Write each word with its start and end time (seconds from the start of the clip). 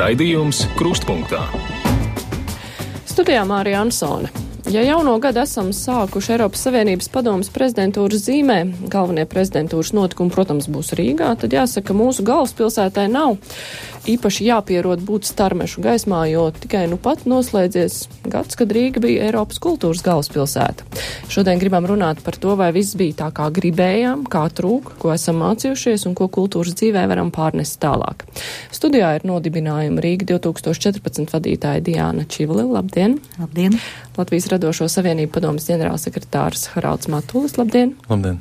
Raidījums 0.00 0.62
Krustpunktā. 0.78 1.42
Studijā 3.04 3.42
Mārija 3.44 3.82
Ansone. 3.84 4.30
Ja 4.72 4.80
jauno 4.80 5.18
gadu 5.20 5.42
esam 5.42 5.74
sākuši 5.76 6.38
Eiropas 6.38 6.62
Savienības 6.64 7.10
padomas 7.12 7.50
prezidentūras 7.52 8.22
zīmē, 8.24 8.56
galvenie 8.88 9.26
prezidentūras 9.28 9.90
notikumi, 9.92 10.32
protams, 10.32 10.70
būs 10.72 10.94
Rīgā, 10.96 11.34
tad 11.42 11.52
jāsaka, 11.52 11.92
mūsu 11.96 12.24
galvaspilsētai 12.24 13.10
nav 13.12 13.36
īpaši 14.08 14.46
jāpierod 14.48 15.02
būt 15.04 15.28
starmešu 15.28 15.82
gaismā, 15.84 16.22
jo 16.30 16.46
tikai 16.54 16.86
nu 16.90 16.96
pat 17.00 17.26
noslēdzies 17.28 18.02
gads, 18.30 18.56
kad 18.58 18.72
Rīga 18.72 19.02
bija 19.02 19.26
Eiropas 19.28 19.60
kultūras 19.62 20.02
galvaspilsēta. 20.06 20.86
Šodien 21.30 21.60
gribam 21.60 21.86
runāt 21.88 22.22
par 22.24 22.38
to, 22.40 22.54
vai 22.58 22.70
viss 22.76 22.96
bija 22.98 23.18
tā, 23.24 23.30
kā 23.36 23.50
gribējām, 23.54 24.24
kā 24.30 24.46
trūk, 24.56 24.94
ko 25.02 25.12
esam 25.14 25.40
mācījušies 25.44 26.06
un 26.08 26.16
ko 26.18 26.30
kultūras 26.32 26.76
dzīvē 26.80 27.06
varam 27.10 27.32
pārnest 27.34 27.80
tālāk. 27.82 28.26
Studijā 28.74 29.14
ir 29.18 29.26
nodibinājuma 29.28 30.04
Rīga 30.04 30.32
2014 30.34 31.34
vadītāja 31.34 31.84
Diāna 31.84 32.26
Čivli. 32.30 32.66
Labdien! 32.70 33.18
Labdien! 33.40 33.76
Latvijas 34.18 34.50
radošo 34.52 34.88
savienību 34.90 35.36
padomas 35.38 35.68
ģenerālsekretārs 35.70 36.70
Haralds 36.74 37.10
Matulis. 37.12 37.58
Labdien! 37.60 37.96
Labdien! 38.10 38.40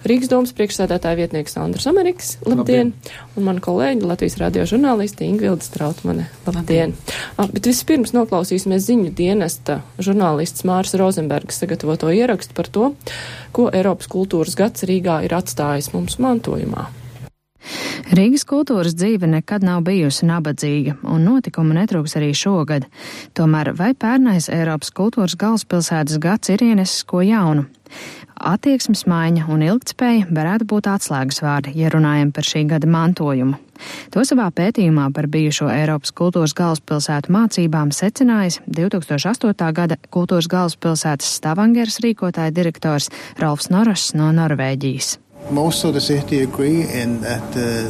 Rīgas 0.00 0.30
domas 0.32 0.54
priekšsēdētāja 0.56 1.18
vietnieks 1.18 1.58
Andrs 1.60 1.84
Amerikas. 1.90 2.30
Labdien! 2.46 2.60
Labdien. 2.60 2.92
Un 3.36 3.44
mana 3.44 3.60
kolēģi 3.64 4.06
Latvijas 4.08 4.38
radio 4.40 4.64
žurnālisti 4.68 5.26
Ingvilda 5.28 5.66
Strautmane. 5.66 6.28
Labdien! 6.46 6.60
Labdien. 6.60 6.94
Ah, 7.36 7.50
bet 7.52 7.68
vispirms 7.68 8.14
noklausīsimies 8.16 8.86
ziņu 8.86 9.12
dienesta 9.16 9.82
žurnālists 10.00 10.64
Mārs 10.68 10.96
Rozenbergs 10.96 11.60
sagatavoto 11.60 12.08
ierakstu 12.16 12.56
par 12.56 12.72
to, 12.72 12.94
ko 13.52 13.68
Eiropas 13.68 14.08
kultūras 14.08 14.56
gads 14.56 14.88
Rīgā 14.88 15.20
ir 15.28 15.36
atstājis 15.36 15.92
mums 15.92 16.16
mantojumā. 16.22 16.88
Rīgas 18.10 18.42
kultūras 18.48 18.96
dzīve 18.96 19.28
nekad 19.30 19.62
nav 19.62 19.84
bijusi 19.86 20.26
nabadzīga, 20.26 20.96
un 21.12 21.26
notikumu 21.28 21.76
netrūks 21.76 22.16
arī 22.18 22.32
šogad. 22.34 22.88
Tomēr 23.36 23.74
vai 23.78 23.92
pērnais 23.94 24.48
Eiropas 24.50 24.90
kultūras 24.96 25.36
galvaspilsētas 25.38 26.18
gads 26.22 26.50
ir 26.50 26.64
ienesis 26.64 27.04
ko 27.06 27.20
jaunu? 27.22 27.68
Attieksmes 28.40 29.02
maiņa 29.04 29.44
un 29.52 29.60
ilgtspēja 29.66 30.30
varētu 30.32 30.64
būt 30.70 30.86
atslēgas 30.88 31.42
vārdi, 31.44 31.74
ja 31.76 31.90
runājam 31.92 32.30
par 32.32 32.46
šī 32.48 32.64
gada 32.70 32.88
mantojumu. 32.88 33.58
To 34.14 34.24
savā 34.24 34.46
pētījumā 34.56 35.10
par 35.16 35.28
bijušo 35.32 35.68
Eiropas 35.72 36.12
kultūras 36.16 36.54
galvaspilsētu 36.56 37.32
mācībām 37.36 37.92
secinājis 37.92 38.60
2008. 38.64 39.72
gada 39.76 39.98
kultūras 40.08 40.48
galvaspilsētas 40.52 41.34
Stavangeras 41.36 42.00
rīkotāja 42.04 42.54
direktors 42.56 43.10
Rolfs 43.40 43.68
Noros 43.72 44.14
no 44.16 44.32
Norvēģijas. 44.32 45.18
Most 45.50 45.84
of 45.84 45.94
the 45.94 46.00
city 46.00 46.42
agree 46.42 46.82
in 46.84 47.20
that 47.22 47.56
uh, 47.56 47.88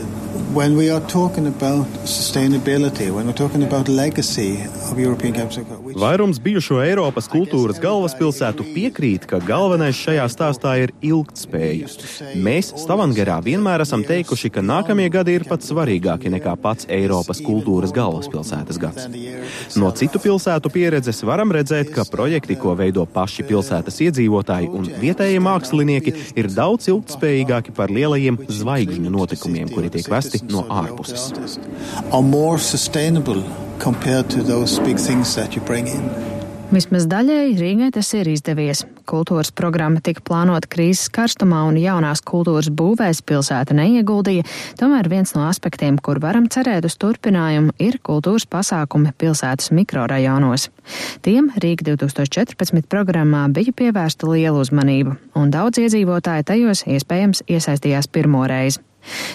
when 0.54 0.76
we 0.76 0.88
are 0.90 1.00
talking 1.08 1.46
about 1.46 1.86
sustainability, 2.06 3.10
when 3.10 3.26
we're 3.26 3.32
talking 3.32 3.62
about 3.62 3.88
legacy 3.88 4.62
of 4.90 4.98
European 4.98 5.34
capital. 5.34 5.79
Vairums 5.96 6.38
bijušo 6.42 6.78
Eiropas 6.84 7.26
kultūras 7.30 7.80
galvaspilsētu 7.82 8.64
piekrīt, 8.74 9.26
ka 9.30 9.40
galvenais 9.42 9.98
šajā 9.98 10.26
stāstā 10.30 10.74
ir 10.82 10.92
ilgtspēja. 11.04 11.88
Mēs 12.40 12.72
Stavangerā 12.82 13.38
vienmēr 13.44 13.84
esam 13.84 14.04
teikuši, 14.06 14.52
ka 14.54 14.64
nākamie 14.64 15.08
gadi 15.12 15.34
ir 15.38 15.46
pat 15.48 15.64
svarīgāki 15.66 16.32
nekā 16.34 16.54
pats 16.62 16.88
Eiropas 16.90 17.40
kultūras 17.44 17.94
galvaspilsētas 17.96 18.80
gads. 18.82 19.08
No 19.80 19.90
citu 19.96 20.20
pilsētu 20.22 20.72
pieredzes 20.74 21.22
varam 21.26 21.52
redzēt, 21.54 21.92
ka 21.94 22.06
projekti, 22.10 22.58
ko 22.60 22.74
veido 22.78 23.06
paši 23.06 23.46
pilsētas 23.48 24.00
iedzīvotāji 24.06 24.70
un 24.70 24.90
vietējie 25.00 25.40
mākslinieki, 25.44 26.14
ir 26.40 26.50
daudz 26.54 26.90
ilgtspējīgāki 26.92 27.74
par 27.76 27.92
lielajiem 27.94 28.40
zvaigžņu 28.60 29.16
notikumiem, 29.16 29.72
kuri 29.72 29.92
tiek 29.96 30.10
vesti 30.10 30.44
no 30.50 30.66
ārpuses. 30.70 31.30
Vismaz 36.70 37.08
daļēji 37.10 37.54
Rīgai 37.58 37.88
tas 37.96 38.12
ir 38.14 38.28
izdevies. 38.30 38.84
Kultūras 39.10 39.48
programma 39.56 39.98
tika 40.04 40.22
plānota 40.22 40.68
krīzes 40.70 41.08
karstumā 41.10 41.64
un 41.66 41.78
jaunās 41.80 42.20
kultūras 42.22 42.68
būvēs 42.70 43.24
pilsēta 43.26 43.74
neieguldīja, 43.74 44.44
tomēr 44.78 45.08
viens 45.10 45.32
no 45.34 45.48
aspektiem, 45.48 45.96
kur 45.98 46.20
varam 46.22 46.46
cerēt 46.52 46.86
uz 46.86 46.94
turpinājumu, 47.02 47.74
ir 47.82 47.98
kultūras 48.06 48.46
pasākumi 48.46 49.10
pilsētas 49.18 49.72
mikrorajonos. 49.74 50.68
Tiem 51.26 51.50
Rīga 51.64 51.88
2014 51.90 52.86
programmā 52.92 53.48
bija 53.50 53.74
pievērsta 53.80 54.30
liela 54.30 54.62
uzmanība, 54.62 55.16
un 55.34 55.50
daudz 55.50 55.82
iedzīvotāji 55.82 56.46
tajos 56.52 56.84
iespējams 56.86 57.42
iesaistījās 57.50 58.12
pirmo 58.14 58.44
reizi. 58.46 58.84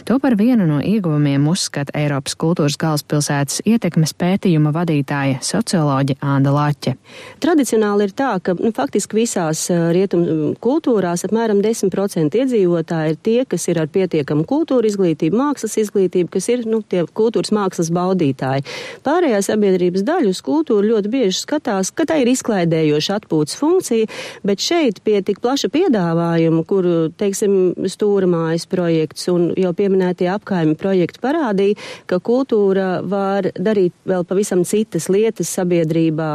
To 0.05 0.19
par 0.21 0.35
vienu 0.37 0.67
no 0.69 0.77
ieguvumiem 0.83 1.47
uzskata 1.49 1.93
Eiropas 1.97 2.35
kultūras 2.39 2.77
galvaspilsētas 2.81 3.63
ietekmes 3.65 4.13
pētījuma 4.19 4.73
vadītāja 4.75 5.39
socioloģe 5.45 6.17
Ānda 6.21 6.53
Laķe. 6.53 6.95
Tradicionāli 7.43 8.07
ir 8.07 8.13
tā, 8.17 8.35
ka 8.43 8.55
nu, 8.59 8.71
faktiski 8.75 9.17
visās 9.17 9.65
rietumu 9.71 10.53
kultūrās 10.61 11.25
apmēram 11.25 11.63
10% 11.65 12.37
iedzīvotāji 12.41 13.15
ir 13.15 13.19
tie, 13.25 13.39
kas 13.49 13.65
ir 13.71 13.79
ar 13.81 13.89
pietiekamu 13.91 14.45
kultūra 14.49 14.89
izglītību, 14.89 15.39
mākslas 15.39 15.77
izglītību, 15.81 16.29
kas 16.35 16.49
ir 16.53 16.65
nu, 16.69 16.81
tie 16.85 17.05
kultūras 17.17 17.53
mākslas 17.55 17.89
baudītāji. 17.95 18.65
Pārējā 19.05 19.41
sabiedrības 19.49 20.05
daļa 20.05 20.31
uz 20.35 20.43
kultūru 20.45 20.93
ļoti 20.93 21.13
bieži 21.13 21.41
skatās, 21.41 21.91
ka 21.95 22.05
tā 22.09 22.19
ir 22.21 22.31
izklaidējoša 22.35 23.19
atpūtas 23.21 23.57
funkcija, 23.59 24.11
bet 24.45 24.61
šeit 24.63 25.01
pie 25.05 25.21
tik 25.25 25.41
plaša 25.43 25.71
piedāvājuma, 25.73 26.63
kur, 26.69 26.89
teiksim, 27.17 27.73
stūramājas 27.89 28.67
projekts 28.69 29.29
un 29.33 29.54
jau 29.59 29.73
pieminētie 29.75 30.29
apkaimi 30.31 30.75
projekti 30.79 31.21
parādīja, 31.23 31.79
ka 32.09 32.19
kultūra 32.23 33.01
var 33.05 33.49
darīt 33.55 33.95
vēl 34.07 34.25
pavisam 34.27 34.63
citas 34.67 35.09
lietas 35.11 35.51
sabiedrībā, 35.57 36.31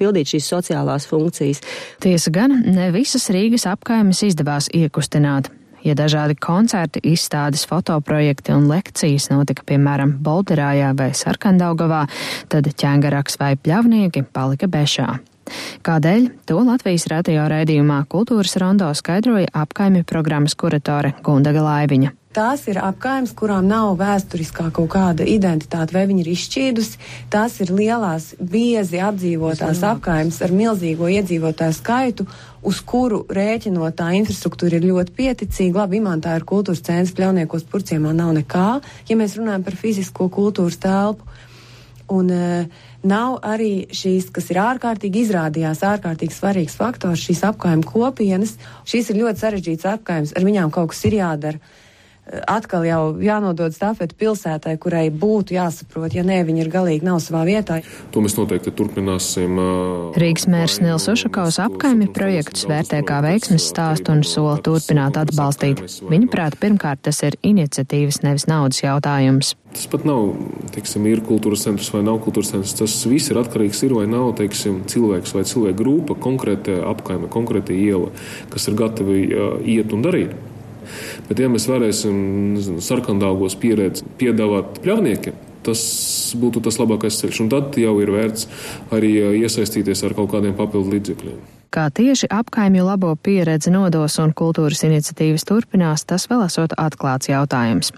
pildīt 0.00 0.34
šīs 0.34 0.50
sociālās 0.54 1.08
funkcijas. 1.10 1.62
Tiesa 2.02 2.34
gan, 2.34 2.60
ne 2.66 2.90
visas 2.94 3.30
Rīgas 3.32 3.68
apkaimes 3.70 4.22
izdevās 4.26 4.70
iekustināt. 4.74 5.50
Ja 5.84 5.94
dažādi 5.96 6.36
koncerti, 6.36 7.00
izstādes, 7.08 7.64
fotoprojekti 7.68 8.52
un 8.52 8.68
lekcijas 8.68 9.30
notika 9.32 9.64
piemēram 9.70 10.12
Bolderājā 10.20 10.92
vai 10.98 11.10
Sarkandaugavā, 11.16 12.04
tad 12.52 12.68
ķēngaraks 12.68 13.40
vai 13.40 13.54
pļavnieki 13.56 14.26
palika 14.28 14.68
bešā. 14.68 15.14
Kādēļ? 15.86 16.28
To 16.46 16.60
Latvijas 16.62 17.08
radio 17.10 17.48
raidījumā 17.50 18.04
Kultūras 18.12 18.54
rondo 18.60 18.92
skaidroja 18.94 19.50
apkaimju 19.64 20.06
programmas 20.06 20.54
kuratore 20.54 21.16
Gundaga 21.26 21.64
Laiviņa. 21.64 22.19
Tās 22.30 22.60
ir 22.70 22.76
apkaimes, 22.78 23.32
kurām 23.34 23.64
nav 23.66 23.96
vēsturiskā 23.98 24.68
kaut 24.70 24.92
kāda 24.92 25.24
identitāte, 25.26 25.96
vai 25.96 26.04
viņi 26.06 26.20
ir 26.22 26.28
izšķīdusi. 26.30 27.00
Tās 27.26 27.56
ir 27.64 27.72
lielās, 27.74 28.28
biezi 28.38 29.00
apdzīvotās 29.02 29.80
apkaimes 29.88 30.38
ar 30.46 30.54
milzīgo 30.54 31.08
iedzīvotāju 31.10 31.74
skaitu, 31.74 32.28
uz 32.62 32.78
kuru 32.86 33.24
rēķinotā 33.26 34.12
infrastruktūra 34.20 34.78
ir 34.78 34.86
ļoti 34.92 35.16
pieticīga. 35.18 35.80
Labi, 35.80 35.98
imantā 35.98 36.36
ir 36.38 36.46
kultūras 36.46 36.84
centrs, 36.86 37.16
pļauniekos 37.18 37.66
purciemā 37.66 38.14
nav 38.14 38.30
nekā, 38.38 38.68
ja 39.10 39.18
mēs 39.18 39.34
runājam 39.40 39.66
par 39.66 39.80
fizisko 39.82 40.30
kultūras 40.30 40.78
telpu. 40.78 41.26
Un, 42.14 42.30
uh, 42.30 42.86
nav 43.02 43.40
arī 43.42 43.90
šīs, 43.90 44.30
kas 44.30 44.54
ir 44.54 44.62
ārkārtīgi 44.68 45.26
izrādījās, 45.26 45.82
ārkārtīgi 45.82 46.38
svarīgs 46.38 46.78
faktors, 46.78 47.26
šīs 47.26 47.42
apkaimē 47.50 47.90
kopienas. 47.90 48.54
Šīs 48.86 49.10
ir 49.10 49.22
ļoti 49.24 49.48
sarežģītas 49.48 49.92
apkaimes, 49.98 50.38
ar 50.38 50.46
viņām 50.46 50.70
kaut 50.78 50.94
kas 50.94 51.08
ir 51.10 51.22
jādara 51.24 51.78
atkal 52.46 52.84
jau 52.86 53.02
jānodod 53.22 53.74
stafeti 53.74 54.16
pilsētai, 54.20 54.76
kurai 54.80 55.08
būtu 55.10 55.56
jāsaprot, 55.56 56.14
ja 56.14 56.24
nē, 56.26 56.40
viņi 56.48 56.64
ir 56.64 56.72
galīgi 56.72 57.06
nav 57.06 57.20
savā 57.24 57.42
vietā. 57.48 57.80
To 58.14 58.22
mēs 58.24 58.36
noteikti 58.38 58.72
turpināsim. 58.76 59.58
Rīgas 60.20 60.46
mērs 60.50 60.80
Nils 60.84 61.08
Ušakovs 61.10 61.60
apkaimi 61.64 62.10
projektus 62.14 62.66
vērtē 62.70 63.02
kā 63.06 63.20
veiksmes 63.24 63.66
stāstu 63.72 64.14
un 64.14 64.24
sola 64.26 64.58
turpināt 64.64 65.18
atbalstīt. 65.20 65.82
Viņa 66.10 66.30
prāt, 66.30 66.58
pirmkārt, 66.60 67.02
tas 67.08 67.22
ir 67.26 67.38
iniciatīvas, 67.46 68.22
nevis 68.26 68.46
naudas 68.50 68.82
jautājums. 68.84 69.56
Tas 69.70 69.86
pat 69.86 70.02
nav, 70.06 70.32
teiksim, 70.74 71.04
ir 71.06 71.22
kultūras 71.22 71.62
centrs 71.62 71.92
vai 71.94 72.02
nav 72.02 72.18
kultūras 72.24 72.50
centrs. 72.50 72.74
Tas 72.78 72.96
viss 73.06 73.30
ir 73.30 73.38
atkarīgs 73.38 73.84
ir 73.86 73.94
vai 73.94 74.06
nav, 74.10 74.32
teiksim, 74.40 74.80
cilvēks 74.90 75.34
vai 75.36 75.44
cilvēka 75.46 75.78
grupa, 75.78 76.18
konkrēta 76.18 76.80
apkaime, 76.90 77.30
konkrēta 77.30 77.74
iela, 77.76 78.10
kas 78.50 78.66
ir 78.66 78.78
gatavi 78.80 79.20
uh, 79.30 79.52
iet 79.62 79.94
un 79.94 80.02
darīt. 80.06 80.34
Bet, 81.28 81.38
ja 81.38 81.50
mēs 81.52 81.68
varēsim 81.70 82.80
sarkandāgos 82.82 83.58
pieredzi 83.60 84.08
piedāvāt 84.20 84.82
pļavniekiem, 84.84 85.38
tas 85.66 85.84
būtu 86.40 86.64
tas 86.64 86.80
labākais 86.80 87.20
ceļš. 87.22 87.44
Un 87.44 87.52
tad 87.52 87.78
jau 87.80 87.96
ir 88.02 88.12
vērts 88.16 88.48
arī 88.96 89.14
iesaistīties 89.44 90.06
ar 90.08 90.18
kaut 90.18 90.32
kādiem 90.34 90.56
papildu 90.58 90.96
līdzekļiem. 90.96 91.59
Kā 91.70 91.86
tieši 91.94 92.26
apkaimju 92.34 92.82
labo 92.82 93.12
pieredzi 93.14 93.70
nodos 93.70 94.18
un 94.18 94.32
kultūras 94.34 94.82
iniciatīvas 94.88 95.46
turpinās, 95.46 96.02
tas 96.02 96.26
vēl 96.26 96.42
esot 96.48 96.74
atklāts 96.74 97.30
jautājums. 97.30 97.92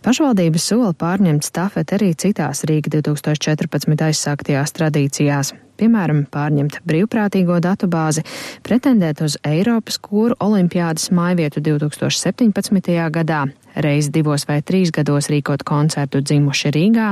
Pašvaldības 0.00 0.70
sola 0.72 0.94
pārņemt 0.96 1.44
stafeti 1.44 1.98
arī 1.98 2.14
citās 2.16 2.64
Rīga 2.64 2.94
2014 2.96 4.06
aizsāktajās 4.08 4.72
tradīcijās 4.78 5.52
piemēram, 5.80 6.24
pārņemt 6.32 6.80
brīvprātīgo 6.88 7.58
datubāzi, 7.64 8.24
pretendēt 8.66 9.22
uz 9.24 9.38
Eiropas 9.46 9.96
kūru 10.02 10.36
olimpiādas 10.44 11.08
mājvietu 11.16 11.62
2017. 11.64 12.92
gadā, 13.14 13.46
reiz 13.76 14.10
divos 14.12 14.46
vai 14.48 14.60
trīs 14.62 14.92
gados 14.94 15.30
rīkot 15.32 15.64
koncertu 15.66 16.22
dzimuši 16.24 16.72
Rīgā, 16.74 17.08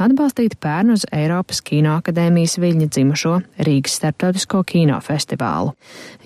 atbalstīt 0.00 0.58
pērnu 0.62 0.98
uz 0.98 1.06
Eiropas 1.12 1.62
Kinoakadēmijas 1.66 2.58
Viļņa 2.62 2.88
dzimušo 2.94 3.34
Rīgas 3.66 3.98
starptautisko 4.00 4.62
kinofestivālu. 4.68 5.74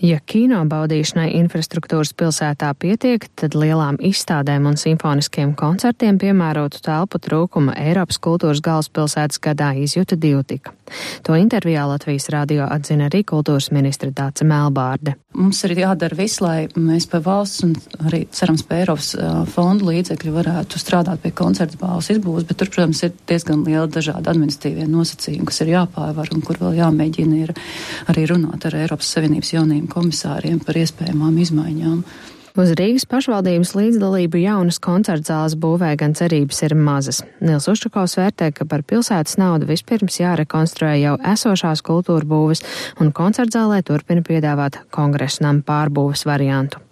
Ja 0.03 0.19
kino 0.27 0.61
baudīšanai 0.67 1.31
infrastruktūras 1.39 2.15
pilsētā 2.19 2.73
pietiek, 2.75 3.29
tad 3.39 3.57
lielām 3.59 4.01
izstādēm 4.03 4.67
un 4.71 4.79
simfoniskiem 4.81 5.57
koncertiem 5.59 6.19
piemērotu 6.23 6.83
telpu 6.83 7.23
trūkuma 7.23 7.77
Eiropas 7.79 8.19
kultūras 8.23 8.63
galvaspilsētas 8.65 9.43
gadā 9.43 9.73
izjuta 9.79 10.19
divtika. 10.19 10.75
To 11.27 11.37
intervijā 11.39 11.85
Latvijas 11.89 12.29
radio 12.33 12.67
atzina 12.71 13.09
arī 13.11 13.23
kultūras 13.29 13.71
ministra 13.75 14.11
Dāca 14.11 14.47
Melbārde. 14.49 15.17
Mums 15.33 15.63
ir 15.65 15.73
jādara 15.79 16.17
viss, 16.17 16.43
lai 16.45 16.67
mēs 16.77 17.07
pie 17.09 17.23
valsts 17.25 17.65
un 17.65 17.73
arī 18.05 18.27
cerams 18.37 18.65
pie 18.69 18.83
Eiropas 18.83 19.15
fondu 19.55 19.89
līdzekļu 19.89 20.35
varētu 20.35 20.81
strādāt 20.81 21.23
pie 21.23 21.33
koncertu 21.37 21.81
bāles 21.81 22.11
izbūves, 22.13 22.45
bet 22.49 22.61
tur, 22.61 22.69
protams, 22.75 23.01
ir 23.07 23.15
diezgan 23.31 23.65
liela 23.65 23.87
dažāda 23.89 24.35
administratīvie 24.35 24.89
nosacījumi, 24.91 25.49
kas 25.49 25.63
ir 25.65 25.73
jāpārvar 25.73 26.35
un 26.37 26.45
kur 26.45 26.61
vēl 26.61 26.77
jāmēģina 26.83 27.41
ir 27.47 27.55
arī 28.13 28.27
runāt 28.29 28.69
ar 28.69 28.77
Eiropas 28.83 29.15
Savienības 29.17 29.55
jaunajiem 29.57 29.89
komisāriem 29.93 30.61
par 30.67 30.79
iespējamām 30.83 31.41
izmaiņām. 31.47 32.05
Uz 32.53 32.75
Rīgas 32.77 33.07
pašvaldības 33.09 33.71
līdzdalību 33.73 34.43
jaunas 34.43 34.77
koncertzāles 34.85 35.55
būvē 35.57 35.95
gan 36.03 36.13
cerības 36.13 36.59
ir 36.67 36.75
mazas. 36.77 37.23
Nils 37.41 37.65
Ušakovs 37.73 38.19
vērtē, 38.19 38.51
ka 38.53 38.67
par 38.69 38.85
pilsētas 38.85 39.39
naudu 39.41 39.71
vispirms 39.71 40.19
jārekonstruē 40.21 40.99
jau 41.01 41.15
esošās 41.33 41.81
kultūra 41.87 42.29
būves, 42.29 42.61
un 43.01 43.15
koncertzālē 43.17 43.81
turpina 43.89 44.21
piedāvāt 44.27 44.83
kongresnam 44.93 45.63
pārbūves 45.65 46.27
variantu. 46.29 46.85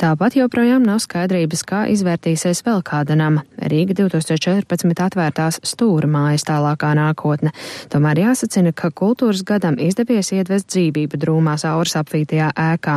Tāpat 0.00 0.32
joprojām 0.38 0.80
nav 0.80 1.02
skaidrības, 1.04 1.60
kā 1.68 1.82
izvērtīsies 1.92 2.62
vēl 2.64 2.78
kāda 2.88 3.12
nama 3.20 3.42
Rīga 3.68 3.92
2014 3.98 5.02
atvērtās 5.04 5.58
stūra 5.68 6.08
mājas 6.08 6.46
tālākā 6.48 6.94
nākotne. 6.96 7.52
Tomēr 7.92 8.22
jāsacina, 8.22 8.72
ka 8.72 8.88
kultūras 8.96 9.42
gadam 9.44 9.76
izdevies 9.76 10.32
iedvest 10.32 10.70
dzīvību 10.72 11.20
drūmās 11.20 11.66
auras 11.68 11.98
apvītajā 12.00 12.48
ēkā. 12.64 12.96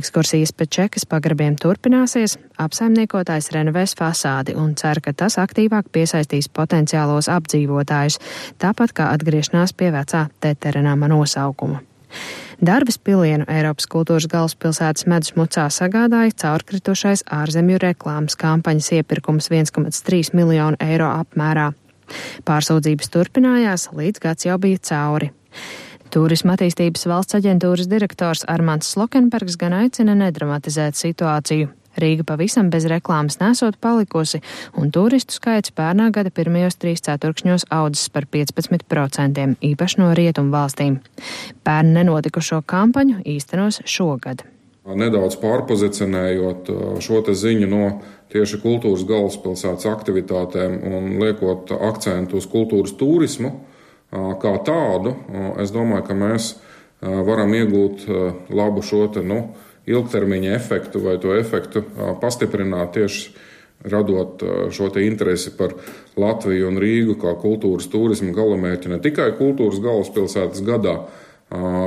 Ekskursijas 0.00 0.56
pēc 0.56 0.72
čekas 0.78 1.04
pagrabiem 1.10 1.58
turpināsies, 1.60 2.38
apsaimniekotājs 2.64 3.52
renovēs 3.52 3.92
fasādi 4.00 4.56
un 4.56 4.72
cer, 4.72 5.04
ka 5.04 5.12
tas 5.12 5.36
aktīvāk 5.42 5.92
piesaistīs 5.92 6.48
potenciālos 6.48 7.28
apdzīvotājus, 7.28 8.22
tāpat 8.56 8.96
kā 8.96 9.12
atgriešanās 9.18 9.76
pie 9.76 9.92
vecā 9.92 10.30
teterenāma 10.40 11.12
nosaukuma. 11.12 11.84
Darbas 12.62 12.94
pilienu 12.94 13.42
Eiropas 13.50 13.88
kultūras 13.90 14.28
galvaspilsētas 14.30 15.08
medus 15.10 15.32
mucā 15.34 15.64
sagādāja 15.66 16.30
caurkritušais 16.44 17.24
ārzemju 17.34 17.80
reklāmas 17.82 18.36
kampaņas 18.38 18.92
iepirkums 19.00 19.50
1,3 19.50 20.30
miljonu 20.38 20.78
eiro 20.78 21.08
apmērā. 21.10 21.72
Pārsūdzības 22.46 23.10
turpinājās, 23.10 23.88
līdz 23.98 24.22
gads 24.22 24.46
jau 24.46 24.60
bija 24.62 24.78
cauri. 24.92 25.32
Turisma 26.14 26.54
attīstības 26.54 27.08
valsts 27.10 27.40
aģentūras 27.40 27.90
direktors 27.90 28.46
Armāns 28.46 28.94
Slokenbergs 28.94 29.58
gan 29.58 29.74
aicina 29.80 30.14
nedramatizēt 30.22 30.94
situāciju. 31.02 31.72
Rīga 32.00 32.24
pavisam 32.28 32.70
bez 32.72 32.86
reklāmas 32.90 33.38
nesot 33.42 33.76
palikusi, 33.82 34.40
un 34.78 34.92
turistu 34.94 35.36
skaits 35.36 35.74
pērnā 35.76 36.08
gada 36.14 36.32
pirmajos 36.34 36.78
trīs 36.80 37.04
ceturkšņos 37.04 37.68
audzis 37.74 38.08
par 38.12 38.26
15%, 38.32 39.58
īpaši 39.72 40.00
no 40.00 40.12
rietumu 40.16 40.54
valstīm. 40.54 40.98
Pērn 41.66 41.92
nenotikušo 41.98 42.62
kampaņu 42.66 43.20
īstenos 43.36 43.82
šogad. 43.84 44.46
Nedaudz 44.82 45.36
pārpozicionējot 45.38 46.70
uh, 46.72 46.80
šo 46.98 47.20
ziņu 47.22 47.68
no 47.70 47.84
tieši 48.32 48.58
kultūras 48.64 49.04
galvaspilsētas 49.06 49.86
aktivitātēm 49.86 50.80
un 50.88 51.12
liekot 51.22 51.70
akcentu 51.76 52.40
uz 52.40 52.48
kultūras 52.50 52.96
turismu 52.98 53.52
uh, 53.52 54.32
kā 54.42 54.56
tādu, 54.66 55.14
uh, 55.14 55.52
es 55.62 55.70
domāju, 55.74 56.06
ka 56.08 56.18
mēs 56.18 56.54
varam 57.02 57.50
iegūt 57.50 58.04
labu 58.54 58.78
šo 58.86 59.08
te, 59.10 59.24
nu, 59.26 59.40
ilgtermiņa 59.86 60.52
efektu 60.56 61.02
vai 61.02 61.16
to 61.22 61.34
efektu 61.34 61.84
pastiprināt 62.20 62.94
tieši 62.98 63.32
radot 63.90 64.42
šo 64.70 64.90
interesi 65.02 65.56
par 65.58 65.74
Latviju 66.16 66.68
un 66.68 66.78
Rīgu 66.78 67.16
kā 67.18 67.34
kultūras 67.40 67.88
turismu 67.90 68.34
galamērķi 68.36 68.92
ne 68.92 69.00
tikai 69.02 69.32
kultūras 69.38 69.80
galvaspilsētas 69.82 70.62
gadā, 70.62 71.00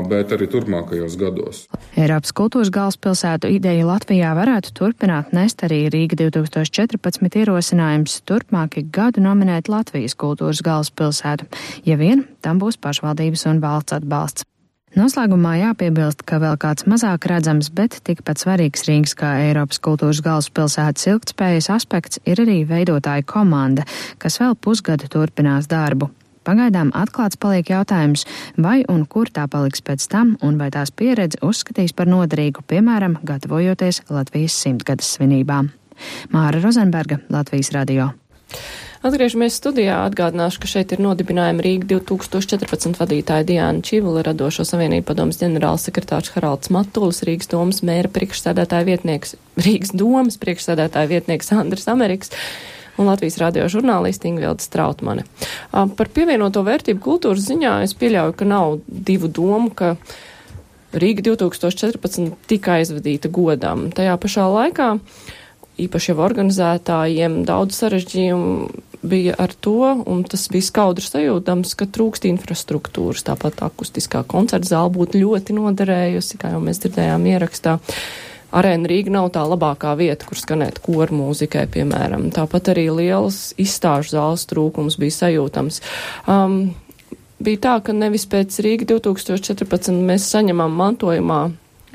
bet 0.09 0.33
arī 0.35 0.47
turpmākajos 0.51 1.15
gados. 1.17 1.61
Eiropas 1.97 2.33
kultūras 2.35 2.69
galvaspilsētu 2.73 3.49
ideja 3.55 3.87
Latvijā 3.87 4.33
varētu 4.37 4.73
turpināt 4.77 5.31
nest 5.33 5.63
arī 5.65 5.85
Rīga 5.93 6.19
2014 6.25 7.39
ierosinājums 7.41 8.19
turpmāki 8.27 8.85
gadu 8.91 9.23
nominēt 9.23 9.71
Latvijas 9.71 10.17
kultūras 10.19 10.61
galvaspilsētu, 10.65 11.47
ja 11.87 11.97
vien 12.01 12.27
tam 12.45 12.59
būs 12.61 12.77
pašvaldības 12.81 13.47
un 13.53 13.63
valsts 13.63 13.97
atbalsts. 14.01 14.45
Noslēgumā 14.95 15.57
jāpiebilst, 15.59 16.21
ka 16.23 16.37
vēl 16.39 16.55
kāds 16.55 16.85
mazāk 16.87 17.25
redzams, 17.27 17.67
bet 17.75 17.97
tikpat 18.07 18.39
svarīgs 18.39 18.85
Rīgas 18.87 19.11
kā 19.19 19.33
Eiropas 19.43 19.81
kultūras 19.83 20.21
galvaspilsētas 20.23 21.09
ilgtspējas 21.11 21.67
aspekts 21.75 22.21
ir 22.23 22.39
arī 22.39 22.61
veidotāja 22.69 23.25
komanda, 23.27 23.83
kas 24.23 24.39
vēl 24.39 24.55
pusgadu 24.55 25.11
turpinās 25.11 25.67
darbu. 25.67 26.07
Pagaidām 26.47 26.93
atklāts 26.95 27.35
paliek 27.41 27.73
jautājums, 27.73 28.23
vai 28.55 28.85
un 28.87 29.03
kur 29.03 29.27
tā 29.27 29.49
paliks 29.51 29.83
pēc 29.83 30.07
tam, 30.07 30.37
un 30.39 30.55
vai 30.61 30.71
tās 30.71 30.95
pieredze 30.95 31.43
uzskatīs 31.43 31.91
par 31.91 32.07
noderīgu, 32.07 32.63
piemēram, 32.63 33.19
gatavojoties 33.27 34.05
Latvijas 34.07 34.55
simtgades 34.63 35.11
svinībām. 35.17 35.73
Māra 36.31 36.63
Rozenberga, 36.63 37.19
Latvijas 37.35 37.75
radio. 37.75 38.13
Atgriežamies 39.05 39.53
studijā. 39.59 39.99
Atgādināšu, 40.07 40.63
ka 40.63 40.69
šeit 40.69 40.93
ir 40.95 41.01
nodibinājuma 41.05 41.61
Rīga 41.61 41.85
2014 41.91 42.97
vadītāja 42.97 43.45
Diāna 43.45 43.83
Čivula, 43.85 44.23
radošo 44.25 44.63
savienību 44.65 45.05
padomas 45.05 45.37
ģenerālsekretārs 45.43 46.31
Haralds 46.33 46.71
Matulis, 46.73 47.21
Rīgas 47.27 47.51
domas 47.51 47.83
mēra 47.85 48.09
priekšsēdētāja 48.15 48.87
vietnieks, 48.87 49.35
Rīgas 49.61 49.93
domas 49.93 50.39
priekšsēdētāja 50.41 51.11
vietnieks 51.11 51.53
Andris 51.53 51.85
Amerikas 51.93 52.33
un 52.97 53.11
Latvijas 53.11 53.37
radio 53.43 53.67
žurnālisti 53.69 54.31
Ingvilda 54.31 54.65
Strautmane. 54.65 55.27
Par 55.69 56.09
pievienoto 56.09 56.65
vērtību 56.65 57.05
kultūras 57.05 57.45
ziņā 57.45 57.77
es 57.85 57.93
pieļauju, 58.01 58.33
ka 58.41 58.49
nav 58.49 58.79
divu 58.89 59.29
domu, 59.29 59.69
ka 59.69 59.93
Rīga 60.97 61.27
2014 61.29 62.33
tika 62.49 62.79
aizvadīta 62.79 63.29
godam. 63.29 63.91
Tajā 63.93 64.17
pašā 64.17 64.49
laikā 64.49 64.95
īpaši 65.81 66.13
jau 66.13 66.21
organizētājiem 66.23 67.41
daudz 67.47 67.77
sarežģījumu 67.83 68.83
bija 69.07 69.35
ar 69.39 69.53
to, 69.53 69.79
un 70.05 70.23
tas 70.27 70.47
bija 70.51 70.65
skaudrs 70.67 71.11
sajūtams, 71.13 71.73
ka 71.79 71.87
trūkst 71.87 72.27
infrastruktūras. 72.29 73.25
Tāpat 73.27 73.63
akustiskā 73.65 74.23
koncerta 74.27 74.75
zāle 74.75 74.93
būtu 74.95 75.21
ļoti 75.21 75.57
noderējusi, 75.57 76.39
kā 76.41 76.55
jau 76.55 76.61
mēs 76.63 76.81
dzirdējām 76.83 77.27
ierakstā. 77.33 77.77
Arēna 78.55 78.87
Rīga 78.87 79.11
nav 79.11 79.29
tā 79.35 79.43
labākā 79.43 79.91
vieta, 79.99 80.27
kur 80.27 80.39
skanēt 80.39 80.79
koru 80.83 81.17
mūzikai, 81.17 81.65
piemēram. 81.73 82.29
Tāpat 82.35 82.71
arī 82.75 82.87
liels 82.93 83.49
izstāžu 83.59 84.15
zāles 84.15 84.45
trūkums 84.47 84.99
bija 85.01 85.15
sajūtams. 85.17 85.81
Um, 86.31 86.59
bija 87.43 87.63
tā, 87.67 87.75
ka 87.83 87.95
nevis 87.95 88.27
pēc 88.31 88.61
Rīga 88.63 88.87
2014 88.95 89.99
mēs 90.07 90.29
saņemam 90.31 90.77
mantojumā 90.79 91.41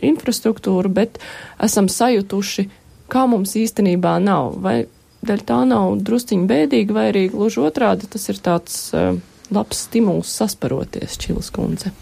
infrastruktūru, 0.04 0.92
bet 0.92 1.20
esam 1.62 1.88
sajutuši, 1.92 2.66
kā 3.10 3.26
mums 3.30 3.56
īstenībā 3.58 4.18
nav. 4.22 4.56
Vai 4.60 4.84
dēļ 5.26 5.42
tā 5.48 5.62
nav 5.68 5.98
drusciņi 6.04 6.46
bēdīgi, 6.50 6.94
vai 6.96 7.08
arī 7.12 7.24
gluži 7.32 7.64
otrādi 7.64 8.08
tas 8.10 8.28
ir 8.32 8.40
tāds 8.42 8.78
uh, 8.96 9.16
labs 9.52 9.86
stimuls 9.86 10.30
sasparoties, 10.40 11.18
Čilas 11.20 11.50
kundze. 11.54 11.92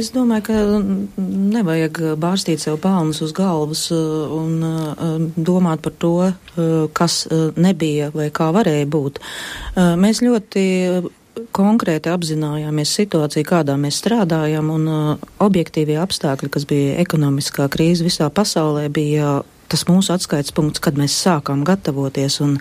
Es 0.00 0.08
domāju, 0.08 0.44
ka 0.46 0.54
nevajag 1.20 1.98
bārstīt 2.16 2.62
sev 2.62 2.78
pelnus 2.80 3.20
uz 3.20 3.34
galvas 3.36 3.82
eh, 3.92 3.96
un 4.32 4.54
uh, 4.64 5.26
domāt 5.36 5.82
par 5.84 5.92
to, 6.00 6.12
kas 6.96 7.26
nebija 7.60 8.08
vai 8.14 8.30
kā 8.32 8.48
varēja 8.56 8.88
būt. 8.88 9.20
Mēs 10.00 10.22
ļoti 10.24 10.62
konkrēti 11.56 12.10
apzinājāmies 12.12 12.92
situāciju, 12.98 13.46
kādā 13.48 13.76
mēs 13.80 14.00
strādājam, 14.02 14.68
un 14.72 14.88
objektīvie 15.44 15.96
apstākļi, 16.02 16.50
kas 16.52 16.66
bija 16.68 16.98
ekonomiskā 17.02 17.68
krīze 17.72 18.04
visā 18.06 18.28
pasaulē, 18.32 18.88
bija 18.92 19.40
tas 19.72 19.86
mūsu 19.88 20.12
atskaites 20.14 20.54
punkts, 20.54 20.82
kad 20.84 20.98
mēs 21.00 21.16
sākām 21.24 21.64
gatavoties. 21.66 22.38
Un, 22.44 22.58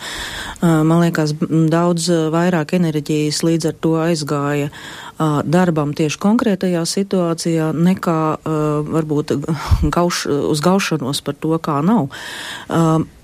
man 0.61 1.03
liekas, 1.03 1.35
daudz 1.71 2.09
vairāk 2.33 2.75
enerģijas 2.79 3.43
līdz 3.45 3.71
ar 3.71 3.79
to 3.83 3.95
aizgāja 4.01 4.71
darbam 5.45 5.93
tieši 5.97 6.19
konkrētajā 6.21 6.81
situācijā, 6.87 7.71
nekā 7.75 8.19
varbūt 8.95 9.35
gauš, 9.95 10.25
uz 10.55 10.63
gaušanos 10.63 11.23
par 11.25 11.37
to, 11.37 11.57
kā 11.61 11.81
nav. 11.85 12.09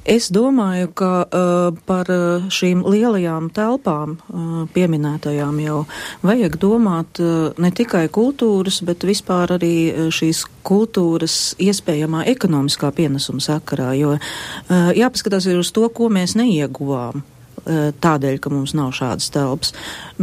Es 0.08 0.30
domāju, 0.32 0.88
ka 0.96 1.12
uh, 1.28 1.76
par 1.84 2.08
šīm 2.54 2.86
lielajām 2.88 3.50
telpām, 3.52 4.16
uh, 4.16 4.62
pieminētajām 4.72 5.60
jau, 5.60 5.82
vajag 6.24 6.56
domāt 6.62 7.20
uh, 7.20 7.52
ne 7.60 7.74
tikai 7.76 8.06
kultūras, 8.08 8.80
bet 8.88 9.04
vispār 9.04 9.58
arī 9.58 10.08
šīs 10.16 10.46
kultūras 10.68 11.58
iespējamā 11.60 12.24
ekonomiskā 12.32 12.94
pienesuma 12.96 13.44
sakarā, 13.44 13.92
jo 14.00 14.16
uh, 14.16 14.92
jāpaskatās 14.96 15.50
ir 15.52 15.60
uz 15.60 15.74
to, 15.76 15.90
ko 15.92 16.08
mēs 16.08 16.38
neieguvām. 16.40 17.26
Eh, 17.68 17.90
tādēļ, 18.00 18.38
ka 18.40 18.52
mums 18.54 18.72
nav 18.78 18.94
šādas 18.96 19.28
telpas. 19.34 19.74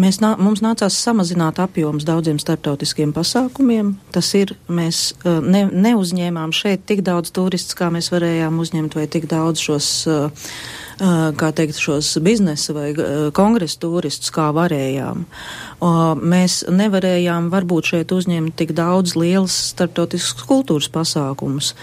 Mēs 0.00 0.16
nā, 0.22 0.30
mums 0.40 0.62
nācās 0.64 0.96
samazināt 0.96 1.58
apjomus 1.60 2.06
daudziem 2.08 2.38
starptautiskiem 2.40 3.12
pasākumiem. 3.12 3.90
Tas 4.14 4.30
ir, 4.38 4.54
mēs 4.72 5.10
eh, 5.12 5.42
ne, 5.44 5.66
neuzņēmām 5.68 6.54
šeit 6.56 6.86
tik 6.88 7.02
daudz 7.04 7.34
turistus, 7.36 7.76
kā 7.76 7.90
mēs 7.92 8.08
varējām 8.14 8.62
uzņemt, 8.64 8.96
vai 8.96 9.04
tik 9.12 9.28
daudz 9.28 9.60
šos 9.60 9.90
uh, 10.08 10.48
kā 10.98 11.50
teikt, 11.56 11.78
šos 11.80 12.12
biznesa 12.24 12.74
vai 12.76 12.88
kongresa 13.34 13.80
turistus, 13.82 14.32
kā 14.34 14.48
varējām. 14.54 15.24
Mēs 16.34 16.62
nevarējām 16.70 17.50
varbūt 17.52 17.92
šeit 17.92 18.14
uzņemt 18.14 18.56
tik 18.56 18.74
daudz 18.76 19.16
lielas 19.18 19.56
starptautiskas 19.74 20.46
kultūras 20.48 20.88
pasākumus. 20.94 21.74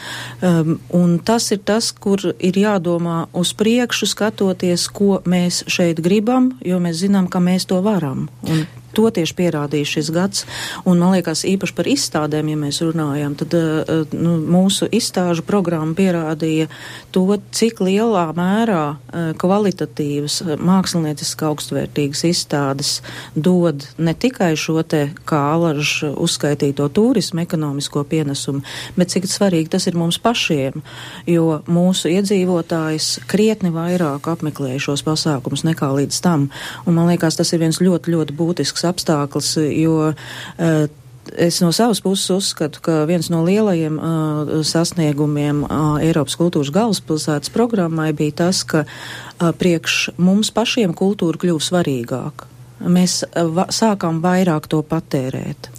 Un 0.97 1.17
tas 1.27 1.51
ir 1.53 1.61
tas, 1.67 1.91
kur 1.91 2.31
ir 2.39 2.61
jādomā 2.61 3.25
uz 3.37 3.53
priekšu, 3.57 4.09
skatoties, 4.09 4.87
ko 4.91 5.21
mēs 5.29 5.63
šeit 5.71 6.01
gribam, 6.03 6.53
jo 6.65 6.79
mēs 6.81 7.03
zinām, 7.03 7.29
ka 7.31 7.43
mēs 7.43 7.67
to 7.69 7.81
varam. 7.85 8.29
Un 8.47 8.65
to 8.97 9.09
tieši 9.13 9.37
pierādīja 9.37 9.89
šis 9.95 10.11
gads. 10.13 10.45
Un, 10.85 10.99
man 11.01 11.15
liekas, 11.15 11.43
īpaši 11.47 11.75
par 11.77 11.89
izstādēm, 11.91 12.51
ja 12.53 12.59
mēs 12.59 12.81
runājam, 12.85 13.35
tad 13.39 13.55
uh, 13.57 14.05
nu, 14.15 14.37
mūsu 14.51 14.89
izstāžu 14.91 15.45
programma 15.47 15.95
pierādīja 15.97 16.69
to, 17.15 17.25
cik 17.55 17.81
lielā 17.83 18.27
mērā 18.37 18.83
uh, 18.95 19.31
kvalitatīvas, 19.41 20.41
mākslinieciski 20.61 21.47
augstvērtīgas 21.47 22.25
izstādes 22.29 22.93
dod 23.35 23.85
ne 24.01 24.13
tikai 24.13 24.53
šo 24.59 24.81
te 24.83 25.07
kā 25.27 25.41
alažu 25.55 26.11
uzskaitīto 26.21 26.87
turismu 26.93 27.43
ekonomisko 27.43 28.03
pienesumu, 28.09 28.63
bet 28.97 29.13
cik 29.13 29.27
svarīgi 29.29 29.71
tas 29.75 29.87
ir 29.89 29.97
mums 29.99 30.19
pašiem, 30.21 30.81
jo 31.29 31.61
mūsu 31.71 32.11
iedzīvotājs 32.11 33.11
krietni 33.31 33.71
vairāk 33.73 34.27
apmeklēja 34.31 34.81
šos 34.87 35.05
pasākumus 35.07 35.65
nekā 35.67 35.91
līdz 35.99 36.21
tam. 36.23 36.49
Un, 36.85 36.97
man 36.97 37.09
liekas, 37.11 37.37
tas 37.39 37.53
ir 37.53 37.63
viens 37.63 37.81
ļoti, 37.81 38.13
ļoti 38.15 38.37
būtisks 38.37 38.80
būtisks 38.81 38.89
apstākļus, 38.89 39.57
jo 39.77 40.13
uh, 40.13 40.89
Es 41.37 41.61
no 41.61 41.69
savas 41.71 42.01
puses 42.01 42.27
uzskatu, 42.33 42.81
ka 42.81 43.05
viens 43.05 43.29
no 43.29 43.43
lielajiem 43.45 43.99
uh, 44.01 44.63
sasniegumiem 44.65 45.61
uh, 45.63 46.01
Eiropas 46.01 46.33
kultūras 46.35 46.73
galvaspilsētas 46.73 47.53
programmai 47.53 48.11
bija 48.11 48.33
tas, 48.41 48.63
ka 48.65 48.83
uh, 48.83 49.51
priekš 49.53 50.17
mums 50.17 50.49
pašiem 50.51 50.95
kultūra 50.97 51.37
kļuva 51.37 51.61
svarīgāka. 51.61 52.49
Mēs 52.81 53.21
uh, 53.23 53.45
va 53.53 53.67
sākām 53.69 54.19
vairāk 54.19 54.65
to 54.67 54.81
patērēt. 54.81 55.69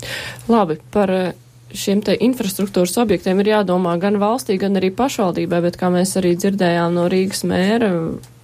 Labi, 0.49 0.79
par 0.95 1.35
šiem 1.75 2.01
te 2.07 2.15
infrastruktūras 2.23 2.95
objektiem 3.03 3.43
ir 3.43 3.53
jādomā 3.57 3.99
gan 4.01 4.23
valstī, 4.23 4.57
gan 4.63 4.79
arī 4.79 4.95
pašvaldībai, 4.95 5.61
bet 5.67 5.77
kā 5.77 5.91
mēs 5.93 6.15
arī 6.23 6.37
dzirdējām 6.39 6.95
no 6.97 7.11
Rīgas 7.13 7.43
mēra, 7.51 7.91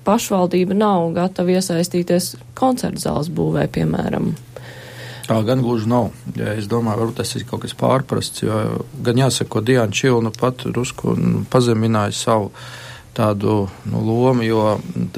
pašvaldība 0.08 0.76
nav 0.76 1.12
gatava 1.16 1.56
iesaistīties 1.58 2.34
koncertu 2.58 3.06
zāles 3.06 3.32
būvē, 3.32 3.66
piemēram. 3.74 4.32
Tā 5.28 5.42
gan 5.44 5.60
gluži 5.60 5.88
nav. 5.90 6.10
Ja 6.38 6.54
es 6.56 6.68
domāju, 6.70 7.02
varbūt 7.02 7.18
tas 7.20 7.34
ir 7.36 7.44
kaut 7.48 7.66
kas 7.66 7.76
pārprasts, 7.76 8.44
gan 9.04 9.20
jāsaka, 9.20 9.58
ka 9.58 9.64
Diana 9.64 9.92
Čilna 9.92 10.32
pat 10.32 10.64
drusku 10.64 11.12
nu, 11.18 11.42
pazemināja 11.52 12.16
savu 12.16 12.52
tādu 13.18 13.66
nu, 13.90 14.00
lomu, 14.06 14.44
jo 14.46 14.62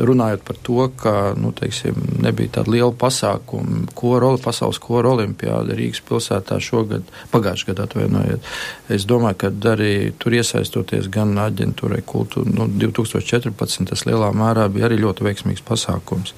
runājot 0.00 0.42
par 0.46 0.58
to, 0.64 0.86
ka 0.96 1.14
nu, 1.36 1.52
teiksim, 1.56 1.98
nebija 2.24 2.56
tāda 2.56 2.72
liela 2.72 2.94
pasākuma, 2.96 3.84
kora, 3.94 4.32
pasaules 4.40 4.80
kora 4.80 5.12
olimpiāda 5.12 5.76
Rīgas 5.76 6.00
pilsētā 6.08 6.56
šogad, 6.64 7.06
pagājušajā 7.34 7.70
gadā 7.74 7.86
atvainojiet. 7.86 8.52
Es 8.96 9.04
domāju, 9.08 9.42
ka 9.44 9.52
arī 9.74 9.92
tur 10.18 10.38
iesaistoties 10.38 11.10
gan 11.12 11.36
aģentūrai 11.44 12.00
kultūra, 12.08 12.48
nu, 12.56 12.70
2014. 12.80 13.90
tas 13.92 14.06
lielā 14.08 14.32
mērā 14.32 14.70
bija 14.72 14.88
arī 14.88 15.02
ļoti 15.04 15.28
veiksmīgs 15.28 15.66
pasākums. 15.68 16.34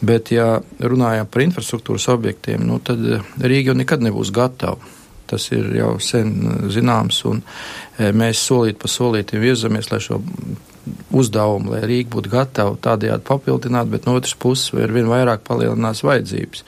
Bet, 0.00 0.30
ja 0.34 0.58
runājam 0.80 1.28
par 1.30 1.42
infrastruktūras 1.46 2.08
objektiem, 2.12 2.66
nu, 2.68 2.78
tad 2.84 3.00
eh, 3.00 3.24
Rīga 3.40 3.72
jau 3.72 3.78
nekad 3.80 4.04
nebūs 4.04 4.32
gatava. 4.34 4.94
Tas 5.26 5.48
ir 5.56 5.70
jau 5.78 5.94
sen 6.02 6.34
eh, 6.36 6.66
zināms, 6.74 7.22
un 7.28 7.40
eh, 7.40 8.12
mēs 8.12 8.42
solīt 8.44 8.80
pa 8.82 8.90
solītim 8.92 9.40
virzamies, 9.40 9.88
lai 9.90 10.02
šo 10.04 10.20
uzdevumu, 11.16 11.72
lai 11.72 11.82
Rīga 11.88 12.12
būtu 12.12 12.32
gatava 12.34 12.76
tādējādi 12.76 13.24
papildināt, 13.26 13.88
bet 13.90 14.06
no 14.06 14.18
otras 14.20 14.36
puses 14.38 14.76
ar 14.76 14.92
vien 14.92 15.08
vairāk 15.10 15.42
palielinās 15.48 16.04
vajadzības. 16.06 16.62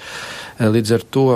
Līdz 0.59 0.97
ar 0.97 1.05
to 1.15 1.29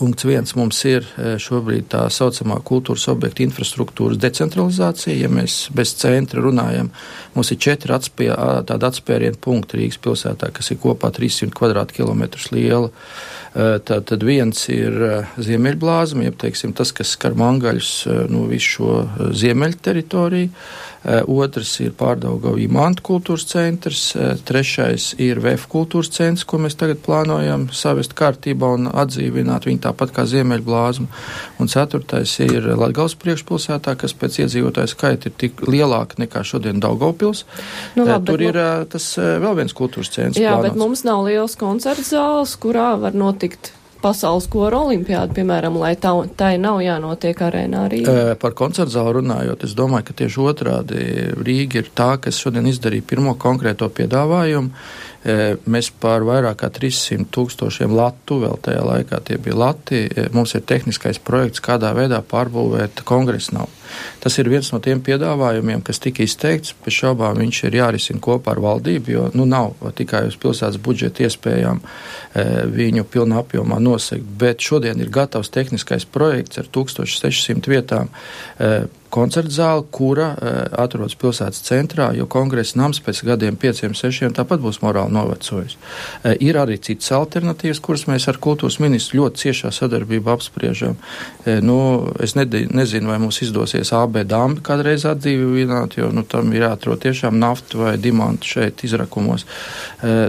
Punkts 0.00 0.24
viens 0.24 0.54
mums 0.56 0.78
ir 0.88 1.04
e, 1.20 1.34
šobrīd 1.36 1.90
tā 1.92 2.06
saucamā 2.08 2.56
kultūras 2.64 3.04
objekta 3.12 3.42
infrastruktūras 3.44 4.16
decentralizācija. 4.22 5.12
Ja 5.18 5.28
mēs 5.28 5.66
bez 5.76 5.92
centra 6.00 6.40
runājam, 6.40 6.88
mums 7.34 7.52
ir 7.52 7.60
četri 7.60 7.92
atspie, 7.92 8.30
tādi 8.70 8.88
atspērienu 8.88 9.36
punkti 9.44 9.82
Rīgas 9.82 10.00
pilsētā, 10.00 10.48
kas 10.56 10.72
ir 10.72 10.80
kopā 10.80 11.12
300 11.12 11.52
kvadrātkilometrus 11.58 12.48
liela. 12.54 12.88
E, 12.88 13.76
tā, 13.84 14.00
tad 14.00 14.24
viens 14.24 14.64
ir 14.72 14.96
e, 15.04 15.14
ziemeļblāzma, 15.36 16.30
jeb 16.30 16.40
teiksim, 16.46 16.72
tas, 16.72 16.94
kas 16.96 17.12
skar 17.18 17.36
mangaļus, 17.36 17.92
nu, 18.32 18.46
visu 18.48 18.78
šo 18.78 18.94
ziemeļu 19.36 19.84
teritoriju. 19.84 20.54
Otrs 21.32 21.78
ir 21.80 21.94
Pārdaugavī 21.96 22.66
Mantu 22.68 23.06
kultūras 23.06 23.46
centrs, 23.48 24.02
trešais 24.44 25.14
ir 25.16 25.40
VF 25.40 25.64
kultūras 25.72 26.12
centrs, 26.12 26.44
ko 26.44 26.60
mēs 26.60 26.76
tagad 26.76 27.00
plānojam 27.06 27.70
savest 27.72 28.12
kārtībā 28.18 28.74
un 28.76 28.90
atdzīvināt 28.92 29.64
viņu 29.70 29.80
tāpat 29.90 30.14
kā 30.16 30.24
Ziemeļblāzmu, 30.30 31.08
un 31.60 31.70
ceturtais 31.70 32.36
ir 32.46 32.70
Latgals 32.78 33.16
priekšpilsētā, 33.20 33.96
kas 34.00 34.16
pēc 34.16 34.40
iedzīvotāju 34.46 34.94
skaita 34.94 35.30
ir 35.30 35.36
tik 35.40 35.64
lielāka 35.66 36.22
nekā 36.22 36.44
šodien 36.46 36.80
Daugavpils. 36.82 37.44
Nu, 37.98 38.06
labi, 38.08 38.30
Tur 38.30 38.46
ir 38.46 38.62
tas 38.92 39.10
vēl 39.18 39.58
viens 39.58 39.74
kultūras 39.76 40.12
centrs. 40.14 40.40
Jā, 40.40 40.54
plānots. 40.54 40.70
bet 40.70 40.80
mums 40.80 41.04
nav 41.08 41.26
liels 41.26 41.58
koncerts 41.60 42.14
zāles, 42.14 42.56
kurā 42.60 42.94
var 43.02 43.18
notikt 43.18 43.74
pasaules 44.00 44.46
kora 44.50 44.80
olimpiāda, 44.86 45.34
piemēram, 45.36 45.76
lai 45.80 45.92
tā, 46.00 46.12
tai 46.38 46.54
nav 46.60 46.80
jānotiek 46.84 47.42
arēnā 47.46 47.84
Rīgā? 47.92 48.16
Par 48.40 48.56
koncertu 48.56 48.94
zāli 48.94 49.18
runājot, 49.18 49.66
es 49.66 49.76
domāju, 49.76 50.08
ka 50.08 50.16
tieši 50.22 50.44
otrādi 50.44 51.04
Rīga 51.36 51.82
ir 51.82 51.90
tā, 51.96 52.14
kas 52.22 52.40
šodien 52.40 52.68
izdarīja 52.70 53.06
pirmo 53.12 53.36
konkrēto 53.40 53.90
piedāvājumu. 53.92 54.72
Mēs 55.20 55.90
pār 56.00 56.24
vairāk 56.24 56.62
kā 56.62 56.70
300 56.72 57.28
tūkstošiem 57.34 57.92
latu, 57.92 58.38
vēl 58.40 58.56
tajā 58.64 58.84
laikā 58.86 59.18
tie 59.28 59.36
bija 59.42 59.58
lati, 59.60 60.06
mums 60.32 60.54
ir 60.56 60.64
tehniskais 60.64 61.20
projekts, 61.20 61.60
kādā 61.60 61.92
veidā 61.96 62.22
pārbūvēt 62.24 63.02
kongresa 63.04 63.58
nav. 63.58 63.74
Tas 64.20 64.38
ir 64.38 64.48
viens 64.48 64.70
no 64.72 64.80
tiem 64.80 65.02
piedāvājumiem, 65.04 65.82
kas 65.84 66.00
tika 66.02 66.24
izteikts. 66.24 66.74
Pēc 66.84 66.96
šaubām 67.02 67.40
viņš 67.40 67.62
ir 67.68 67.78
jārisina 67.80 68.22
kopā 68.22 68.54
ar 68.54 68.62
valdību, 68.64 69.12
jo 69.12 69.26
nu, 69.36 69.46
nav 69.48 69.74
tikai 69.98 70.26
uz 70.30 70.38
pilsētas 70.40 70.80
budžeta 70.82 71.26
iespējām 71.26 71.82
e, 71.82 72.46
viņu 72.70 73.06
pilnā 73.10 73.42
apjomā 73.42 73.80
nosegt. 73.82 74.24
Bet 74.40 74.64
šodien 74.64 75.00
ir 75.02 75.12
gatavs 75.12 75.52
tehniskais 75.52 76.06
projekts 76.06 76.62
ar 76.62 76.70
1600 76.72 77.74
vietām. 77.74 78.14
Koncerta 79.10 79.50
zāle, 79.50 79.82
kura 79.90 80.28
uh, 80.30 80.58
atrodas 80.78 81.16
pilsētas 81.18 81.64
centrā, 81.66 82.10
jo 82.14 82.28
kongresa 82.30 82.78
nams 82.78 83.00
pēc 83.02 83.24
gadiem, 83.26 83.56
pieciem, 83.58 83.94
sešiem, 83.98 84.30
tāpat 84.36 84.62
būs 84.62 84.78
morāli 84.84 85.10
novecojis. 85.16 85.74
Uh, 85.74 86.36
ir 86.38 86.58
arī 86.60 86.78
citas 86.78 87.10
alternatīvas, 87.16 87.82
kuras 87.82 88.06
mēs 88.06 88.28
ar 88.30 88.38
kultūras 88.38 88.78
ministru 88.82 89.24
ļoti 89.24 89.42
ciešā 89.42 89.72
sadarbībā 89.74 90.36
apspriežam. 90.36 90.94
Uh, 90.94 91.58
nu, 91.64 91.78
es 92.22 92.36
nezinu, 92.38 93.10
vai 93.10 93.18
mums 93.18 93.42
izdosies 93.42 93.90
AB 93.96 94.22
dāmu 94.30 94.62
kādreiz 94.62 95.08
atdzīvināt, 95.10 95.98
jo 95.98 96.12
nu, 96.14 96.22
tam 96.22 96.54
ir 96.54 96.68
jāatrod 96.68 97.02
tiešām 97.02 97.34
naftu 97.42 97.82
vai 97.82 97.96
dimantu 97.98 98.46
šeit 98.46 98.84
izrakumos. 98.86 99.46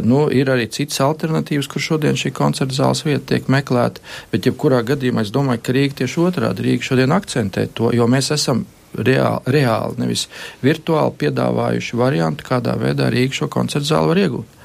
Nu, 0.05 0.23
ir 0.33 0.49
arī 0.51 0.65
citas 0.71 0.99
alternatīvas, 1.03 1.69
kur 1.71 1.83
šodien 1.83 2.17
šī 2.19 2.33
koncerta 2.35 2.75
zāles 2.75 3.03
vieta 3.05 3.33
tiek 3.33 3.49
meklēta, 3.51 4.03
bet 4.33 4.47
jebkurā 4.49 4.81
gadījumā 4.87 5.25
es 5.25 5.33
domāju, 5.33 5.63
ka 5.65 5.75
Rīga 5.75 6.01
tieši 6.01 6.21
otrādi 6.25 6.65
Rīga 6.67 6.89
šodien 6.91 7.15
akcentē 7.15 7.67
to, 7.77 7.91
jo 7.95 8.07
mēs 8.11 8.31
esam 8.35 8.65
reāli, 8.95 9.53
reāli, 9.55 9.99
nevis 10.01 10.25
virtuāli 10.63 11.13
piedāvājuši 11.23 11.99
variantu, 11.99 12.47
kādā 12.47 12.75
veidā 12.79 13.11
Rīga 13.13 13.41
šo 13.41 13.51
koncertu 13.51 13.91
zāli 13.91 14.11
var 14.11 14.21
iegūt. 14.25 14.57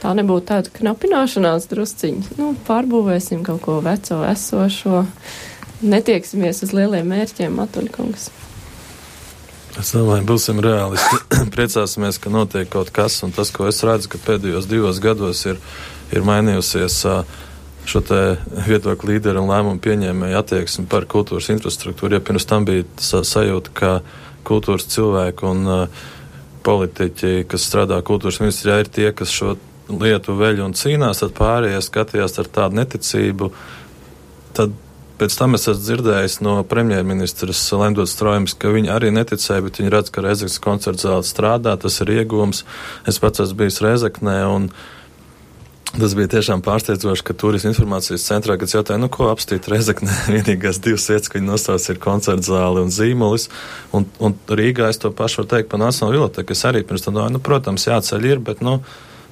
Tā 0.00 0.14
nebūtu 0.16 0.46
tāda 0.48 0.72
knapināšanās 0.72 1.68
drusciņa. 1.68 2.36
Nu, 2.40 2.54
pārbūvēsim 2.64 3.42
kaut 3.44 3.60
ko 3.66 3.80
veco, 3.84 4.22
esošo, 4.24 5.02
netieksimies 5.84 6.62
uz 6.64 6.72
lieliem 6.76 7.10
mērķiem, 7.12 7.52
Matuļkungs. 7.60 8.30
Es 9.80 9.92
domāju, 9.94 10.24
būsim 10.26 10.58
reālisti. 10.64 11.20
Priecāsimies, 11.54 12.18
ka 12.20 12.32
notiek 12.32 12.68
kaut 12.72 12.90
kas, 12.96 13.20
un 13.26 13.36
tas, 13.36 13.52
ko 13.54 13.68
es 13.68 13.84
redzu, 13.86 14.10
ka 14.10 14.22
pēdējos 14.24 14.66
divos 14.70 14.98
gados 15.04 15.44
ir, 15.46 15.60
ir 16.16 16.26
mainījusies 16.26 16.96
uh, 17.08 17.38
šo 17.88 18.02
viedokļu 18.66 19.14
līderu 19.14 19.42
un 19.42 19.50
lēmumu 19.50 19.82
pieņēmēju 19.84 20.40
attieksmi 20.40 20.86
par 20.90 21.06
kultūras 21.10 21.50
infrastruktūru. 21.54 22.18
Ja 22.18 22.24
pirms 22.24 22.46
tam 22.48 22.66
bija 22.68 22.84
sajūta, 23.00 23.72
ka 23.74 23.92
kultūras 24.46 24.88
cilvēki 24.90 25.46
un 25.48 25.66
uh, 25.68 26.04
politiķi, 26.66 27.46
kas 27.50 27.66
strādā 27.68 28.00
kultūras 28.06 28.40
ministrijā, 28.42 28.80
ir 28.82 28.92
tie, 28.92 29.08
kas 29.16 29.32
šo 29.34 29.56
lietu 29.90 30.36
veļ 30.38 30.62
un 30.66 30.76
cīnās, 30.76 31.22
tad 31.22 31.34
pārējie 31.38 31.80
skatījās 31.82 32.38
ar 32.40 32.50
tādu 32.60 32.78
neticību. 32.78 33.50
Tad 34.56 34.74
pēc 35.20 35.36
tam 35.36 35.56
es 35.58 35.66
esmu 35.68 35.82
dzirdējis 35.84 36.38
no 36.46 36.54
premjerministras 36.68 37.62
Lendots 37.76 38.14
Strojums, 38.16 38.54
ka 38.56 38.72
viņi 38.72 38.92
arī 38.92 39.10
neticēja, 39.14 39.64
bet 39.66 39.80
viņi 39.80 39.92
redz, 39.92 40.12
ka 40.14 40.24
Reizeknas 40.24 40.62
koncerts 40.62 41.04
zāle 41.06 41.26
strādā, 41.26 41.74
tas 41.80 42.00
ir 42.04 42.14
iegūms. 42.20 42.64
Es 43.10 43.20
pats 43.22 43.44
esmu 43.44 43.64
bijis 43.64 43.82
Reizeknē 43.84 44.38
un 44.48 44.70
Tas 45.90 46.12
bija 46.14 46.28
tiešām 46.30 46.60
pārsteidzoši, 46.62 47.24
ka 47.26 47.34
turisma 47.34 47.72
informācijas 47.72 48.22
centrā, 48.28 48.54
kad 48.60 48.70
jautāja, 48.70 49.00
nu, 49.02 49.08
ko 49.10 49.26
apstīt 49.32 49.66
Rezeknē, 49.72 50.14
vienīgās 50.36 50.78
divas 50.84 51.08
vietas, 51.10 51.30
ko 51.30 51.40
viņi 51.40 51.48
nosauc, 51.48 51.86
ir 51.90 51.98
koncerta 52.02 52.46
zāle 52.46 52.84
un 52.86 52.92
zīmolis. 52.94 53.48
Un, 53.96 54.06
un 54.22 54.36
Rīgā 54.46 54.86
es 54.92 55.02
to 55.02 55.10
pašu 55.10 55.42
varu 55.42 55.50
teikt 55.56 55.70
par 55.72 55.82
Nacionālo 55.82 56.14
biblioteku. 56.14 56.54
Es 56.54 56.62
arī 56.68 56.84
pirms 56.86 57.06
tam 57.06 57.18
domāju, 57.18 57.34
nu, 57.34 57.42
protams, 57.42 57.88
jāceļ 57.90 58.28
ir, 58.30 58.42
bet, 58.46 58.62
nu, 58.62 58.78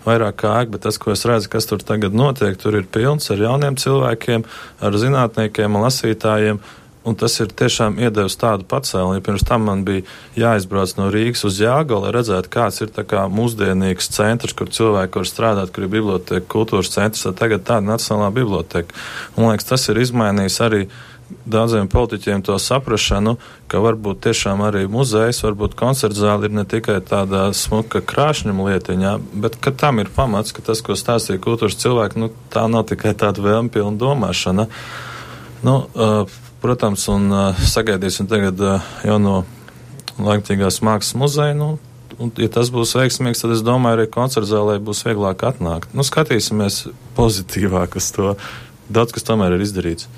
vairāk 0.09 0.41
kā 0.43 0.57
ēka, 0.63 0.75
bet 0.75 0.85
tas, 0.89 0.99
ko 0.99 1.15
es 1.15 1.23
redzu, 1.29 1.51
kas 1.53 1.71
tur 1.71 1.85
tagad 1.85 2.17
notiek, 2.17 2.59
tur 2.59 2.81
ir 2.81 2.91
pilns 2.91 3.31
ar 3.31 3.43
jauniem 3.45 3.79
cilvēkiem, 3.79 4.47
ar 4.83 4.99
zinātniekiem 5.05 5.79
un 5.79 5.87
lasītājiem. 5.87 6.63
Un 7.09 7.17
tas 7.17 7.39
ir 7.41 7.53
tiešām 7.57 7.97
iedevis 8.03 8.37
tādu 8.41 8.67
pacēlienu. 8.69 9.25
Pirms 9.25 9.47
tam 9.49 9.65
man 9.69 9.85
bija 9.89 10.05
jāizbrauc 10.37 10.95
no 10.99 11.09
Rīgas 11.15 11.47
uz 11.49 11.61
Jāgaunu, 11.63 12.05
lai 12.05 12.15
redzētu, 12.19 12.53
kāds 12.53 12.83
ir 12.85 12.93
kā 13.09 13.27
mūsdienīgs 13.33 14.11
centrs, 14.13 14.57
kur 14.59 14.69
cilvēki 14.69 15.23
var 15.23 15.29
strādāt, 15.31 15.73
kur 15.73 15.87
ir 15.87 15.95
biblioteka, 15.97 16.45
kultūras 16.53 16.93
centrs. 16.93 17.25
Tagad 17.39 17.65
tāda 17.69 17.87
Nacionālā 17.89 18.33
biblioteka. 18.37 18.93
Man 19.37 19.55
liekas, 19.55 19.71
tas 19.73 19.89
ir 19.89 20.03
izmainījis 20.05 20.61
arī 20.67 20.89
daudziem 21.49 21.89
politiķiem 21.89 22.43
to 22.45 22.57
saprašanu, 22.61 23.37
ka 23.69 23.81
varbūt 23.85 24.23
tiešām 24.25 24.63
arī 24.65 24.87
muzejs, 24.91 25.43
varbūt 25.45 25.77
koncerta 25.79 26.17
zāle 26.17 26.49
ir 26.49 26.57
ne 26.57 26.65
tikai 26.69 26.99
tāda 27.05 27.49
smuka 27.57 28.01
krāšņuma 28.05 28.69
lietiņā, 28.71 29.15
bet 29.45 29.59
ka 29.61 29.73
tam 29.73 30.01
ir 30.03 30.13
pamats, 30.15 30.55
ka 30.57 30.65
tas, 30.65 30.81
ko 30.85 30.97
stāstīja 30.97 31.43
kultūras 31.45 31.79
cilvēki, 31.81 32.21
nu, 32.23 32.33
tā 32.53 32.65
nav 32.71 32.89
tikai 32.89 33.15
tāda 33.19 33.45
vēlme 33.45 33.73
pilna 33.75 34.01
domāšana. 34.01 34.69
Nu, 35.67 35.77
uh, 35.85 36.39
protams, 36.63 37.07
un 37.13 37.29
uh, 37.33 37.67
sagaidīsim 37.75 38.29
tagad 38.31 38.61
uh, 38.63 38.89
jauno 39.07 39.43
laikmatīgās 40.19 40.81
mākslas 40.85 41.19
muzeju. 41.19 41.59
Nu, 41.59 41.69
un, 42.19 42.33
ja 42.41 42.51
tas 42.53 42.73
būs 42.75 42.97
veiksmīgs, 42.99 43.45
tad 43.45 43.55
es 43.57 43.65
domāju, 43.67 44.01
arī 44.01 44.09
koncerta 44.13 44.51
zālē 44.51 44.79
būs 44.83 45.05
vieglāk 45.07 45.45
atnākt. 45.51 45.95
Nu, 45.95 46.07
skatīsimies 46.07 46.87
pozitīvāk 47.19 47.99
uz 48.01 48.11
to. 48.17 48.35
Daudz 48.89 49.13
kas 49.13 49.27
tomēr 49.29 49.59
ir 49.59 49.63
izdarīts. 49.67 50.09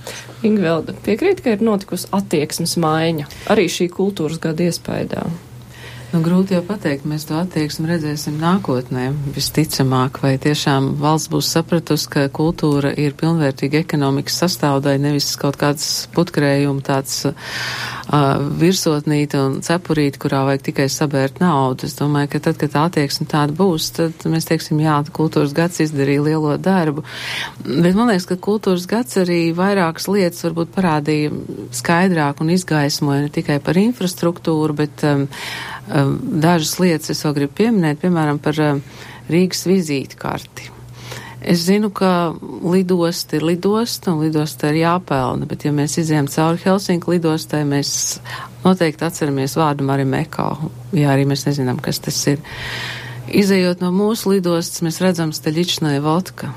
Ingvelda, 0.46 0.94
piekrīt, 1.04 1.42
ka 1.42 1.56
ir 1.56 1.64
notikusi 1.66 2.06
attieksmes 2.14 2.76
maiņa 2.78 3.26
arī 3.50 3.66
šī 3.66 3.88
kultūras 3.90 4.38
gada 4.42 4.68
iespējā. 4.70 5.24
Nu, 6.10 6.18
grūti 6.26 6.56
jau 6.56 6.62
pateikt, 6.66 7.04
mēs 7.06 7.22
to 7.28 7.36
attieksmi 7.38 7.86
redzēsim 7.86 8.40
nākotnē. 8.42 9.12
Visticamāk, 9.30 10.16
vai 10.24 10.32
tiešām 10.42 10.96
valsts 10.98 11.30
būs 11.30 11.50
sapratusi, 11.54 12.08
ka 12.10 12.24
kultūra 12.34 12.90
ir 12.98 13.14
pilnvērtīga 13.20 13.84
ekonomikas 13.84 14.40
sastāvdaļa, 14.42 15.04
nevis 15.04 15.28
kaut 15.38 15.60
kāds 15.60 15.86
putkrējuma 16.16 16.82
tāds 16.82 17.14
uh, 17.30 18.42
virsotnīte 18.58 19.38
un 19.38 19.56
cepurīte, 19.62 20.18
kurā 20.24 20.42
vajag 20.48 20.66
tikai 20.72 20.88
sabērt 20.90 21.38
naudu. 21.44 21.86
Es 21.86 21.94
domāju, 22.00 22.32
ka 22.34 22.42
tad, 22.48 22.58
kad 22.58 22.74
tā 22.74 22.84
attieksme 22.90 23.30
tāda 23.30 23.54
būs, 23.54 23.92
tad 24.00 24.26
mēs 24.26 24.50
teiksim, 24.50 24.82
jā, 24.82 24.98
kultūras 25.14 25.54
gads 25.54 25.78
izdarīja 25.86 26.26
lielo 26.26 26.58
darbu. 26.58 27.06
Bet 27.62 27.94
man 27.94 28.10
liekas, 28.10 28.26
ka 28.32 28.40
kultūras 28.50 28.90
gads 28.90 29.22
arī 29.22 29.44
vairākas 29.54 30.10
lietas 30.10 30.42
varbūt 30.48 30.74
parādīja 30.74 31.38
skaidrāk 31.70 32.42
un 32.42 32.50
izgaismoja 32.58 33.28
ne 33.28 33.30
tikai 33.38 33.62
par 33.62 33.78
infrastruktūru, 33.78 34.82
bet 34.82 35.06
um, 35.06 35.28
dažas 35.90 36.76
lietas 36.82 37.14
es 37.14 37.24
vēl 37.26 37.36
gribu 37.38 37.56
pieminēt, 37.62 38.02
piemēram, 38.02 38.38
par 38.42 38.58
ehm, 38.62 38.84
Rīgas 39.30 39.66
vizīti 39.68 40.18
karti. 40.18 40.70
Es 41.40 41.62
zinu, 41.64 41.88
ka 41.90 42.34
lidosta 42.68 43.38
ir 43.38 43.46
lidosta 43.48 44.12
un 44.12 44.24
lidosta 44.26 44.68
ir 44.68 44.82
jāpelna, 44.82 45.46
bet 45.48 45.64
ja 45.64 45.72
mēs 45.72 45.96
izējām 46.02 46.28
cauri 46.28 46.60
Helsinku 46.66 47.14
lidostai, 47.14 47.62
mēs 47.64 47.92
noteikti 48.64 49.06
atceramies 49.06 49.56
vārdu 49.56 49.86
Marimekā, 49.88 50.48
ja 50.92 51.14
arī 51.14 51.24
mēs 51.30 51.46
nezinām, 51.48 51.80
kas 51.80 52.02
tas 52.04 52.18
ir. 52.28 52.42
Izejot 53.30 53.80
no 53.80 53.88
mūsu 53.94 54.34
lidostas, 54.34 54.82
mēs 54.84 55.00
redzam 55.00 55.32
Steļičnai 55.32 56.00
vodka. 56.04 56.50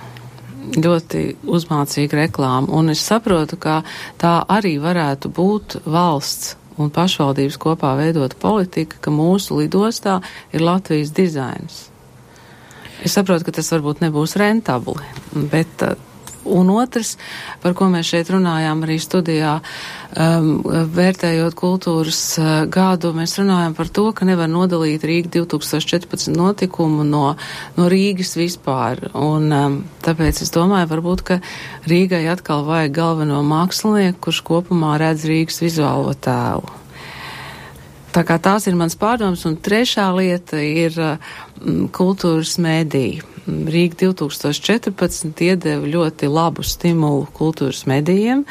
Ļoti 0.74 1.24
uzmācīga 1.48 2.24
reklāma, 2.26 2.72
un 2.76 2.92
es 2.92 3.04
saprotu, 3.04 3.60
ka 3.60 3.82
tā 4.20 4.36
arī 4.52 4.78
varētu 4.84 5.32
būt 5.32 5.78
valsts 5.86 6.58
un 6.78 6.92
pašvaldības 6.94 7.58
kopā 7.62 7.94
veidot 8.00 8.36
politika, 8.40 9.00
ka 9.02 9.14
mūsu 9.14 9.60
lidostā 9.62 10.20
ir 10.54 10.64
Latvijas 10.66 11.14
dizains. 11.16 11.84
Es 13.04 13.18
saprotu, 13.18 13.48
ka 13.48 13.58
tas 13.60 13.72
varbūt 13.74 14.04
nebūs 14.06 14.38
rentabli, 14.40 15.04
bet 15.52 15.84
uh, 15.84 15.98
Un 16.44 16.70
otrs, 16.74 17.16
par 17.64 17.76
ko 17.78 17.88
mēs 17.92 18.10
šeit 18.12 18.28
runājām 18.34 18.84
arī 18.84 18.98
studijā, 19.00 19.54
um, 20.20 20.50
vērtējot 20.96 21.56
kultūras 21.56 22.20
uh, 22.42 22.52
gadu, 22.68 23.14
mēs 23.16 23.38
runājam 23.40 23.76
par 23.78 23.88
to, 23.88 24.10
ka 24.12 24.28
nevar 24.28 24.52
nodalīt 24.52 25.06
Rīga 25.08 25.32
2014 25.38 26.36
notikumu 26.36 27.08
no, 27.08 27.26
no 27.78 27.88
Rīgas 27.92 28.36
vispār. 28.40 29.06
Un 29.16 29.50
um, 29.56 29.82
tāpēc 30.04 30.44
es 30.44 30.52
domāju, 30.54 30.92
varbūt, 30.92 31.26
ka 31.32 31.40
Rīgai 31.88 32.26
atkal 32.34 32.68
vajag 32.68 32.96
galveno 33.00 33.40
mākslinieku, 33.48 34.20
kurš 34.28 34.44
kopumā 34.48 34.98
redz 35.00 35.28
Rīgas 35.30 35.64
vizuālo 35.64 36.12
tēlu. 36.20 36.80
Tā 38.14 38.22
kā 38.28 38.36
tās 38.38 38.68
ir 38.70 38.76
mans 38.78 38.94
pārdoms, 39.00 39.48
un 39.50 39.56
trešā 39.58 40.12
lieta 40.14 40.60
ir 40.62 40.94
mm, 41.00 41.88
kultūras 41.96 42.60
mēdīja. 42.62 43.33
Rīga 43.44 43.98
2014 44.00 45.42
iedeva 45.44 45.88
ļoti 45.90 46.30
labu 46.32 46.64
stimulu 46.64 47.26
kultūras 47.36 47.82
medijiem. 47.92 48.46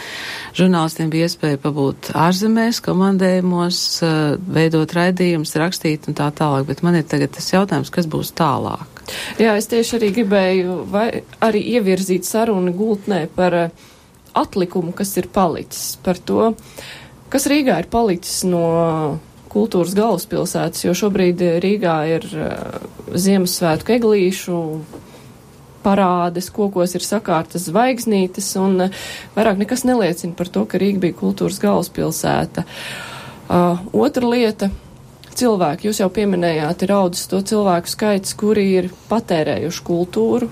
Žurnālistiem 0.58 1.08
bija 1.12 1.30
iespēja 1.30 1.60
pabūt 1.62 2.10
ārzemēs, 2.12 2.82
komandējumos, 2.84 3.78
eh, 4.04 4.18
veidot 4.58 4.92
raidījumus, 4.92 5.54
rakstīt 5.56 6.10
un 6.10 6.18
tā 6.18 6.28
tālāk, 6.28 6.66
bet 6.68 6.82
man 6.84 7.00
ir 7.00 7.08
tagad 7.08 7.32
tas 7.32 7.48
jautājums, 7.54 7.90
kas 7.90 8.06
būs 8.06 8.34
tālāk. 8.36 8.84
Jā, 9.40 9.56
es 9.56 9.66
tieši 9.66 9.96
arī 9.96 10.12
gribēju 10.18 10.76
arī 11.40 11.64
ievirzīt 11.78 12.28
sarunu 12.28 12.74
gultnē 12.76 13.28
par 13.34 13.54
eh, 13.54 13.70
atlikumu, 14.34 14.92
kas 14.92 15.16
ir 15.16 15.32
palicis, 15.32 15.96
par 16.04 16.20
to, 16.20 16.52
kas 17.32 17.48
Rīgā 17.48 17.80
ir 17.80 17.88
palicis 17.88 18.44
no 18.44 19.20
kultūras 19.52 19.94
galvaspilsētas, 19.98 20.86
jo 20.86 20.94
šobrīd 20.96 21.42
Rīgā 21.62 21.96
ir 22.16 22.26
uh, 22.32 22.84
Ziemassvētku 23.12 23.96
eglīšu 23.98 24.58
parādes, 25.82 26.48
kokos 26.54 26.94
ir 26.96 27.04
sakārtas 27.04 27.68
zvaigznītes, 27.68 28.52
un 28.60 28.86
uh, 28.86 29.02
vairāk 29.36 29.60
nekas 29.64 29.84
neliecina 29.88 30.36
par 30.38 30.50
to, 30.52 30.64
ka 30.68 30.80
Rīga 30.82 31.02
bija 31.06 31.18
kultūras 31.20 31.60
galvaspilsēta. 31.62 32.64
Uh, 33.52 33.82
otra 33.92 34.30
lieta 34.32 34.70
cilvēki, 35.36 35.88
jūs 35.88 36.02
jau 36.02 36.10
pieminējāt, 36.12 36.84
ir 36.86 36.94
audzis 36.96 37.28
to 37.30 37.40
cilvēku 37.52 37.90
skaits, 37.90 38.36
kuri 38.38 38.68
ir 38.78 38.90
patērējuši 39.10 39.84
kultūru. 39.86 40.50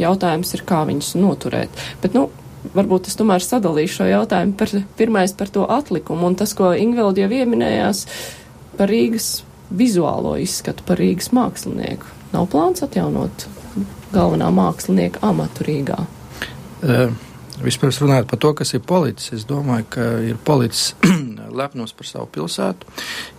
Jautājums 0.00 0.50
ir, 0.56 0.64
kā 0.66 0.82
viņus 0.88 1.12
noturēt. 1.20 1.84
Bet, 2.02 2.16
nu, 2.16 2.28
varbūt 2.74 3.10
es 3.10 3.18
tomēr 3.18 3.44
sadalīšu 3.44 3.98
šo 4.00 4.06
jautājumu 4.08 4.56
par 4.58 4.72
pirmais 4.98 5.34
par 5.36 5.52
to 5.52 5.66
atlikumu 5.70 6.30
un 6.30 6.38
tas, 6.38 6.54
ko 6.56 6.72
Ingveldi 6.72 7.24
jau 7.24 7.32
ieminējās 7.42 8.04
par 8.78 8.90
Rīgas 8.90 9.42
vizuālo 9.74 10.36
izskatu, 10.40 10.86
par 10.86 11.00
Rīgas 11.02 11.30
mākslinieku. 11.34 12.08
Nav 12.32 12.48
plāns 12.52 12.84
atjaunot 12.84 13.46
galvenā 14.14 14.50
mākslinieka 14.54 15.22
amatu 15.26 15.68
Rīgā. 15.68 16.00
Uh. 16.84 17.14
Vispirms 17.62 18.00
runājot 18.02 18.26
par 18.26 18.38
to, 18.42 18.50
kas 18.58 18.74
ir 18.74 18.80
policis, 18.82 19.30
es 19.36 19.44
domāju, 19.46 19.86
ka 19.94 20.06
ir 20.26 20.38
policis 20.42 20.94
lepnos 21.56 21.94
par 21.96 22.08
savu 22.08 22.28
pilsētu, 22.34 22.88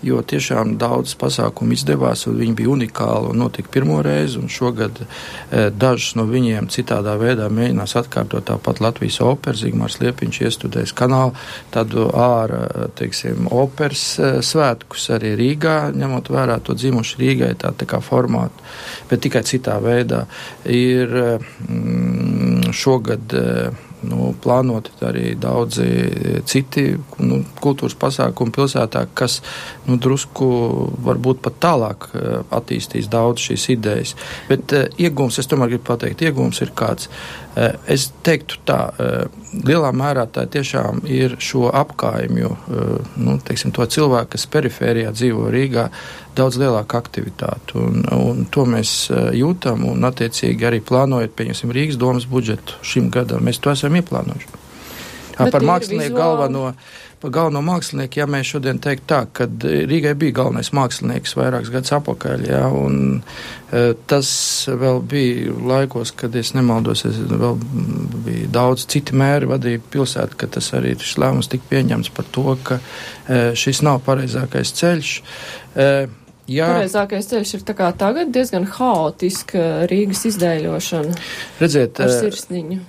jo 0.06 0.22
tiešām 0.22 0.76
daudz 0.82 1.16
pasākumu 1.20 1.76
izdevās, 1.76 2.26
un 2.30 2.40
viņi 2.40 2.56
bija 2.58 2.72
unikāli 2.74 3.32
un 3.32 3.42
notika 3.44 3.72
pirmo 3.74 4.02
reizi, 4.06 4.42
šogad 4.52 5.02
e, 5.02 5.70
dažus 5.72 6.16
no 6.20 6.26
viņiem 6.30 6.70
citādā 6.74 7.16
veidā 7.22 7.50
mēģinās 7.52 7.96
atkārtot 8.02 8.48
tāpat 8.50 8.82
Latvijas 8.84 9.22
opera, 9.26 9.58
Zigmārs 9.58 10.00
Liepiņš 10.02 10.42
iestudēs 10.46 10.94
kanālu, 10.98 11.36
tādu 11.74 12.08
āra, 12.12 12.90
teiksim, 12.98 13.50
operas 13.52 14.06
e, 14.20 14.32
svētkus 14.46 15.10
arī 15.16 15.36
Rīgā, 15.40 15.78
ņemot 15.96 16.32
vērā 16.34 16.60
to 16.66 16.76
dzimuši 16.78 17.22
Rīgai 17.22 17.54
tā, 17.62 17.74
tā 17.76 17.88
kā 17.90 18.02
formātu, 18.04 18.64
bet 19.10 19.24
tikai 19.26 19.44
citā 19.48 19.78
veidā. 19.84 20.26
Ir 20.72 21.12
mm, 21.16 22.72
šogad 22.76 23.36
e, 23.36 23.46
nu, 24.10 24.32
plānoti 24.42 24.94
arī 25.06 25.34
daudzi 25.40 25.88
citi 26.48 26.88
nu, 27.20 27.42
kultūras 27.62 27.98
pasākumi 28.00 28.54
pilsētā, 28.56 29.06
kas 29.18 29.40
nu, 29.88 29.98
drusku 30.02 30.48
varbūt 31.06 31.42
pat 31.46 31.60
tālāk 31.66 32.10
eh, 32.14 32.38
attīstīs 32.56 33.10
daudz 33.12 33.50
šīs 33.50 33.70
idejas. 33.76 34.16
Bet 34.50 34.74
uh, 34.76 34.86
iegūms, 35.02 35.40
es 35.42 35.50
tomēr 35.52 35.74
gribu 35.74 35.88
pateikt, 35.90 36.24
iegūms 36.26 36.62
ir 36.66 36.74
kāds. 36.78 37.10
Es 37.56 38.10
teiktu 38.26 38.58
tā, 38.68 38.80
lielā 39.64 39.92
mērā 39.96 40.26
tā 40.28 40.44
tiešām 40.52 41.06
ir 41.08 41.38
šo 41.40 41.70
apkaimju, 41.72 42.50
nu, 43.16 43.38
teiksim, 43.48 43.72
to 43.76 43.86
cilvēku, 43.88 44.34
kas 44.34 44.44
perifērijā 44.52 45.14
dzīvo 45.16 45.48
Rīgā, 45.54 45.86
daudz 46.36 46.60
lielāka 46.60 47.00
aktivitāte. 47.00 47.78
Un, 47.80 48.04
un 48.12 48.44
to 48.52 48.66
mēs 48.68 49.08
jūtam 49.40 49.88
un, 49.88 50.04
attiecīgi, 50.10 50.68
arī 50.68 50.82
plānojot, 50.84 51.32
pieņemsim, 51.38 51.72
Rīgas 51.76 52.02
domas 52.02 52.28
budžetu 52.28 52.82
šim 52.84 53.08
gadam, 53.14 53.48
mēs 53.48 53.64
to 53.64 53.72
esam 53.72 53.96
ieplānojuši. 54.02 54.52
Bet 55.36 55.52
par 55.56 55.64
mākslinieku 55.68 56.12
vizuāli... 56.12 56.20
galveno 56.20 56.68
par 57.22 57.32
galveno 57.34 57.62
mākslinieku, 57.66 58.20
ja 58.20 58.28
mēs 58.30 58.50
šodien 58.54 58.80
teiktu 58.84 59.08
tā, 59.10 59.22
ka 59.36 59.48
Rīgai 59.48 60.14
bija 60.20 60.40
galvenais 60.42 60.72
mākslinieks 60.76 61.36
vairākus 61.38 61.72
gadus 61.74 61.94
atpakaļ, 61.98 62.46
ja, 62.50 62.64
un 62.70 62.98
e, 63.20 63.86
tas 64.10 64.30
vēl 64.70 65.02
bija 65.10 65.56
laikos, 65.72 66.12
kad 66.18 66.36
es 66.40 66.54
nemaldos, 66.58 67.06
es 67.10 67.22
vēl 67.30 67.58
bija 68.26 68.52
daudz 68.60 68.88
citi 68.92 69.16
mēri 69.18 69.50
vadīja 69.52 69.84
pilsētu, 69.96 70.40
ka 70.42 70.52
tas 70.58 70.72
arī 70.78 70.96
šis 71.00 71.18
lēmums 71.24 71.52
tika 71.52 71.72
pieņemts 71.72 72.12
par 72.16 72.30
to, 72.36 72.46
ka 72.68 72.80
e, 72.82 73.42
šis 73.58 73.84
nav 73.86 74.04
pareizākais 74.08 74.76
ceļš. 74.82 75.16
E, 75.76 75.90
Jā. 76.46 76.68
Pareizākais 76.76 77.26
ceļš 77.26 77.56
ir 77.58 77.62
tagad 77.66 78.04
diezgan 78.30 78.68
haotiska 78.70 79.88
Rīgas 79.90 80.28
izdēļošana. 80.30 81.16
Redziet, 81.58 82.02
ar 82.06 82.12
sirsniņu. 82.14 82.84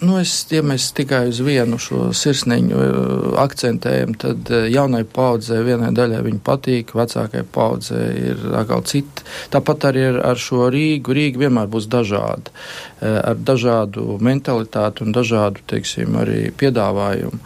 Nu, 0.00 0.14
es, 0.16 0.32
ja 0.48 0.62
mēs 0.64 0.86
tikai 0.96 1.26
uz 1.28 1.42
vienu 1.44 1.76
šo 1.80 2.06
sirsniņu 2.16 2.76
uh, 2.76 3.24
akcentējam, 3.42 4.14
tad 4.16 4.48
uh, 4.48 4.62
jaunai 4.72 5.02
paudzē 5.04 5.58
vienai 5.66 5.90
daļai 5.92 6.22
viņa 6.24 6.40
patīk, 6.46 6.94
vecākai 6.96 7.42
paudzē 7.44 8.00
ir 8.16 8.46
atkal 8.62 8.80
cita. 8.88 9.26
Tāpat 9.52 9.90
arī 9.90 10.06
ar, 10.14 10.20
ar 10.30 10.40
šo 10.40 10.70
Rīgu. 10.72 11.12
Rīga 11.18 11.42
vienmēr 11.42 11.68
būs 11.74 11.90
dažāda, 11.92 12.48
uh, 12.48 13.18
ar 13.18 13.42
dažādu 13.50 14.16
mentalitāti 14.24 15.04
un 15.04 15.12
dažādu, 15.12 15.66
teiksim, 15.68 16.16
arī 16.22 16.46
piedāvājumu. 16.56 17.42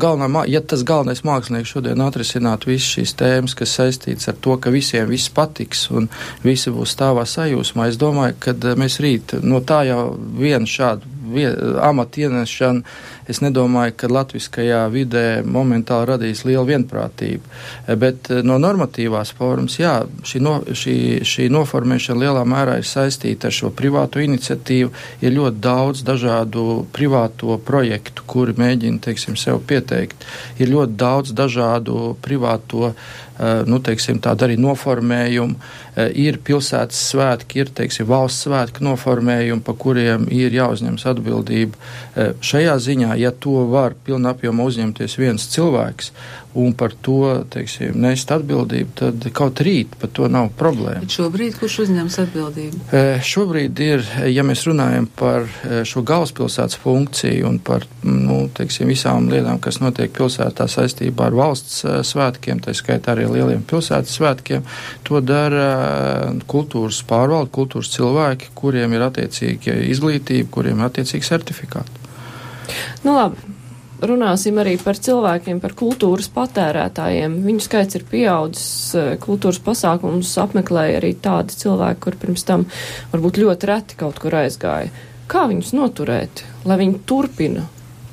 Galvenā, 0.00 0.44
ja 0.48 0.62
tas 0.64 0.80
galvenais 0.88 1.20
mākslinieks 1.28 1.74
šodien 1.74 2.00
atrisinātu 2.00 2.70
visas 2.70 2.88
šīs 2.94 3.12
tēmas, 3.20 3.56
kas 3.56 3.74
saistīts 3.76 4.30
ar 4.32 4.38
to, 4.40 4.56
ka 4.56 4.72
visiem 4.72 5.10
viss 5.10 5.32
patiks 5.32 5.90
un 5.92 6.08
visi 6.44 6.72
būs 6.72 6.96
stāvā 6.96 7.26
sajūsmā, 7.28 7.90
es 7.92 8.00
domāju, 8.00 8.38
ka 8.40 8.56
mēs 8.80 8.96
rīt 9.04 9.36
no 9.44 9.60
tā 9.60 9.82
jau 9.90 10.06
vienu 10.40 10.68
šādu 10.68 11.11
amatu 11.82 12.20
ienešana, 12.20 12.82
es 13.30 13.40
nedomāju, 13.44 13.94
ka 13.96 14.10
latviskajā 14.12 14.82
vidē 14.92 15.24
momentāli 15.44 16.08
radīs 16.12 16.44
lielu 16.48 16.64
vienprātību. 16.68 17.52
Bet 18.00 18.30
eh, 18.30 18.42
no 18.46 18.58
normatīvās 18.62 19.34
formas, 19.38 19.78
jā, 19.80 19.94
šī, 20.28 20.42
no, 20.44 20.58
šī, 20.66 20.96
šī 21.28 21.48
noformēšana 21.52 22.24
lielā 22.24 22.44
mērā 22.48 22.78
ir 22.80 22.88
saistīta 22.88 23.50
ar 23.50 23.56
šo 23.56 23.72
privāto 23.76 24.22
iniciatīvu. 24.22 24.92
Ir 25.22 25.36
ļoti 25.36 25.62
daudz 25.62 26.04
dažādu 26.06 26.84
privāto 26.94 27.58
projektu, 27.64 28.26
kuri 28.26 28.56
mēģina, 28.58 29.02
teiksim, 29.08 29.38
sev 29.40 29.62
pieteikt. 29.68 30.26
Ir 30.58 30.72
ļoti 30.72 30.98
daudz 31.00 31.36
dažādu 31.36 32.16
privāto 32.22 32.92
Eh, 33.42 33.62
nu, 33.66 33.78
teiksim, 33.80 34.20
arī 34.20 34.58
noformējumu. 34.60 35.56
Eh, 35.96 36.10
ir 36.14 36.38
pilsētas 36.44 36.98
svētki, 37.10 37.62
ir 37.62 37.70
teiksim, 37.74 38.06
valsts 38.06 38.44
svētki 38.46 38.84
noformējumi, 38.84 39.64
pa 39.64 39.72
kuriem 39.72 40.28
ir 40.30 40.52
jāuzņemas 40.52 41.06
atbildība. 41.10 41.74
Šajā 42.40 42.76
ziņā, 42.76 43.11
ja 43.20 43.32
to 43.32 43.66
var 43.70 43.96
pilnā 44.06 44.34
apjomā 44.36 44.66
uzņemties 44.70 45.18
viens 45.20 45.48
cilvēks 45.52 46.12
un 46.54 46.74
par 46.76 46.92
to 47.00 47.44
teiksim, 47.48 47.96
nest 48.02 48.30
atbildību, 48.32 48.92
tad 48.98 49.24
kaut 49.34 49.60
rīt 49.64 49.94
par 50.00 50.10
to 50.12 50.28
nav 50.28 50.50
problēma. 50.58 51.00
Bet 51.00 51.14
šobrīd 51.14 51.56
kurš 51.56 51.78
uzņems 51.86 52.18
atbildību? 52.26 52.80
E, 52.92 53.04
šobrīd 53.24 53.80
ir, 53.84 54.04
ja 54.28 54.44
mēs 54.44 54.66
runājam 54.68 55.08
par 55.16 55.48
šo 55.88 56.04
galvaspilsētas 56.08 56.76
funkciju 56.82 57.48
un 57.48 57.56
par 57.64 57.86
nu, 58.04 58.42
teiksim, 58.52 58.90
visām 58.92 59.30
lietām, 59.32 59.60
kas 59.64 59.80
notiek 59.80 60.12
pilsētā 60.16 60.68
saistībā 60.68 61.30
ar 61.30 61.38
valsts 61.40 61.86
svētkiem, 62.12 62.60
tā 62.64 62.76
skaitā 62.76 63.16
arī 63.16 63.30
lieliem 63.30 63.64
pilsētas 63.68 64.18
svētkiem, 64.20 64.68
to 65.08 65.24
dara 65.24 66.34
kultūras 66.50 67.00
pārvalde, 67.08 67.52
kultūras 67.54 67.94
cilvēki, 67.96 68.52
kuriem 68.58 68.92
ir 68.98 69.08
attiecīga 69.08 69.80
izglītība, 69.88 70.52
kuriem 70.52 70.82
ir 70.82 70.90
attiecīgi 70.90 71.32
certifikāti. 71.32 72.01
Nu, 73.02 73.16
labi 73.16 73.58
runāsim 74.06 74.58
arī 74.60 74.76
par 74.82 74.98
cilvēkiem, 74.98 75.60
par 75.62 75.74
kultūras 75.78 76.28
patērētājiem. 76.34 77.38
Viņu 77.46 77.64
skaits 77.64 77.98
ir 77.98 78.06
pieaudzis, 78.10 78.94
eh, 78.98 79.12
kultūras 79.22 79.60
pasākumus 79.62 80.32
apmeklēja 80.42 81.00
arī 81.00 81.14
tādi 81.14 81.56
cilvēki, 81.62 82.00
kur 82.00 82.18
pirms 82.18 82.44
tam 82.44 82.66
varbūt 83.12 83.42
ļoti 83.42 83.70
reti 83.70 83.96
kaut 83.96 84.18
kur 84.18 84.32
aizgāja. 84.32 84.90
Kā 85.28 85.46
viņus 85.48 85.72
noturēt, 85.72 86.42
lai 86.64 86.76
viņi 86.78 87.00
turpina 87.06 87.68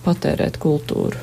patērēt 0.05 0.57
kultūru? 0.57 1.17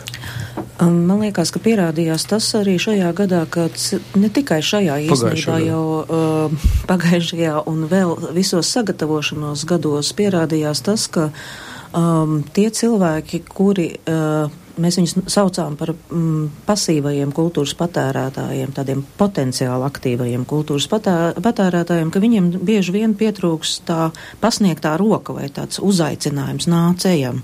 Um, 0.81 1.07
man 1.07 1.21
liekas, 1.21 1.51
ka 1.53 1.61
pierādījās 1.61 2.27
tas 2.29 2.55
arī 2.55 2.77
šajā 2.77 3.15
gadā, 3.15 3.47
ka 3.49 3.69
ne 4.17 4.29
tikai 4.29 4.61
šajā 4.61 4.99
īstenībā 5.09 5.61
jau 5.65 6.05
uh, 6.05 6.51
pagājušajā 6.89 7.63
un 7.67 7.87
vēl 7.89 8.35
visos 8.35 8.69
sagatavošanos 8.69 9.65
gados 9.65 10.13
pierādījās 10.13 10.83
tas, 10.85 11.07
ka 11.09 11.31
uh, 11.31 11.76
um, 11.95 12.41
tie 12.57 12.71
cilvēki, 12.71 13.43
kuri 13.51 13.91
uh, 14.09 14.51
mēs 14.81 14.99
viņus 14.99 15.15
saucām 15.33 15.77
par 15.79 15.93
mm, 15.95 16.65
pasīvajiem 16.67 17.33
kultūras 17.37 17.75
patērētājiem, 17.79 18.73
tādiem 18.77 19.03
potenciāli 19.19 19.87
aktīvajiem 19.89 20.45
kultūras 20.49 20.89
patē, 20.91 21.15
patērētājiem, 21.43 22.11
ka 22.13 22.23
viņiem 22.23 22.51
bieži 22.67 22.95
vien 22.95 23.15
pietrūks 23.19 23.79
tā 23.89 24.11
pasniegtā 24.43 24.97
roka 25.01 25.37
vai 25.37 25.49
tāds 25.53 25.81
uzaicinājums 25.83 26.69
nācējam. 26.71 27.41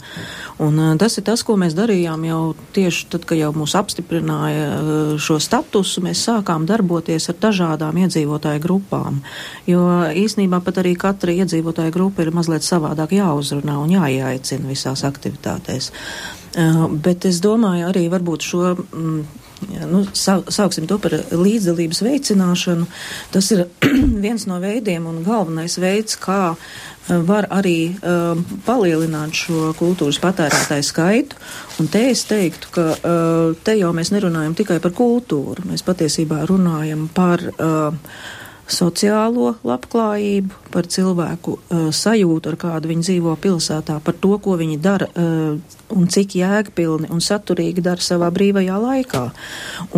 Un 0.62 0.78
uh, 0.78 0.92
tas 1.00 1.18
ir 1.18 1.26
tas, 1.26 1.44
ko 1.46 1.56
mēs 1.60 1.76
darījām 1.78 2.26
jau 2.28 2.42
tieši 2.76 3.08
tad, 3.14 3.26
kad 3.28 3.40
jau 3.40 3.52
mūs 3.56 3.76
apstiprināja 3.78 4.68
uh, 4.68 5.00
šo 5.22 5.38
statusu, 5.42 6.04
mēs 6.04 6.24
sākām 6.28 6.68
darboties 6.68 7.30
ar 7.32 7.40
dažādām 7.42 8.02
iedzīvotāju 8.04 8.62
grupām, 8.62 9.22
jo 9.68 9.82
īsnībā 10.24 10.62
pat 10.64 10.82
arī 10.84 10.94
katra 11.00 11.34
iedzīvotāja 11.42 11.94
grupa 11.94 12.24
ir 12.24 12.32
mazliet 12.34 12.66
savādāk 12.66 13.16
jāuzrunā 13.16 13.80
un 13.80 13.96
jāieaicina 13.96 14.70
visās 14.70 15.04
aktivitātēs. 15.08 15.92
Uh, 16.52 16.84
bet 16.92 17.24
es 17.28 17.40
domāju 17.44 17.88
arī 17.88 18.08
varbūt 18.12 18.44
šo. 18.44 18.74
Mm, 18.92 19.22
nu, 19.88 20.00
sauksim 20.12 20.88
to 20.90 20.98
par 20.98 21.14
līdzdalības 21.30 22.02
veicināšanu. 22.02 22.88
Tas 23.32 23.50
ir 23.54 23.66
viens 24.24 24.46
no 24.50 24.58
veidiem 24.62 25.06
un 25.08 25.22
galvenais 25.24 25.78
veids, 25.80 26.18
kā 26.20 26.40
uh, 26.52 26.66
var 27.08 27.48
arī 27.50 27.94
um, 28.02 28.42
palielināt 28.66 29.34
šo 29.36 29.72
kultūras 29.78 30.20
patērētāju 30.22 30.86
skaitu. 30.86 31.40
Un 31.82 31.90
te 31.92 32.04
es 32.10 32.24
teiktu, 32.28 32.70
ka 32.74 32.86
uh, 32.94 33.56
te 33.64 33.74
jau 33.78 33.90
mēs 33.96 34.12
nerunājam 34.14 34.54
tikai 34.58 34.78
par 34.82 34.94
kultūru, 34.96 35.66
mēs 35.68 35.84
patiesībā 35.86 36.44
runājam 36.50 37.08
par 37.14 37.42
uh, 37.42 37.90
sociālo 38.72 39.54
labklājību, 39.66 40.60
par 40.72 40.88
cilvēku 40.90 41.56
uh, 41.58 41.84
sajūtu, 41.94 42.52
ar 42.52 42.58
kādu 42.60 42.90
viņi 42.92 43.06
dzīvo 43.08 43.36
pilsētā, 43.42 43.98
par 44.04 44.16
to, 44.20 44.36
ko 44.42 44.56
viņi 44.60 44.78
dara 44.82 45.08
uh, 45.12 45.58
un 45.92 46.08
cik 46.08 46.36
jēgpilni 46.40 47.10
un 47.12 47.20
saturīgi 47.22 47.84
dara 47.84 48.02
savā 48.02 48.30
brīvajā 48.34 48.78
laikā. 48.86 49.26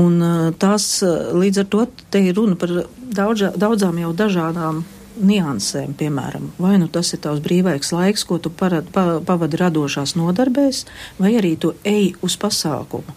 Un 0.03 0.19
uh, 0.19 0.51
tās 0.59 0.89
uh, 1.07 1.31
līdz 1.39 1.65
ar 1.65 1.71
to 1.71 1.87
te 2.11 2.25
ir 2.27 2.37
runa 2.39 2.59
par 2.59 2.75
daudz, 3.15 3.49
daudzām 3.61 4.03
jau 4.03 4.13
dažādām 4.17 4.83
niansēm, 5.15 5.95
piemēram, 5.99 6.51
vai 6.59 6.75
nu 6.81 6.89
tas 6.93 7.13
ir 7.15 7.21
tavs 7.25 7.43
brīvais 7.45 7.93
laiks, 7.95 8.25
ko 8.27 8.39
tu 8.43 8.51
parad, 8.51 8.89
pa, 8.95 9.21
pavadi 9.25 9.59
radošās 9.61 10.15
nodarbēs, 10.19 10.85
vai 11.19 11.35
arī 11.39 11.55
tu 11.61 11.75
ej 11.87 12.15
uz 12.25 12.37
pasākumu. 12.41 13.15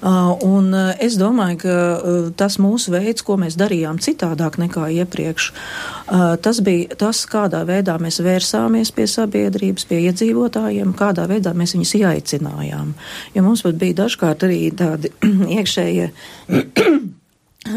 Uh, 0.00 0.32
un 0.46 0.70
uh, 0.74 0.92
es 1.02 1.18
domāju, 1.20 1.60
ka 1.64 1.76
uh, 1.76 2.30
tas 2.36 2.58
mūsu 2.62 2.94
veids, 2.94 3.24
ko 3.26 3.38
mēs 3.40 3.58
darījām 3.60 4.00
citādāk 4.02 4.60
nekā 4.62 4.88
iepriekš, 5.02 5.50
uh, 5.52 6.34
tas 6.42 6.62
bija 6.64 6.98
tas, 7.00 7.22
kādā 7.30 7.62
veidā 7.68 7.98
mēs 8.02 8.20
vērsāmies 8.24 8.94
pie 8.96 9.08
sabiedrības, 9.10 9.86
pie 9.90 10.02
iedzīvotājiem, 10.10 10.94
kādā 10.98 11.26
veidā 11.30 11.54
mēs 11.56 11.76
viņus 11.76 11.96
ieaicinājām. 12.00 12.94
Jo 13.34 13.46
mums 13.46 13.64
pat 13.66 13.80
bija 13.80 14.02
dažkārt 14.04 14.46
arī 14.48 14.62
tādi 14.76 15.12
iekšējie 15.58 16.10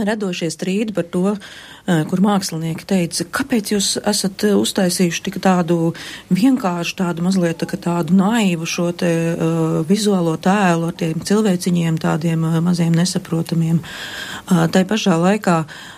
radošie 0.08 0.50
strīdi 0.52 0.94
par 0.94 1.06
to, 1.10 1.36
eh, 1.36 2.04
kur 2.10 2.22
mākslinieki 2.24 2.88
teica, 2.90 3.26
kāpēc 3.26 3.74
jūs 3.76 3.90
esat 4.10 4.44
eh, 4.44 4.56
uztaisījuši 4.58 5.24
tik 5.28 5.40
tādu 5.44 5.94
vienkāršu, 6.34 6.98
tādu 7.00 7.26
mazliet 7.26 7.62
tā, 7.62 7.68
tādu 7.78 8.18
naivu 8.18 8.66
šo 8.66 8.92
te 8.98 9.12
uh, 9.34 9.82
vizuālo 9.88 10.36
tēlu 10.38 10.90
ar 10.90 10.98
tiem 10.98 11.20
cilvēciņiem, 11.20 12.00
tādiem 12.02 12.46
uh, 12.48 12.60
maziem 12.64 12.94
nesaprotamiem. 12.96 13.82
Uh, 13.82 14.66
tai 14.72 14.84
pašā 14.90 15.18
laikā 15.20 15.58
um, 15.64 15.93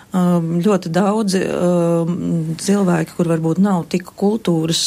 ļoti 0.66 0.90
daudzi 0.94 1.42
um, 1.46 2.54
cilvēki, 2.60 3.16
kur 3.18 3.30
varbūt 3.30 3.60
nav 3.62 3.84
tik 3.92 4.12
kultūras, 4.18 4.82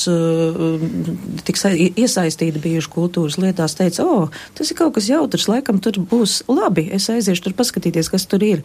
tik 1.47 1.59
iesaistīti 1.99 2.61
bijuši 2.63 2.91
kultūras 2.93 3.37
lietās, 3.41 3.77
teica, 3.79 4.05
o, 4.05 4.23
oh, 4.25 4.41
tas 4.57 4.71
ir 4.71 4.79
kaut 4.79 4.95
kas 4.97 5.09
jautrs, 5.11 5.49
laikam 5.51 5.79
tur 5.83 6.01
būs 6.01 6.41
labi, 6.49 6.87
es 6.95 7.09
aiziešu 7.11 7.47
tur 7.47 7.57
paskatīties, 7.59 8.11
kas 8.11 8.27
tur 8.29 8.43
ir. 8.45 8.63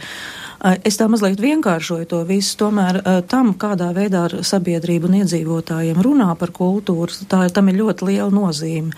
Es 0.87 0.96
tā 0.96 1.11
mazliet 1.12 1.42
vienkāršoju 1.42 2.07
to 2.09 2.22
visu, 2.24 2.55
tomēr 2.62 3.00
tam, 3.29 3.53
kādā 3.61 3.90
veidā 3.96 4.24
ar 4.31 4.37
sabiedrību 4.46 5.11
un 5.11 5.18
iedzīvotājiem 5.20 6.00
runā 6.05 6.31
par 6.40 6.55
kultūru, 6.57 7.12
tā, 7.29 7.42
tam 7.53 7.68
ir 7.68 7.83
ļoti 7.83 8.09
liela 8.09 8.31
nozīme, 8.33 8.94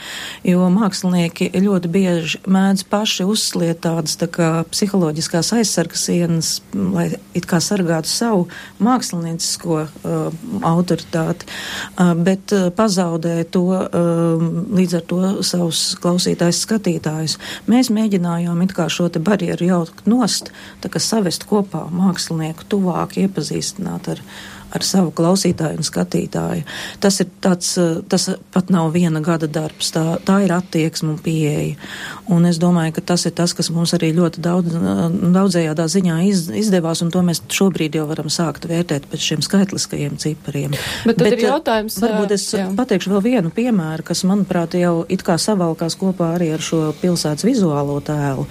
jo 0.47 0.69
mākslinieki 0.71 1.51
ļoti 1.57 1.91
bieži 1.91 2.43
mēdz 2.47 2.87
paši 2.91 3.27
uzsliet 3.27 3.83
tādas 3.87 4.15
tā 4.21 4.31
kā 4.31 4.51
psiholoģiskās 4.71 5.53
aizsargas 5.59 6.07
sienas, 6.07 6.53
lai 6.73 7.09
it 7.35 7.49
kā 7.51 7.56
sargātu 7.65 8.11
savu 8.11 8.47
māksliniecisko 8.83 9.79
uh, 9.83 10.27
autoritāti, 10.67 11.49
uh, 11.49 12.13
bet 12.15 12.55
uh, 12.57 12.69
pazaudē 12.77 13.39
to 13.51 13.65
uh, 13.77 14.47
līdz 14.77 14.99
ar 15.01 15.07
to 15.11 15.21
savus 15.47 15.83
klausītājs 16.03 16.63
skatītājus. 16.67 17.39
Mēs 17.71 17.93
mēģinājām 17.95 18.63
it 18.67 18.77
kā 18.77 18.89
šo 18.93 19.09
te 19.13 19.23
barjeru 19.23 19.71
jaukt 19.71 20.07
nost, 20.11 20.53
tā 20.83 20.93
kā 20.93 21.03
savest 21.03 21.47
kopā 21.49 21.87
mākslinieku 21.95 22.69
tuvāk 22.73 23.19
iepazīstināt 23.25 24.13
ar, 24.15 24.23
ar 24.77 24.85
savu 24.87 25.13
klausītāju 25.17 25.81
un 25.81 25.87
skatītāju. 25.87 26.65
Tas 27.03 27.21
ir 27.23 27.31
tāds, 27.43 27.73
eh, 27.81 28.01
tas 28.09 28.29
pat 28.55 28.71
nav 28.73 28.93
viena 28.95 29.23
gada 29.25 29.49
darbs, 29.49 29.91
tā, 29.95 30.05
tā 30.27 30.39
ir 30.45 30.55
attieksme 30.55 31.15
un 31.15 31.19
pieeja. 31.23 31.77
Un 32.33 32.47
es 32.49 32.61
domāju, 32.63 32.97
ka 32.97 33.07
tas 33.13 33.27
ir 33.27 33.35
tas, 33.37 33.55
kas 33.57 33.71
mums 33.71 33.95
arī 33.97 34.13
ļoti 34.17 34.43
daudz, 34.45 34.75
eh, 34.77 35.05
daudzējādā 35.37 35.87
ziņā 35.97 36.19
iz, 36.29 36.47
izdevās, 36.65 37.03
un 37.03 37.13
to 37.15 37.23
mēs 37.27 37.43
šobrīd 37.49 37.99
jau 37.99 38.07
varam 38.11 38.31
sākt 38.33 38.69
vērtēt 38.69 39.09
pēc 39.11 39.29
šiem 39.31 39.45
skaitliskajiem 39.47 40.19
cipariem. 40.23 40.77
Bet 41.05 41.17
tad 41.19 41.29
Bet, 41.29 41.39
ir 41.39 41.45
eh, 41.45 41.49
jautājums. 41.51 42.01
Varbūt 42.03 42.37
es 42.37 42.51
jā. 42.53 42.67
pateikšu 42.77 43.15
vēl 43.17 43.23
vienu 43.23 43.55
piemēru, 43.55 44.05
kas, 44.05 44.25
manuprāt, 44.29 44.79
jau 44.79 45.05
it 45.09 45.23
kā 45.27 45.39
savalkās 45.41 45.97
kopā 45.97 46.35
arī 46.37 46.53
ar 46.57 46.61
šo 46.65 46.93
pilsētas 47.01 47.47
vizuālo 47.47 48.01
tēlu. 48.05 48.47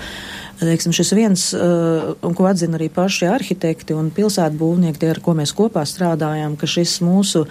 Teiksim, 0.55 0.93
šis 0.95 1.11
viens, 1.17 1.41
uh, 1.57 2.13
un 2.23 2.35
ko 2.37 2.47
atzina 2.47 2.77
arī 2.79 2.87
paši 2.93 3.27
arhitekti 3.27 3.95
un 3.95 4.07
pilsētbūvnieki, 4.15 5.01
tie, 5.01 5.09
ar 5.11 5.19
ko 5.23 5.33
mēs 5.35 5.51
kopā 5.55 5.83
strādājam, 5.87 6.55
ka 6.59 6.69
šis 6.69 6.97
mūsu 7.03 7.43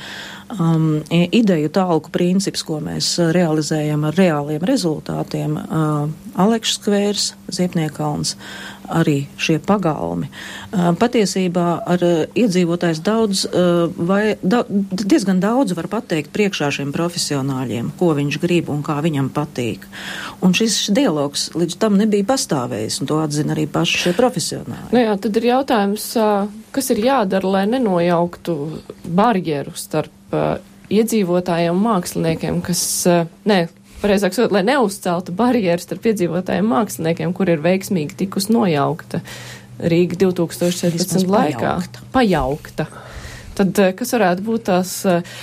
um, 0.56 1.02
ideju 1.12 1.68
tālku 1.74 2.12
princips, 2.14 2.64
ko 2.64 2.80
mēs 2.84 3.14
realizējam 3.36 4.06
ar 4.08 4.16
reāliem 4.16 4.64
rezultātiem, 4.64 5.58
uh, 5.60 6.08
Alekšs 6.40 6.78
skvērs, 6.80 7.26
Ziepniekalns, 7.54 8.34
arī 8.84 9.24
šie 9.40 9.56
pagalmi. 9.64 10.28
Patiesībā 11.00 11.66
ar 11.94 12.04
iedzīvotājs 12.36 13.00
daudz 13.04 13.44
vai 13.96 14.34
da, 14.42 14.64
diezgan 14.68 15.40
daudz 15.42 15.76
var 15.78 15.88
pateikt 15.92 16.32
priekšā 16.34 16.70
šiem 16.78 16.92
profesionāļiem, 16.94 17.92
ko 18.00 18.12
viņš 18.18 18.40
grib 18.42 18.68
un 18.74 18.82
kā 18.86 18.98
viņam 19.04 19.30
patīk. 19.34 19.86
Un 20.44 20.56
šis 20.56 20.90
dialogs 20.94 21.48
līdz 21.56 21.78
tam 21.80 21.96
nebija 22.00 22.26
pastāvējis, 22.28 23.00
un 23.00 23.10
to 23.10 23.20
atzina 23.22 23.56
arī 23.56 23.64
paši 23.70 24.02
šie 24.06 24.14
profesionāļi. 24.18 24.90
Nu 24.92 25.06
jā, 25.06 25.16
tad 25.22 25.40
ir 25.40 25.48
jautājums, 25.54 26.10
kas 26.74 26.92
ir 26.92 27.04
jādara, 27.06 27.54
lai 27.56 27.64
nenojauktu 27.70 28.58
barjeru 29.04 29.72
starp 29.78 30.36
iedzīvotājiem 30.92 31.72
un 31.72 31.86
māksliniekiem, 31.86 32.60
kas, 32.64 32.82
ne, 33.48 33.58
pareizāk 34.04 34.36
sakot, 34.36 34.52
lai 34.54 34.64
neuzceltu 34.68 35.34
barjeras 35.36 35.88
starp 35.88 36.06
iedzīvotājiem 36.12 36.70
māksliniekiem, 36.70 37.34
kur 37.36 37.52
ir 37.52 37.64
veiksmīgi 37.64 38.20
tikus 38.24 38.50
nojaukta 38.52 39.24
Rīga 39.80 40.20
2014 40.20 41.26
laikā. 41.26 41.74
Pajaukta. 41.74 42.06
pajaukta. 42.14 42.86
Tad 43.58 43.82
eh, 43.82 43.92
kas 43.98 44.14
varētu 44.14 44.44
būt 44.46 44.66
tās 44.68 44.92
eh, 45.10 45.34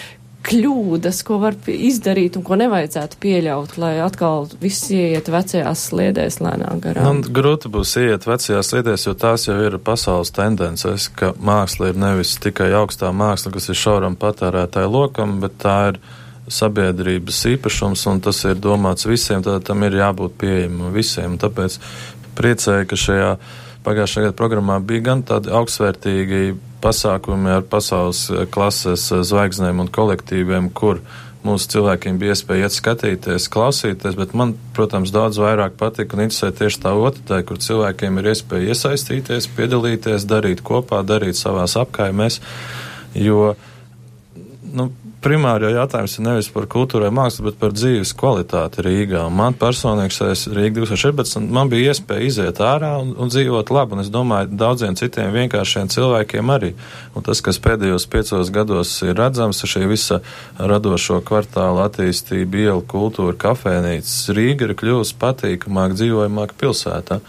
kļūdas, 0.47 1.19
ko 1.27 1.37
var 1.41 1.55
izdarīt 1.69 2.37
un 2.39 2.45
ko 2.45 2.57
nevajadzētu 2.59 3.19
pieļaut, 3.21 3.75
lai 3.81 3.91
atkal 4.03 4.47
viss 4.61 4.89
ieiet 4.93 5.29
vecajās 5.31 5.83
sliedēs 5.91 6.39
lēnām 6.41 6.81
garām? 6.83 7.07
Man 7.07 7.35
grūti 7.35 7.69
būs 7.71 7.93
ieiet 8.01 8.25
vecajās 8.29 8.71
sliedēs, 8.71 9.05
jo 9.07 9.13
tās 9.19 9.45
jau 9.49 9.57
ir 9.61 9.77
pasaules 9.83 10.33
tendences, 10.35 11.09
ka 11.13 11.33
māksla 11.37 11.91
ir 11.91 12.01
nevis 12.01 12.37
tikai 12.41 12.71
augstā 12.79 13.11
māksla, 13.13 13.53
kas 13.57 13.69
ir 13.69 13.79
šauram 13.83 14.17
patērētāju 14.21 14.91
lokam, 14.95 15.39
bet 15.43 15.59
tā 15.61 15.77
ir 15.91 16.01
sabiedrības 16.51 17.41
īpašums, 17.55 18.05
un 18.11 18.21
tas 18.23 18.43
ir 18.49 18.59
domāts 18.59 19.07
visiem, 19.09 19.43
tad 19.45 19.63
tam 19.67 19.83
ir 19.87 19.97
jābūt 20.01 20.37
pieejamam 20.41 20.93
visiem. 20.95 21.37
Tāpēc 21.41 21.79
priecēju, 22.37 22.89
ka 22.89 22.99
šajā 23.05 23.31
pagājušajā 23.85 24.27
gada 24.27 24.37
programmā 24.37 24.77
bija 24.85 25.07
gan 25.09 25.25
tādi 25.25 25.51
augstsvērtīgi 25.53 26.53
pasākumi 26.81 27.55
ar 27.57 27.65
pasaules 27.69 28.27
klases 28.53 29.07
zvaigznēm 29.09 29.81
un 29.83 29.89
kolektīviem, 29.93 30.69
kur 30.73 31.01
mūsu 31.45 31.71
cilvēkiem 31.73 32.19
bija 32.21 32.35
iespēja 32.35 32.67
iet 32.67 32.75
skatīties, 32.75 33.47
klausīties, 33.53 34.17
bet 34.17 34.35
man, 34.37 34.53
protams, 34.77 35.13
daudz 35.13 35.39
vairāk 35.41 35.77
patika 35.79 36.17
un 36.17 36.27
interesē 36.27 36.51
tieši 36.53 36.83
tā 36.83 36.93
otrā, 36.93 37.41
kur 37.45 37.57
cilvēkiem 37.61 38.21
ir 38.21 38.31
iespēja 38.33 38.75
iesaistīties, 38.75 39.49
piedalīties, 39.57 40.27
darīt 40.29 40.61
kopā, 40.65 41.01
darīt 41.07 41.39
savās 41.39 41.77
apkaimēs, 41.81 42.41
jo, 43.17 43.55
nu, 44.69 44.91
primāri 45.21 45.67
jau 45.67 45.71
jautājums 45.75 46.15
ir 46.17 46.25
nevis 46.25 46.49
par 46.53 46.65
kultūrai 46.71 47.11
mākslu, 47.13 47.45
bet 47.47 47.57
par 47.61 47.73
dzīves 47.75 48.13
kvalitāti 48.17 48.83
Rīgā. 48.85 49.23
Un 49.29 49.35
man 49.37 49.55
personīgi 49.57 50.15
šais 50.17 50.47
Rīga 50.51 50.81
2014 50.81 51.51
man 51.53 51.69
bija 51.71 51.91
iespēja 51.93 52.27
iziet 52.27 52.61
ārā 52.65 52.93
un, 53.03 53.13
un 53.21 53.31
dzīvot 53.31 53.71
labi, 53.73 53.97
un 53.97 54.03
es 54.03 54.11
domāju, 54.13 54.51
daudziem 54.61 54.97
citiem 54.99 55.33
vienkāršiem 55.35 55.91
cilvēkiem 55.93 56.53
arī. 56.55 56.71
Un 57.15 57.27
tas, 57.27 57.43
kas 57.45 57.61
pēdējos 57.61 58.07
piecos 58.11 58.53
gados 58.53 58.95
ir 59.05 59.13
redzams, 59.19 59.61
ir 59.61 59.73
šī 59.75 59.85
visa 59.91 60.21
radošo 60.57 61.21
kvartāla 61.27 61.89
attīstība, 61.89 62.65
ielu 62.65 62.87
kultūra, 62.89 63.37
kafēnīcas. 63.45 64.17
Rīga 64.35 64.69
ir 64.69 64.75
kļuvusi 64.81 65.19
patīkamāk 65.21 65.95
dzīvojamāk 65.99 66.57
pilsētā. 66.59 67.21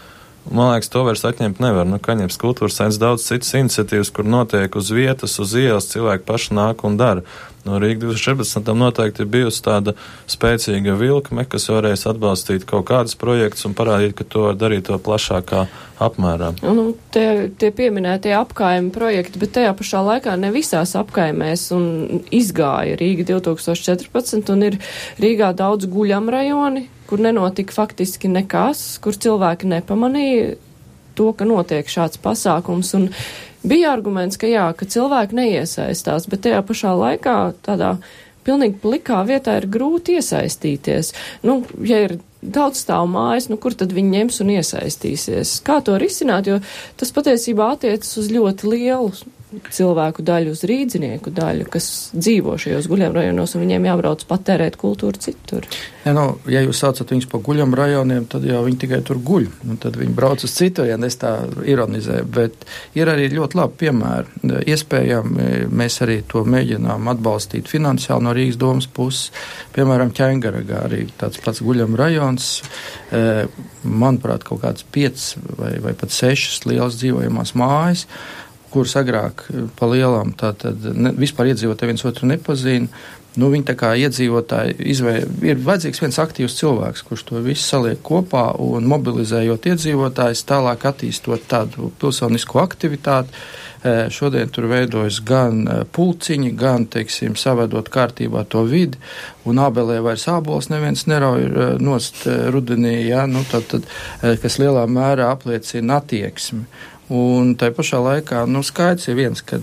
Man 0.51 0.73
liekas, 0.73 0.89
to 0.91 1.05
vairs 1.07 1.23
atņemt 1.23 1.61
nevar. 1.63 1.87
Nu, 1.87 2.01
Kaņepes 2.03 2.35
kultūras 2.41 2.75
centrs 2.75 2.99
daudz 2.99 3.23
citas 3.23 3.53
iniciatīvas, 3.55 4.11
kur 4.11 4.27
notiek 4.27 4.75
uz 4.75 4.89
vietas, 4.91 5.37
uz 5.39 5.53
ielas, 5.55 5.87
cilvēki 5.93 6.27
paši 6.27 6.57
nāk 6.57 6.83
un 6.83 6.97
dara. 6.99 7.23
No 7.63 7.77
Rīgas 7.79 8.19
2014. 8.19 8.63
tam 8.67 8.81
noteikti 8.81 9.23
ir 9.23 9.29
bijusi 9.31 9.61
tāda 9.63 9.93
spēcīga 10.27 10.97
vilkme, 10.99 11.45
kas 11.47 11.69
varēs 11.71 12.03
atbalstīt 12.11 12.65
kaut 12.67 12.89
kādus 12.89 13.15
projektus 13.19 13.63
un 13.69 13.75
parādīt, 13.77 14.17
ka 14.19 14.27
to 14.27 14.49
var 14.49 14.57
darīt 14.59 14.89
to 14.89 14.97
plašākā 14.99 15.61
apmērā. 16.03 16.51
Nu, 16.59 16.89
tie, 17.15 17.47
tie 17.59 17.69
pieminētie 17.75 18.33
apkaimi 18.35 18.91
projekti, 18.95 19.39
bet 19.39 19.55
tajā 19.55 19.71
pašā 19.79 20.03
laikā 20.03 20.35
ne 20.41 20.51
visās 20.55 20.91
apkaimēs 20.99 21.69
un 21.77 21.85
izgāja 22.35 22.99
Rīga 22.99 23.29
2014 23.31 24.51
un 24.51 24.67
ir 24.67 24.77
Rīgā 25.23 25.53
daudz 25.55 25.87
guļam 25.87 26.27
rajoni, 26.33 26.89
kur 27.07 27.23
nenotika 27.23 27.75
faktiski 27.75 28.31
nekas, 28.31 28.83
kur 29.03 29.15
cilvēki 29.15 29.71
nepamanīja 29.71 30.53
to, 31.15 31.31
ka 31.37 31.47
notiek 31.47 31.87
šāds 31.87 32.19
pasākums. 32.19 32.91
Un 32.97 33.09
bija 33.63 33.93
arguments, 33.93 34.39
ka 34.39 34.49
jā, 34.49 34.67
ka 34.77 34.87
cilvēki 34.89 35.39
neiesaistās, 35.39 36.27
bet 36.31 36.45
tajā 36.45 36.61
pašā 36.67 36.93
laikā 36.99 37.37
tādā 37.65 37.95
pilnīgi 38.43 38.79
plikā 38.83 39.21
vietā 39.27 39.57
ir 39.59 39.69
grūti 39.71 40.17
iesaistīties. 40.19 41.13
Nu, 41.47 41.61
ja 41.87 42.03
ir 42.07 42.17
daudz 42.43 42.81
stāv 42.83 43.07
mājas, 43.11 43.47
nu 43.51 43.57
kur 43.61 43.75
tad 43.77 43.93
viņi 43.95 44.17
ņems 44.17 44.41
un 44.43 44.51
iesaistīsies? 44.57 45.55
Kā 45.65 45.79
to 45.85 45.95
risināt, 46.01 46.49
jo 46.51 46.59
tas 46.99 47.13
patiesībā 47.15 47.73
attiecas 47.77 48.17
uz 48.19 48.27
ļoti 48.33 48.73
lielu 48.73 49.13
cilvēku 49.73 50.23
daļu, 50.25 50.53
uz 50.53 50.63
rīdzinieku 50.67 51.31
daļu, 51.33 51.67
kas 51.71 51.87
dzīvo 52.15 52.55
šajos 52.61 52.87
guļam 52.91 53.15
rajonos, 53.15 53.55
un 53.55 53.63
viņiem 53.65 53.87
jābrauc 53.89 54.25
patērēt 54.29 54.77
kultūru 54.81 55.19
citur. 55.21 55.67
Ja, 56.03 56.13
nu, 56.15 56.25
ja 56.51 56.63
jūs 56.63 56.81
saucat 56.83 57.13
viņus 57.13 57.29
par 57.31 57.43
guļam 57.45 57.75
rajoniem, 57.77 58.25
tad 58.31 58.45
jau 58.47 58.63
viņi 58.65 58.79
tikai 58.81 58.99
tur 59.07 59.21
guļ, 59.23 59.47
un 59.69 59.79
tad 59.81 59.97
viņi 59.99 60.15
brauc 60.17 60.43
uz 60.43 60.55
citu, 60.55 60.85
ja 60.87 60.97
es 61.07 61.17
tā 61.21 61.33
ironizēju, 61.69 62.27
bet 62.33 62.67
ir 62.99 63.11
arī 63.11 63.29
ļoti 63.33 63.59
labi 63.59 63.79
piemēri. 63.83 64.53
Iespējami 64.73 65.47
mēs 65.71 65.99
arī 66.05 66.19
to 66.29 66.43
mēģinām 66.47 67.09
atbalstīt 67.13 67.71
finansiāli 67.71 68.27
no 68.27 68.35
Rīgas 68.35 68.59
domas 68.59 68.89
puses. 68.91 69.31
Piemēram, 69.75 70.11
Ķengaragā 70.15 70.83
arī 70.89 71.05
tāds 71.19 71.39
pats 71.43 71.63
guļam 71.63 71.95
rajons, 71.99 72.51
e, 73.11 73.23
manuprāt, 73.83 74.45
kaut 74.47 74.63
kāds 74.63 74.85
piecas 74.93 75.33
vai, 75.57 75.75
vai 75.83 75.95
pat 75.97 76.13
sešas 76.13 76.65
lielas 76.67 76.99
dzīvojamās 76.99 77.55
mājas 77.59 78.07
kuras 78.73 78.95
agrāk 78.99 79.45
eh, 79.49 79.65
pa 79.77 79.89
lielām 79.89 80.33
tātad 80.39 80.87
ne, 80.93 81.13
vispār 81.17 81.53
iedzīvotāji 81.53 81.93
viens 81.93 82.07
otru 82.09 82.31
nepazīna. 82.31 83.05
Nu, 83.33 83.47
viņi 83.49 83.65
tā 83.65 83.73
kā 83.73 83.95
iedzīvotāji 83.97 84.75
izvēl, 84.93 85.23
ir 85.41 85.61
vajadzīgs 85.65 86.03
viens 86.03 86.19
aktīvs 86.21 86.53
cilvēks, 86.59 87.01
kurš 87.07 87.23
to 87.31 87.41
visu 87.41 87.63
saliek 87.65 87.97
kopā 88.05 88.51
un 88.61 88.85
mobilizējot 88.91 89.65
iedzīvotājus, 89.71 90.43
tālāk 90.45 90.85
attīstot 90.91 91.47
tādu 91.49 91.89
pilsonisku 92.01 92.61
aktivitāti. 92.61 93.33
Eh, 93.83 94.05
šodien 94.13 94.53
tur 94.53 94.69
veidojas 94.69 95.17
gan 95.25 95.65
eh, 95.65 95.81
pulciņi, 95.97 96.53
gan, 96.61 96.85
teiksim, 96.93 97.33
savedot 97.35 97.89
kārtībā 97.91 98.45
to 98.45 98.61
vidi, 98.69 99.01
un 99.49 99.59
ābelē 99.59 99.97
vairs 100.05 100.29
ābols 100.31 100.69
neviens 100.71 101.07
nerauj 101.09 101.81
nost 101.81 102.21
rudenī, 102.53 102.99
ja, 103.09 103.25
nu, 103.27 103.41
tad, 103.49 103.65
tad, 103.73 103.89
kas 104.45 104.61
lielā 104.61 104.85
mērā 104.87 105.33
apliecina 105.33 105.99
attieksmi. 105.99 106.67
Un 107.11 107.49
tai 107.59 107.67
pašā 107.75 107.99
laikā, 107.99 108.45
nu, 108.47 108.61
skaidrs 108.63 109.09
ir 109.11 109.17
viens, 109.17 109.41
ka 109.43 109.57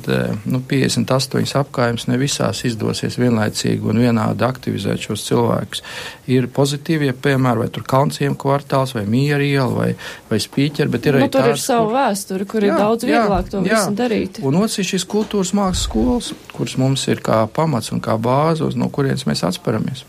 nu, 0.45 0.61
58 0.61 1.57
apgājumus 1.57 2.05
ne 2.11 2.19
visās 2.21 2.61
izdosies 2.69 3.17
vienlaicīgi 3.17 3.81
un 3.89 4.03
vienādi 4.03 4.45
aktivizēt 4.45 5.07
šos 5.07 5.25
cilvēkus. 5.25 5.81
Ir 6.29 6.51
pozitīvie 6.53 7.15
piemēri, 7.17 7.63
vai 7.65 7.71
tur 7.73 7.87
Kalnciem 7.89 8.37
kvartāls, 8.39 8.93
vai 8.95 9.07
Miera 9.09 9.41
iela, 9.41 9.73
vai, 9.73 9.89
vai 10.29 10.41
Spīķeri, 10.43 10.93
bet 10.93 11.09
ir 11.09 11.17
nu, 11.17 11.23
arī 11.25 11.31
tur 11.33 11.49
tāds, 11.49 11.57
ir 11.57 11.65
savu 11.65 11.89
kur... 11.89 11.97
vēsturi, 11.97 12.49
kur 12.53 12.67
jā, 12.67 12.75
ir 12.75 12.85
daudz 12.85 13.09
vieglāk 13.09 13.49
jā, 13.49 13.55
to 13.55 13.65
jā. 13.65 13.73
visu 13.73 13.97
darīt. 14.03 14.43
Un 14.45 14.61
otrs 14.61 14.77
ir 14.83 14.91
šīs 14.93 15.09
kultūras 15.17 15.55
mākslas 15.57 15.87
skolas, 15.89 16.31
kuras 16.53 16.77
mums 16.77 17.07
ir 17.09 17.25
kā 17.25 17.41
pamats 17.49 17.89
un 17.97 18.05
kā 18.05 18.19
bāze, 18.21 18.69
no 18.77 18.93
kurienes 18.93 19.25
mēs 19.25 19.47
atsperamies. 19.49 20.05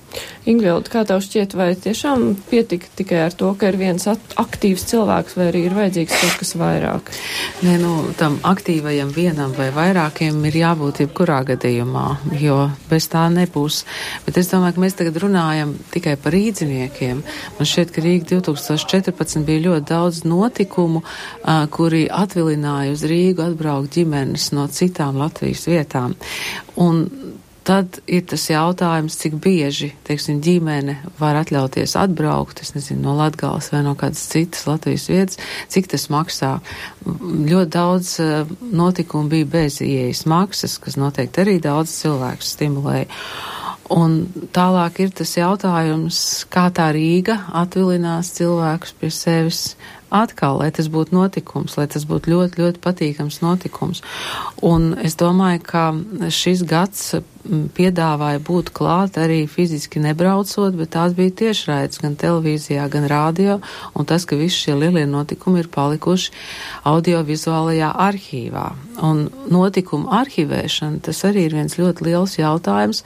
Ingvilda, 0.51 0.91
kā 0.91 1.05
tev 1.07 1.21
šķiet, 1.23 1.55
vai 1.55 1.71
tiešām 1.79 2.33
pietika 2.49 2.91
tikai 2.99 3.23
ar 3.29 3.35
to, 3.37 3.53
ka 3.55 3.71
ir 3.71 3.79
viens 3.79 4.07
aktīvs 4.09 4.83
cilvēks, 4.91 5.37
vai 5.39 5.47
arī 5.51 5.65
ir 5.69 5.77
vajadzīgs 5.77 6.17
kaut 6.17 6.39
kas 6.41 6.55
vairāk? 6.59 7.13
Nē, 7.61 7.75
nu, 7.81 7.91
tam 8.17 8.39
aktīvajam 8.47 9.11
vienam 9.13 9.51
vai 9.57 9.69
vairākiem 9.75 10.39
ir 10.49 10.57
jābūt 10.61 11.03
jebkurā 11.03 11.41
gadījumā, 11.51 12.05
jo 12.41 12.57
bez 12.89 13.05
tā 13.11 13.27
nebūs. 13.33 13.83
Bet 14.25 14.39
es 14.41 14.49
domāju, 14.51 14.77
ka 14.77 14.83
mēs 14.85 14.97
tagad 14.97 15.19
runājam 15.21 15.75
tikai 15.93 16.15
par 16.21 16.35
rīdziniekiem. 16.35 17.21
Man 17.59 17.69
šķiet, 17.71 17.93
ka 17.93 18.05
Rīga 18.05 18.29
2014 18.33 19.45
bija 19.45 19.65
ļoti 19.67 19.87
daudz 19.91 20.23
notikumu, 20.25 21.03
uh, 21.03 21.65
kuri 21.71 22.07
atvilināja 22.09 22.95
uz 22.95 23.05
Rīgu 23.07 23.45
atbraukt 23.45 23.97
ģimenes 23.99 24.51
no 24.57 24.65
citām 24.71 25.21
Latvijas 25.21 25.67
vietām. 25.69 26.17
Un 26.81 27.05
Tad 27.61 27.99
ir 28.09 28.23
tas 28.25 28.47
jautājums, 28.49 29.13
cik 29.21 29.35
bieži, 29.43 29.91
teiksim, 30.07 30.39
ģimene 30.41 30.95
var 31.19 31.37
atļauties 31.43 31.93
atbraukt, 31.99 32.63
es 32.65 32.73
nezinu, 32.73 33.03
no 33.05 33.13
Latgales 33.19 33.69
vai 33.69 33.83
no 33.85 33.93
kādas 33.99 34.23
citas 34.31 34.65
Latvijas 34.65 35.05
vietas, 35.11 35.37
cik 35.69 35.91
tas 35.91 36.07
maksā. 36.09 36.55
Ļoti 37.05 37.69
daudz 37.77 38.15
uh, 38.23 38.49
notikumu 38.73 39.29
bija 39.29 39.51
bez 39.53 39.77
ieejas 39.85 40.25
maksas, 40.25 40.79
kas 40.81 40.97
noteikti 40.97 41.45
arī 41.45 41.59
daudz 41.61 41.93
cilvēku 42.01 42.49
stimulēja. 42.49 43.05
Un 43.91 44.21
tālāk 44.55 45.01
ir 45.03 45.09
tas 45.13 45.35
jautājums, 45.35 46.17
kā 46.49 46.69
tā 46.73 46.89
Rīga 46.95 47.41
atvilinās 47.61 48.31
cilvēkus 48.37 48.95
pie 48.97 49.09
sevis 49.13 49.63
atkal, 50.11 50.59
lai 50.61 50.69
tas 50.75 50.87
būtu 50.91 51.15
notikums, 51.15 51.77
lai 51.79 51.87
tas 51.91 52.05
būtu 52.07 52.31
ļoti, 52.31 52.61
ļoti 52.61 52.81
patīkams 52.83 53.41
notikums. 53.43 54.01
Un 54.63 54.93
es 54.99 55.17
domāju, 55.19 55.63
ka 55.67 55.85
šis 56.31 56.63
gads 56.67 57.13
piedāvāja 57.75 58.41
būt 58.45 58.71
klāt 58.75 59.17
arī 59.21 59.43
fiziski 59.49 60.01
nebraucot, 60.03 60.75
bet 60.77 60.93
tās 60.95 61.15
bija 61.17 61.33
tiešraides 61.43 62.01
gan 62.03 62.17
televīzijā, 62.19 62.87
gan 62.91 63.07
rādio, 63.11 63.59
un 63.97 64.09
tas, 64.09 64.25
ka 64.25 64.39
visi 64.39 64.65
šie 64.65 64.77
lielie 64.79 65.05
notikumi 65.09 65.63
ir 65.63 65.71
palikuši 65.73 66.33
audiovizuālajā 66.91 67.93
arhīvā. 68.07 68.67
Un 69.07 69.25
notikumu 69.51 70.11
arhivēšana, 70.21 71.01
tas 71.07 71.23
arī 71.27 71.47
ir 71.47 71.57
viens 71.57 71.79
ļoti 71.79 72.09
liels 72.09 72.37
jautājums, 72.39 73.05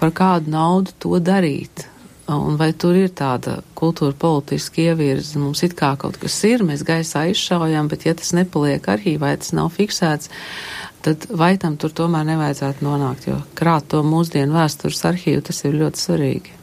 par 0.00 0.12
kādu 0.16 0.52
naudu 0.52 0.96
to 0.98 1.16
darīt. 1.20 1.86
Un 2.30 2.54
vai 2.60 2.70
tur 2.78 2.94
ir 2.94 3.10
tāda 3.16 3.56
kultūra 3.74 4.14
politiska 4.14 4.84
ievirza? 4.84 5.40
Mums 5.42 5.64
it 5.66 5.74
kā 5.78 5.96
kaut 5.98 6.20
kas 6.20 6.36
ir, 6.46 6.62
mēs 6.62 6.84
gaisā 6.86 7.24
izšaujam, 7.32 7.88
bet 7.90 8.06
ja 8.06 8.14
tas 8.14 8.30
nepaliek 8.36 8.86
arhīvā, 8.86 9.32
ja 9.32 9.40
tas 9.42 9.50
nav 9.56 9.72
fiksēts, 9.74 10.30
tad 11.04 11.26
vai 11.30 11.54
tam 11.60 11.76
tur 11.80 11.92
tomēr 11.96 12.26
nevajadzētu 12.32 12.86
nonākt, 12.86 13.28
jo 13.30 13.40
krāt 13.58 13.90
to 13.92 14.02
mūsdienu 14.06 14.56
vēstures 14.56 15.04
arhīvu, 15.10 15.44
tas 15.50 15.64
ir 15.64 15.78
ļoti 15.80 16.04
svarīgi. 16.06 16.56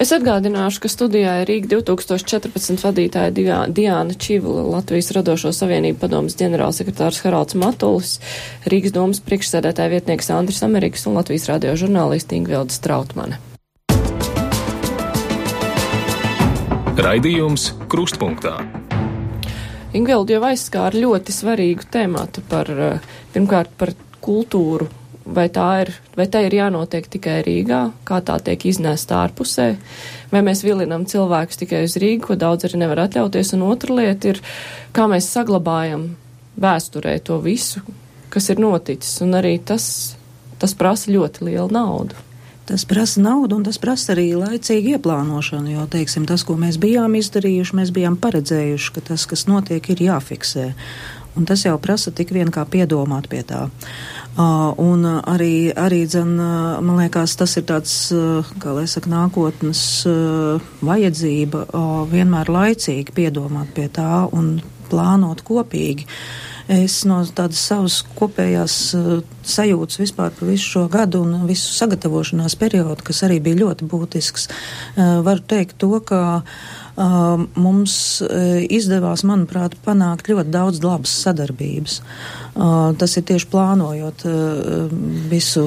Es 0.00 0.12
atgādināšu, 0.14 0.80
ka 0.84 0.88
studijā 0.88 1.34
ir 1.42 1.50
Rīga 1.50 1.68
2014 1.74 2.80
vadītāja 2.86 3.32
Diāna 3.76 4.16
Čivula, 4.16 4.64
Latvijas 4.76 5.10
radošo 5.16 5.52
savienību 5.56 6.00
padomas 6.00 6.38
ģenerālsekretārs 6.40 7.20
Haralds 7.26 7.58
Matulis, 7.60 8.16
Rīgas 8.70 8.96
domas 8.96 9.20
priekšsēdētāja 9.26 9.92
vietnieks 9.98 10.32
Andris 10.32 10.64
Amerikas 10.64 11.04
un 11.10 11.20
Latvijas 11.20 11.48
radio 11.52 11.76
žurnālisti 11.76 12.40
Ingvilda 12.40 12.76
Strautmane. 12.76 13.40
Raidījums 17.00 17.70
Krustpunktā. 17.88 18.58
Ingvilda 19.96 20.36
jau 20.36 20.42
aizskāra 20.46 21.00
ļoti 21.02 21.34
svarīgu 21.34 21.86
tēmatu 21.90 22.42
par, 22.48 22.68
eh, 22.70 23.00
pirmkārt, 23.34 23.72
par 23.78 23.94
kultūru. 24.24 24.88
Vai 25.30 25.46
tā 25.52 25.66
ir, 25.82 25.90
vai 26.16 26.24
tā 26.32 26.40
ir 26.46 26.56
jānotiek 26.56 27.04
tikai 27.06 27.36
Rīgā, 27.46 27.80
kā 28.08 28.18
tā 28.24 28.38
tiek 28.42 28.64
iznēsta 28.66 29.18
ārpusē, 29.20 29.66
vai 30.32 30.40
mēs 30.42 30.64
vilinam 30.64 31.04
cilvēkus 31.06 31.60
tikai 31.60 31.84
uz 31.86 31.94
Rīgu, 32.00 32.24
ko 32.24 32.38
daudz 32.40 32.66
arī 32.66 32.80
nevar 32.80 33.04
atļauties, 33.04 33.52
un 33.54 33.66
otra 33.68 33.98
lieta 34.00 34.32
ir, 34.32 34.40
kā 34.96 35.04
mēs 35.12 35.28
saglabājam 35.30 36.08
vēsturē 36.60 37.18
to 37.22 37.36
visu, 37.44 37.84
kas 38.32 38.48
ir 38.50 38.64
noticis, 38.64 39.20
un 39.22 39.36
arī 39.38 39.58
tas, 39.62 40.16
tas 40.58 40.74
prasa 40.74 41.12
ļoti 41.12 41.46
lielu 41.50 41.68
naudu. 41.74 42.26
Tas 42.70 42.84
prasa 42.86 43.18
naudu 43.18 43.56
un 43.58 43.64
tas 43.66 43.80
prasa 43.82 44.12
arī 44.14 44.28
laicīgu 44.38 44.92
ieplānošanu, 44.94 45.72
jo, 45.72 45.86
teiksim, 45.90 46.22
tas, 46.30 46.44
ko 46.46 46.54
mēs 46.54 46.76
bijām 46.78 47.16
izdarījuši, 47.18 47.74
mēs 47.80 47.90
bijām 47.90 48.18
paredzējuši, 48.22 48.92
ka 48.94 49.02
tas, 49.08 49.24
kas 49.26 49.48
notiek, 49.50 49.88
ir 49.90 50.04
jāfiksē. 50.06 50.68
Un 51.38 51.46
tas 51.46 51.62
jau 51.62 51.76
prasa 51.78 52.10
tik 52.10 52.32
vien 52.34 52.50
kā 52.50 52.64
piedomāt 52.66 53.28
pie 53.30 53.42
tā. 53.46 53.68
Uh, 54.40 54.70
un 54.82 55.04
arī, 55.06 55.70
arī 55.74 56.04
dzen, 56.08 56.36
uh, 56.38 56.78
man 56.86 57.00
liekas, 57.02 57.36
tas 57.38 57.56
ir 57.58 57.66
tāds, 57.68 57.94
uh, 58.14 58.46
kā 58.62 58.74
lai 58.74 58.86
saka, 58.90 59.10
nākotnes 59.10 59.80
uh, 60.08 60.70
vajadzība 60.86 61.64
uh, 61.66 61.88
vienmēr 62.10 62.50
laicīgi 62.50 63.14
piedomāt 63.14 63.74
pie 63.76 63.88
tā 63.92 64.24
un 64.30 64.56
plānot 64.90 65.42
kopīgi. 65.46 66.06
Es 66.70 67.00
no 67.06 67.18
tādas 67.34 67.62
savas 67.66 68.00
kopējās 68.18 68.76
uh, 68.98 69.08
sajūtas 69.42 69.98
vispār 70.02 70.34
par 70.34 70.50
visu 70.50 70.76
šo 70.76 70.84
gadu 70.90 71.24
un 71.26 71.48
visu 71.50 71.74
sagatavošanās 71.74 72.54
periodu, 72.58 73.02
kas 73.06 73.24
arī 73.26 73.40
bija 73.42 73.64
ļoti 73.64 73.90
būtisks, 73.90 74.46
uh, 74.50 75.18
varu 75.26 75.46
teikt 75.50 75.78
to, 75.82 75.96
ka 76.06 76.22
uh, 76.38 76.70
mums 76.96 77.94
izdevās, 78.70 79.22
manuprāt, 79.28 79.76
panākt 79.84 80.30
ļoti 80.32 80.52
daudz 80.54 80.82
labas 80.84 81.12
sadarbības. 81.24 82.00
Uh, 82.00 82.39
tas 82.54 83.16
ir 83.16 83.24
tieši 83.28 83.48
plānojot 83.50 84.24
visu 85.30 85.64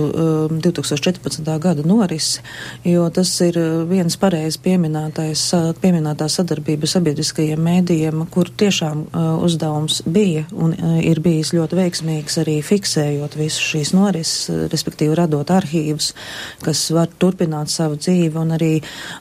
2014. 0.51 1.59
gada 1.63 1.85
norisi, 1.87 2.41
jo 2.87 3.05
tas 3.13 3.31
ir 3.45 3.57
viens 3.89 4.17
pareizi 4.19 4.59
pieminētais, 4.63 5.43
pieminētā 5.81 6.27
sadarbība 6.31 6.89
sabiedriskajiem 6.89 7.61
mēdījiem, 7.63 8.25
kur 8.33 8.49
tiešām 8.49 9.05
uzdevums 9.45 10.01
bija 10.05 10.45
un 10.51 10.75
ir 10.99 11.21
bijis 11.23 11.53
ļoti 11.55 11.79
veiksmīgs 11.79 12.39
arī 12.43 12.57
fiksējot 12.65 13.37
visu 13.39 13.63
šīs 13.71 13.93
norises, 13.95 14.49
respektīvi 14.73 15.15
radot 15.17 15.53
arhīvus, 15.53 16.11
kas 16.63 16.83
var 16.95 17.11
turpināt 17.21 17.71
savu 17.71 17.97
dzīvi 18.01 18.39
un 18.41 18.55
arī 18.57 18.73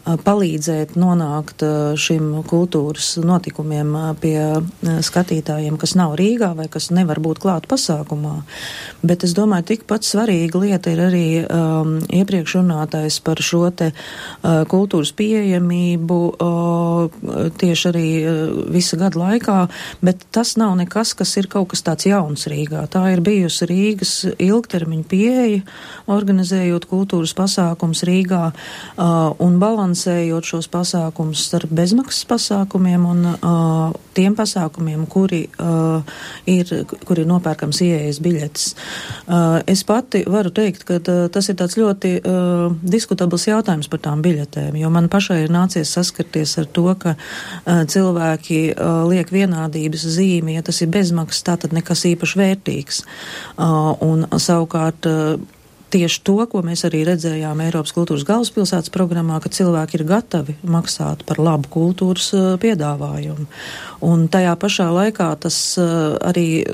palīdzēt 0.05 0.97
nonākt 0.99 1.63
šim 2.01 2.43
kultūras 2.49 3.15
notikumiem 3.23 3.95
pie 4.21 4.37
skatītājiem, 4.83 5.79
kas 5.81 5.95
nav 5.99 6.17
Rīgā 6.19 6.53
vai 6.59 6.69
kas 6.73 6.91
nevar 6.95 7.21
būt 7.23 7.39
klāt 7.43 7.52
pasākumā. 7.69 8.43
Bet 9.03 9.25
es 9.27 9.35
domāju, 9.35 9.73
tikpat 9.73 10.07
svarīga 10.07 10.61
lieta 10.63 10.93
ir 10.93 11.01
arī 11.03 11.27
um, 11.43 11.97
iepriekš 12.07 12.57
runātais 12.61 13.19
par 13.25 13.41
šo 13.43 13.67
te 13.75 13.91
uh, 13.93 14.63
kultūras 14.71 15.13
pieejamību 15.19 16.19
uh, 16.33 17.51
tieši 17.59 17.89
arī 17.91 18.07
uh, 18.23 18.53
visa 18.73 18.99
gada 19.01 19.19
laikā, 19.19 19.59
bet 20.05 20.25
tas 20.35 20.55
nav 20.61 20.77
nekas, 20.79 21.15
kas 21.19 21.35
ir 21.41 21.49
kaut 21.53 21.73
kas 21.73 21.85
tāds 21.87 22.07
jauns 22.09 22.47
Rīgā. 22.51 22.85
Tā 22.93 23.05
ir 23.13 23.23
bijusi 23.25 23.69
Rīgas 23.69 24.15
ilgtermiņa 24.37 25.09
pieeja, 25.11 25.63
organizējot 26.13 26.87
kultūras 26.91 27.35
pasākums 27.39 28.05
Rīgā 28.09 28.45
uh, 28.53 29.33
un 29.43 29.59
balansējot 29.63 30.53
šos 30.55 30.71
pasākumus 30.73 31.47
starp 31.49 31.73
bezmaksas 31.75 32.27
pasākumiem 32.31 33.07
un 33.09 33.27
uh, 33.33 34.01
tiem 34.17 34.37
pasākumiem, 34.39 35.05
kuri 35.11 35.45
uh, 35.59 36.03
ir, 36.47 36.71
kuri 37.07 37.25
ir 37.25 37.31
nopērkams 37.43 37.83
ieejas 37.83 38.21
biļetes. 38.23 38.69
Uh, 39.27 39.61
es 39.67 39.83
pati 39.85 40.23
varu 40.31 40.53
teikt, 40.55 40.87
ka 40.89 40.99
uh, 41.01 41.27
tas 41.33 41.49
ir 41.51 41.59
tāds 41.59 41.77
ļoti 41.81 42.15
uh, 42.21 42.73
diskutabls 42.83 43.49
jautājums 43.49 43.91
par 43.91 44.03
tām 44.07 44.23
biļetēm, 44.25 44.79
jo 44.79 44.91
man 44.95 45.11
pašai 45.13 45.43
ir 45.45 45.53
nācies 45.53 45.91
saskarties 45.93 46.57
ar 46.63 46.69
to, 46.73 46.87
ka 47.03 47.15
cilvēki 47.67 48.59
liek 49.09 49.31
vienādības 49.33 50.05
zīmi, 50.17 50.57
ja 50.57 50.63
tas 50.67 50.81
ir 50.85 50.91
bezmaksas, 50.93 51.45
tā 51.47 51.57
tad 51.63 51.75
nekas 51.75 52.05
īpaši 52.09 52.39
vērtīgs. 52.41 53.03
Un 54.05 54.27
savukārt 54.43 55.09
tieši 55.93 56.23
to, 56.25 56.39
ko 56.49 56.63
mēs 56.65 56.87
arī 56.89 57.03
redzējām 57.07 57.61
Eiropas 57.67 57.93
kultūras 57.95 58.25
galvaspilsētas 58.29 58.93
programmā, 58.95 59.39
ka 59.43 59.53
cilvēki 59.53 59.99
ir 59.99 60.07
gatavi 60.09 60.57
maksāt 60.65 61.25
par 61.29 61.41
labu 61.43 61.69
kultūras 61.73 62.31
piedāvājumu. 62.63 63.47
Un 64.03 64.25
tajā 64.33 64.55
pašā 64.59 64.89
laikā 64.91 65.29
tas 65.45 65.57
arī 65.79 66.65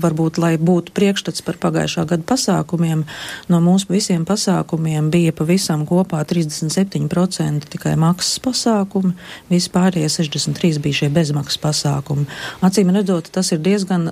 varbūt, 0.00 0.38
lai 0.40 0.54
būtu 0.60 0.94
priekšstats 0.96 1.44
par 1.44 1.58
pagājušā 1.60 2.06
gada 2.08 2.24
pasākumiem, 2.30 3.04
no 3.52 3.60
mūsu 3.64 3.90
visiem 3.92 4.24
pasākumiem 4.28 5.10
bija 5.12 5.34
pavisam 5.36 5.84
kopā 5.88 6.22
37% 6.28 7.68
tikai 7.74 7.96
maksas 8.00 8.38
pasākumi, 8.44 9.12
vispārējie 9.50 10.08
63 10.14 10.80
bija 10.80 11.02
šie 11.02 11.10
bezmaksas 11.12 11.60
pasākumi. 11.60 12.28
Acīm 12.64 12.94
redzot, 12.94 13.28
tas 13.34 13.52
ir 13.52 13.60
diezgan, 13.64 14.08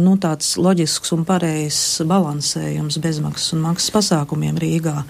nu, 0.00 0.16
tāds 0.22 0.54
loģisks 0.60 1.12
un 1.16 1.26
pareizs 1.28 2.00
balansējums 2.08 3.00
bezmaksas 3.02 3.56
un 3.56 3.64
maksas 3.66 3.87
pasākumiem 3.94 4.58
Rīgā. 4.60 5.02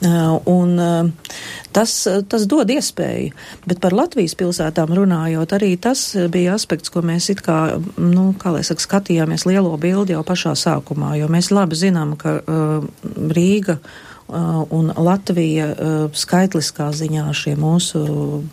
Uh, 0.00 0.38
un 0.48 0.78
uh, 0.80 1.32
tas, 1.76 1.92
tas 2.32 2.46
dod 2.48 2.70
iespēju, 2.72 3.34
bet 3.68 3.82
par 3.82 3.92
Latvijas 3.92 4.32
pilsētām 4.40 4.94
runājot, 4.96 5.52
arī 5.58 5.74
tas 5.76 6.06
bija 6.32 6.54
aspekts, 6.56 6.88
ko 6.88 7.02
mēs 7.04 7.28
it 7.34 7.42
kā, 7.44 7.58
nu, 8.00 8.30
kā 8.40 8.54
lai 8.54 8.62
saka, 8.64 8.86
skatījāmies 8.86 9.44
lielo 9.44 9.74
bildi 9.80 10.16
jau 10.16 10.24
pašā 10.24 10.54
sākumā, 10.56 11.18
jo 11.20 11.28
mēs 11.28 11.52
labi 11.52 11.76
zinām, 11.82 12.16
ka 12.20 12.38
Rīga 13.36 13.76
Uh, 13.76 14.09
un 14.70 14.92
Latvija 14.96 15.66
uh, 15.70 16.16
skaitliskā 16.16 16.90
ziņā 16.96 17.26
šie 17.36 17.56
mūsu 17.60 18.02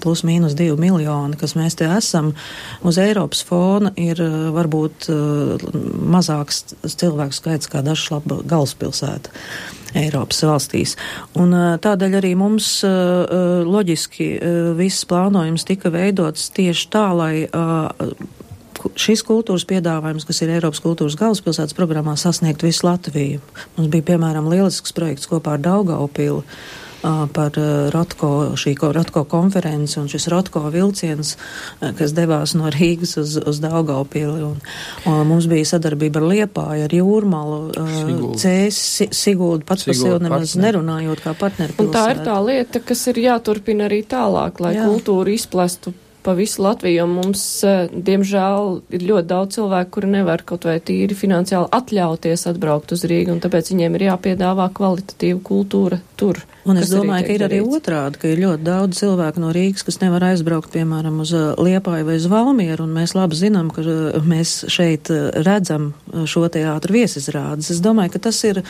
plus 0.01 0.23
mīnus 0.27 0.55
divi 0.57 0.77
miljoni, 0.87 1.37
kas 1.39 1.55
mēs 1.59 1.77
te 1.79 1.87
esam, 1.97 2.33
uz 2.81 2.99
Eiropas 3.01 3.43
fona 3.47 3.93
ir 3.95 4.21
uh, 4.23 4.37
varbūt 4.55 5.09
mazāks 6.07 6.63
cilvēku 6.87 7.35
skaits 7.35 7.69
kā 7.71 7.83
dažs 7.85 8.09
laba 8.13 8.41
galvaspilsēta. 8.43 9.33
Eiropas 9.97 10.41
valstīs. 10.43 10.97
Un 11.39 11.55
tādēļ 11.81 12.17
arī 12.19 12.33
mums 12.37 12.67
loģiski 12.83 14.27
viss 14.77 15.07
plānojums 15.07 15.63
tika 15.65 15.89
veidots 15.93 16.49
tieši 16.53 16.89
tā, 16.93 17.05
lai 17.15 17.33
šis 18.99 19.23
kultūras 19.27 19.67
piedāvājums, 19.69 20.25
kas 20.27 20.41
ir 20.43 20.55
Eiropas 20.55 20.81
kultūras 20.83 21.17
galvaspilsētas 21.19 21.77
programmā, 21.77 22.17
sasniegt 22.19 22.65
visu 22.65 22.87
Latviju. 22.87 23.43
Mums 23.77 23.93
bija, 23.93 24.11
piemēram, 24.13 24.49
lielisks 24.51 24.95
projekts 24.95 25.29
kopā 25.29 25.57
ar 25.57 25.63
Daugaupilu 25.65 26.43
par 27.33 27.53
Rotko, 27.93 28.29
šī 28.57 28.73
Rotko 28.93 29.23
konferenci 29.29 29.99
un 30.01 30.07
šis 30.09 30.27
Rotko 30.33 30.63
vilciens, 30.73 31.35
kas 31.79 32.13
devās 32.17 32.55
no 32.57 32.71
Rīgas 32.73 33.17
uz, 33.21 33.35
uz 33.37 33.59
Daugaupili. 33.63 34.41
Un, 34.47 34.57
un 35.05 35.21
mums 35.29 35.47
bija 35.47 35.69
sadarbība 35.75 36.21
ar 36.21 36.27
Liepāju, 36.31 36.87
ar 36.87 36.97
Jūrmalu, 36.97 37.59
Cēs, 38.41 38.81
Siguldu, 39.13 39.67
pats 39.69 39.87
par 39.87 39.99
sevi 39.99 40.17
nemaz 40.25 40.49
partneri. 40.49 40.65
nerunājot 40.65 41.23
kā 41.23 41.35
partneri. 41.37 41.77
Un 41.83 41.93
tā 41.93 42.09
ir 42.15 42.25
tā 42.25 42.39
lieta, 42.43 42.81
kas 42.81 43.05
ir 43.13 43.21
jāturpina 43.27 43.87
arī 43.87 44.01
tālāk, 44.09 44.59
lai 44.63 44.75
Jā. 44.79 44.89
kultūra 44.89 45.37
izplestu 45.37 45.93
pa 46.27 46.33
visu 46.35 46.59
Latviju, 46.61 47.05
un 47.07 47.13
mums, 47.21 47.41
eh, 47.63 47.87
diemžēl, 47.87 48.81
ir 48.91 49.03
ļoti 49.07 49.27
daudz 49.29 49.55
cilvēku, 49.55 49.93
kuri 49.95 50.09
nevar 50.11 50.41
kaut 50.43 50.65
vai 50.67 50.75
tīri 50.83 51.15
finansiāli 51.15 51.69
atļauties 51.71 52.43
atbraukt 52.51 52.91
uz 52.91 53.05
Rīgu, 53.07 53.31
un 53.31 53.39
tāpēc 53.39 53.71
viņiem 53.71 53.95
ir 53.95 54.03
jāpiedāvā 54.09 54.65
kvalitatīva 54.75 55.39
kultūra 55.47 56.01
tur. 56.19 56.41
Un 56.67 56.81
es 56.81 56.91
domāju, 56.91 57.29
ka 57.29 57.37
ir 57.37 57.45
arī 57.47 57.61
otrādi, 57.63 58.19
ka 58.19 58.27
ir 58.27 58.41
ļoti 58.43 58.67
daudz 58.67 58.99
cilvēku 58.99 59.39
no 59.39 59.53
Rīgas, 59.55 59.85
kas 59.87 60.01
nevar 60.03 60.25
aizbraukt, 60.33 60.73
piemēram, 60.75 61.21
uz 61.23 61.31
eh, 61.31 61.47
Liepāju 61.55 62.09
vai 62.11 62.19
uz 62.19 62.27
Valmieru, 62.27 62.83
un 62.83 62.99
mēs 62.99 63.15
labi 63.15 63.39
zinām, 63.39 63.71
ka 63.71 63.87
eh, 63.87 64.19
mēs 64.19 64.65
šeit 64.67 65.07
redzam 65.47 65.93
šo 66.27 66.43
teātru 66.51 66.99
viesizrādes. 66.99 67.71
Es 67.71 67.79
domāju, 67.79 68.17
ka 68.17 68.25
tas 68.27 68.43
ir 68.43 68.65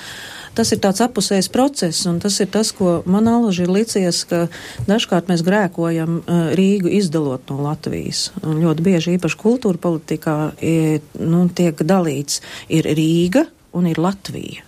tas 0.58 0.72
ir 0.74 0.82
tāds 0.82 1.02
apusējs 1.06 1.50
process, 1.54 2.06
un 2.10 2.20
tas 2.24 2.40
ir 2.42 2.50
tas, 2.54 2.72
ko 2.76 3.02
man 3.10 3.30
alaži 3.30 3.66
ir 3.66 3.74
licies, 3.74 4.24
ka 4.30 4.46
dažkārt 4.90 5.30
mēs 5.32 5.44
grēkojam 5.46 6.20
uh, 6.20 6.48
Rīgu 6.58 6.92
izdalot 6.98 7.52
no 7.52 7.62
Latvijas. 7.66 8.32
Un 8.42 8.62
ļoti 8.64 8.86
bieži 8.86 9.18
īpaši 9.18 9.40
kultūra 9.42 9.82
politikā 9.82 10.38
ir, 10.66 11.04
nu, 11.22 11.46
tiek 11.54 11.84
dalīts 11.86 12.42
ir 12.74 12.90
Rīga 12.98 13.46
un 13.78 13.90
ir 13.92 14.02
Latvija. 14.02 14.66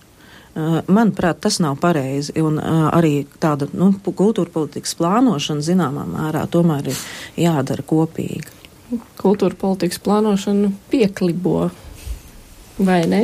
Uh, 0.50 0.80
manuprāt, 0.90 1.38
tas 1.42 1.60
nav 1.62 1.76
pareizi, 1.82 2.34
un 2.42 2.58
uh, 2.58 2.88
arī 2.94 3.24
tāda 3.42 3.68
nu, 3.70 3.92
kultūra 4.02 4.50
politikas 4.50 4.96
plānošana 4.98 5.62
zināmā 5.62 6.06
mērā 6.10 6.46
tomēr 6.50 6.90
ir 6.90 7.04
jādara 7.38 7.86
kopīgi. 7.86 8.58
Kultūra 9.20 9.54
politikas 9.54 10.02
plānošana 10.02 10.72
pieklibo, 10.90 11.68
vai 12.82 13.04
ne? 13.06 13.22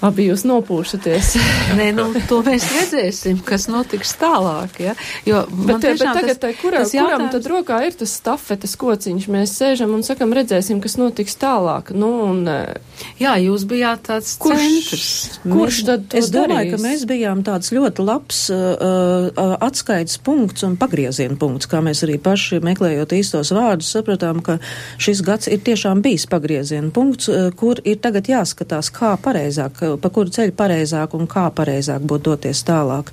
Abi 0.00 0.30
jūs 0.30 0.46
nopūšaties. 0.48 1.34
Nē, 1.78 1.90
nu, 1.96 2.06
to 2.28 2.40
mēs 2.46 2.64
redzēsim, 2.72 3.42
kas 3.44 3.66
notiks 3.68 4.14
tālāk. 4.20 4.78
Ja? 4.80 4.94
Jo, 5.28 5.42
bet, 5.50 5.82
bet 5.84 6.00
tagad, 6.00 6.38
tas, 6.40 6.56
kura, 6.62 6.84
tas 6.84 6.94
jautājums... 6.96 7.16
kuram 7.16 7.32
tad 7.34 7.48
rokā 7.52 7.80
ir 7.88 7.98
tas 8.00 8.14
stafetes 8.16 8.76
kociņš? 8.80 9.28
Mēs 9.32 9.56
sēžam 9.60 9.92
un 9.96 10.04
sakam, 10.06 10.32
redzēsim, 10.36 10.80
kas 10.80 10.96
notiks 11.00 11.36
tālāk. 11.40 11.92
Nu, 11.96 12.14
un, 12.30 12.46
eh, 12.48 12.78
Jā, 13.20 13.34
jūs 13.40 13.64
bijāt 13.68 14.04
tāds 14.08 14.32
kurš, 14.40 14.60
centrs. 14.60 15.08
Kurš 15.44 15.80
tad 15.88 16.06
to 16.12 16.18
Es 16.20 16.30
domāju, 16.32 16.70
darīs? 16.70 16.72
ka 16.74 16.80
mēs 16.84 17.04
bijām 17.08 17.42
tāds 17.44 17.72
ļoti 17.74 18.04
labs 18.04 18.40
uh, 18.52 19.28
atskaites 19.60 20.18
punkts 20.24 20.64
un 20.66 20.76
pagrieziena 20.80 21.36
punkts, 21.40 21.68
kā 21.70 21.82
mēs 21.84 22.04
arī 22.06 22.16
paši 22.22 22.60
meklējot 22.64 23.14
īstos 23.16 23.52
vārdus 23.56 23.92
sapratām, 23.96 24.42
ka 24.44 24.58
šis 25.00 25.22
gads 25.26 25.50
ir 25.52 25.60
tiešām 25.66 26.02
bijis 26.04 26.26
pagrieziena 26.30 26.92
punkts, 26.96 27.28
uh, 27.32 27.50
kur 27.56 27.80
ir 27.84 28.00
tagad 28.04 28.30
jāskatās, 28.32 28.92
kā 28.94 29.14
pareizāk 29.20 29.82
pa 30.00 30.10
kuru 30.12 30.30
ceļu 30.34 30.54
pareizāk 30.56 31.14
un 31.18 31.26
kā 31.30 31.46
pareizāk 31.54 32.04
būtu 32.06 32.30
doties 32.30 32.62
tālāk. 32.66 33.10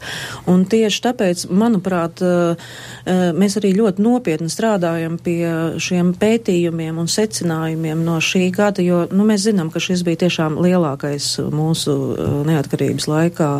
Un 0.51 0.65
tieši 0.69 1.01
tāpēc, 1.07 1.45
manuprāt, 1.49 2.21
eh, 2.21 2.67
eh, 3.05 3.31
mēs 3.33 3.57
arī 3.59 3.73
ļoti 3.77 4.03
nopietni 4.03 4.49
strādājam 4.51 5.17
pie 5.21 5.77
šiem 5.81 6.13
pētījumiem 6.19 6.97
un 6.97 7.07
secinājumiem 7.07 8.03
no 8.05 8.17
šī 8.23 8.51
gada, 8.55 8.83
jo 8.83 9.05
nu, 9.11 9.25
mēs 9.27 9.47
zinām, 9.47 9.71
ka 9.73 9.79
šis 9.79 10.03
bija 10.07 10.23
tiešām 10.25 10.59
lielākais 10.61 11.29
mūsu 11.51 11.95
eh, 12.17 12.35
neatkarības 12.51 13.07
laikā 13.07 13.51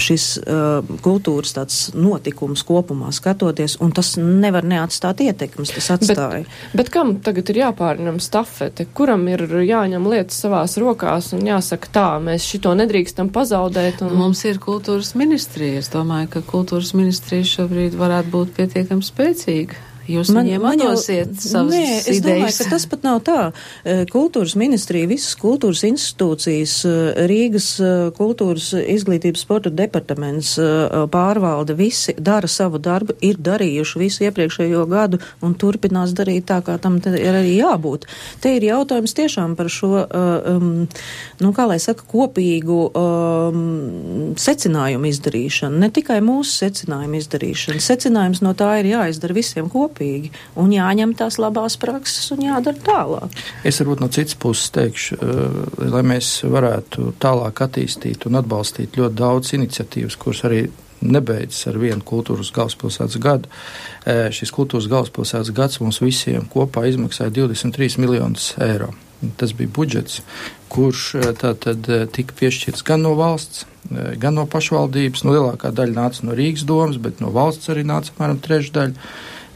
šis 0.00 0.24
kultūras 1.04 1.52
tāds 1.54 1.76
notikums 1.94 2.62
kopumā 2.66 3.10
skatoties, 3.14 3.76
un 3.80 3.92
tas 3.96 4.14
nevar 4.18 4.64
neatstāt 4.66 5.22
ietekmes, 5.24 5.72
tas 5.74 5.90
atstāja. 5.96 6.44
Bet, 6.44 6.76
bet 6.80 6.92
kam 6.94 7.14
tagad 7.24 7.50
ir 7.52 7.60
jāpārņem 7.62 8.20
stafete? 8.22 8.86
Kuram 8.96 9.26
ir 9.30 9.44
jāņem 9.64 10.06
lietas 10.10 10.40
savās 10.44 10.76
rokās 10.80 11.32
un 11.36 11.46
jāsaka 11.48 11.92
tā? 11.94 11.99
Tā, 12.00 12.08
mēs 12.22 12.46
šito 12.48 12.72
nedrīkstam 12.78 13.30
pazaudēt. 13.34 14.00
Un... 14.06 14.16
Mums 14.20 14.42
ir 14.48 14.60
kultūras 14.62 15.12
ministrija. 15.18 15.82
Es 15.82 15.92
domāju, 15.92 16.32
ka 16.36 16.44
kultūras 16.54 16.94
ministrija 16.96 17.48
šobrīd 17.54 17.98
varētu 18.00 18.34
būt 18.34 18.56
pietiekami 18.56 19.06
spēcīga. 19.06 19.86
Jūs 20.10 20.30
man, 20.34 20.46
viņiem 20.46 20.64
atdosiet 20.72 21.32
savas 21.42 21.74
nē, 21.74 21.82
es 22.00 22.08
idejas. 22.18 22.24
Domāju, 22.26 22.56
ka 22.58 22.66
tas 22.72 22.86
pat 22.90 23.04
nav 23.06 23.20
tā. 23.26 23.38
E, 23.84 23.96
kultūras 24.10 24.56
ministrija, 24.58 25.08
visas 25.10 25.36
kultūras 25.38 25.82
institūcijas, 25.86 26.74
e, 26.88 26.94
Rīgas 27.30 27.68
e, 27.78 27.90
kultūras 28.16 28.70
izglītības 28.80 29.44
sporta 29.46 29.70
departaments 29.70 30.56
pārvalda, 31.12 31.76
visi 31.78 32.14
dara 32.18 32.48
savu 32.50 32.80
darbu, 32.82 33.16
ir 33.24 33.38
darījuši 33.40 34.00
visu 34.00 34.26
iepriekšējo 34.26 34.84
gadu 34.90 35.20
un 35.46 35.54
turpinās 35.58 36.14
darīt 36.16 36.48
tā, 36.50 36.60
kā 36.66 36.76
tam 36.82 36.98
ir 37.06 37.38
arī 37.42 37.56
jābūt. 37.60 38.08
Te 38.42 38.54
ir 38.56 38.66
jautājums 38.70 39.14
tiešām 39.16 39.54
par 39.58 39.70
šo, 39.72 39.92
um, 40.06 40.70
nu, 41.40 41.52
kā 41.56 41.68
lai 41.70 41.78
saka, 41.82 42.06
kopīgu 42.10 42.80
um, 42.90 43.62
secinājumu 44.40 45.10
izdarīšanu, 45.12 45.80
ne 45.84 45.90
tikai 45.94 46.20
mūsu 46.24 46.64
secinājumu 46.64 47.20
izdarīšanu. 47.20 47.84
Secinājums 47.84 48.42
no 48.44 48.54
tā 48.58 48.72
ir 48.80 48.90
jāizdara 48.94 49.36
visiem 49.36 49.70
kopīgi 49.70 49.99
kopīgi 50.00 50.30
un 50.56 50.72
jāņem 50.72 51.14
tās 51.18 51.38
labās 51.38 51.76
prakses 51.80 52.30
un 52.32 52.44
jādara 52.48 52.78
tālāk. 52.84 53.30
Es 53.64 53.80
varbūt 53.80 54.00
no 54.00 54.08
citas 54.08 54.34
puses 54.34 54.70
teikšu, 54.70 55.16
eh, 55.16 55.90
lai 55.90 56.02
mēs 56.02 56.42
varētu 56.44 57.14
tālāk 57.20 57.60
attīstīt 57.60 58.26
un 58.26 58.40
atbalstīt 58.40 58.96
ļoti 58.96 59.14
daudz 59.14 59.52
iniciatīvas, 59.52 60.16
kuras 60.16 60.42
arī 60.44 60.70
nebeidzas 61.00 61.66
ar 61.66 61.78
vienu 61.78 62.02
kultūras 62.04 62.52
galvaspilsētas 62.52 63.18
gadu. 63.18 63.48
Eh, 64.04 64.30
šis 64.30 64.50
kultūras 64.52 64.88
galvaspilsētas 64.88 65.52
gads 65.52 65.80
mums 65.80 66.00
visiem 66.00 66.46
kopā 66.46 66.88
izmaksāja 66.88 67.30
23 67.30 67.98
miljonus 67.98 68.54
eiro. 68.58 68.92
Tas 69.36 69.52
bija 69.52 69.68
budžets, 69.68 70.22
kurš 70.68 71.14
eh, 71.14 71.32
tātad 71.32 72.12
tika 72.12 72.32
piešķirts 72.32 72.84
gan 72.84 73.02
no 73.02 73.14
valsts, 73.14 73.66
gan 74.18 74.34
no 74.34 74.46
pašvaldības. 74.46 75.24
Nu, 75.24 75.32
lielākā 75.32 75.72
daļa 75.72 75.92
nāca 75.92 76.24
no 76.24 76.32
Rīgas 76.32 76.64
domas, 76.64 76.96
bet 76.96 77.20
no 77.20 77.30
valsts 77.30 77.68
arī 77.68 77.82
nāca 77.84 78.12
apmēram 78.12 78.40
trešdaļa. 78.40 78.92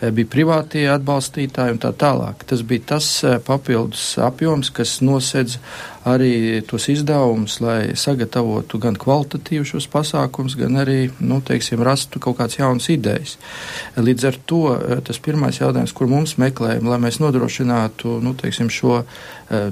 Eh, 0.03 0.11
bija 0.11 0.27
privātie 0.31 0.85
atbalstītāji 0.91 1.77
un 1.77 1.81
tā 1.83 1.93
tālāk. 1.95 2.43
Tas 2.51 2.65
bija 2.67 2.95
tas 2.95 3.09
eh, 3.25 3.39
papildus 3.45 4.17
apjoms, 4.19 4.73
kas 4.75 4.99
nosedz 5.05 5.59
arī 6.05 6.61
tos 6.69 6.89
izdevumus, 6.93 7.59
lai 7.65 7.95
sagatavotu 7.97 8.79
gan 8.83 8.99
kvalitatīvu 9.01 9.67
šos 9.69 9.89
pasākums, 9.93 10.57
gan 10.61 10.77
arī, 10.83 11.09
nu, 11.25 11.41
teiksim, 11.45 11.83
rastu 11.85 12.21
kaut 12.23 12.39
kādas 12.41 12.59
jaunas 12.59 12.91
idejas. 12.93 13.39
Līdz 13.97 14.29
ar 14.29 14.39
to 14.45 14.63
tas 15.07 15.21
pirmais 15.25 15.61
jautājums, 15.63 15.97
kur 15.97 16.11
mums 16.11 16.37
meklējam, 16.41 16.91
lai 16.93 17.01
mēs 17.07 17.21
nodrošinātu, 17.25 18.19
nu, 18.25 18.35
teiksim, 18.37 18.69
šo, 18.73 19.03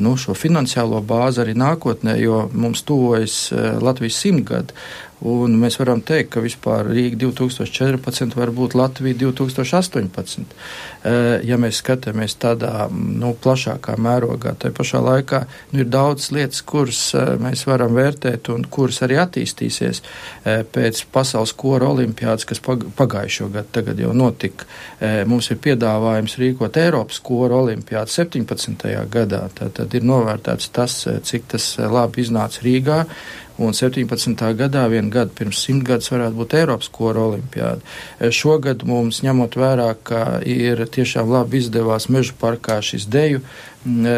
nu, 0.00 0.16
šo 0.16 0.36
finansiālo 0.38 1.02
bāzi 1.04 1.44
arī 1.44 1.56
nākotnē, 1.58 2.16
jo 2.22 2.46
mums 2.52 2.84
tuvojas 2.88 3.48
Latvijas 3.82 4.20
simtgadi. 4.24 4.76
Un 5.22 5.54
mēs 5.60 5.76
varam 5.78 6.00
teikt, 6.02 6.32
ka 6.34 6.40
vispār 6.42 6.88
Rīga 6.90 7.20
2014 7.28 8.34
var 8.34 8.50
būt 8.54 8.74
Latvija 8.74 9.14
2018. 9.20 10.42
Eh, 11.06 11.44
ja 11.46 11.58
mēs 11.62 11.78
skatāmies 11.78 12.34
tādā 12.42 12.88
nu, 12.90 13.30
plašākā 13.38 13.94
mērogā, 14.02 14.56
tai 14.58 14.72
pašā 14.74 15.02
laikā 15.02 15.44
nu, 15.70 15.84
ir 15.84 15.90
daudz 15.92 16.21
lietas, 16.34 16.62
kuras 16.62 17.00
eh, 17.18 17.32
mēs 17.42 17.64
varam 17.66 17.96
vērtēt 17.98 18.52
un 18.54 18.64
kuras 18.70 19.02
arī 19.06 19.18
attīstīsies 19.22 20.02
eh, 20.02 20.62
pēc 20.62 21.02
pasaules 21.12 21.54
kora 21.58 21.90
olimpiādas, 21.90 22.46
kas 22.48 22.62
pagājušo 22.62 23.50
gadu 23.52 23.74
tagad 23.80 24.00
jau 24.00 24.12
notika. 24.16 24.68
Mums 25.26 25.48
ir 25.50 25.58
piedāvājums 25.62 26.36
rīkot 26.38 26.76
Eiropas 26.78 27.18
kora 27.24 27.58
olimpiādu 27.58 28.12
17. 28.12 28.84
gadā. 29.10 29.40
Tad 29.58 29.94
ir 29.96 30.04
novērtēts 30.06 30.70
tas, 30.74 30.98
cik 31.26 31.48
tas 31.54 31.66
labi 31.80 32.22
iznāca 32.22 32.62
Rīgā 32.62 33.00
un 33.62 33.76
17. 33.76 34.46
gadā, 34.58 34.86
vienu 34.92 35.12
gadu 35.12 35.34
pirms 35.38 35.64
simt 35.66 35.86
gadus, 35.88 36.10
varētu 36.12 36.38
būt 36.38 36.56
Eiropas 36.60 36.90
kora 36.92 37.26
olimpiāda. 37.28 37.80
E, 38.18 38.32
šogad 38.34 38.86
mums, 38.88 39.22
ņemot 39.26 39.58
vērā, 39.58 39.90
ka 40.02 40.40
ir 40.46 40.84
tiešām 40.96 41.30
labi 41.32 41.62
izdevās 41.62 42.08
meža 42.12 42.36
parkā 42.40 42.80
šis 42.84 43.08
deju 43.10 43.42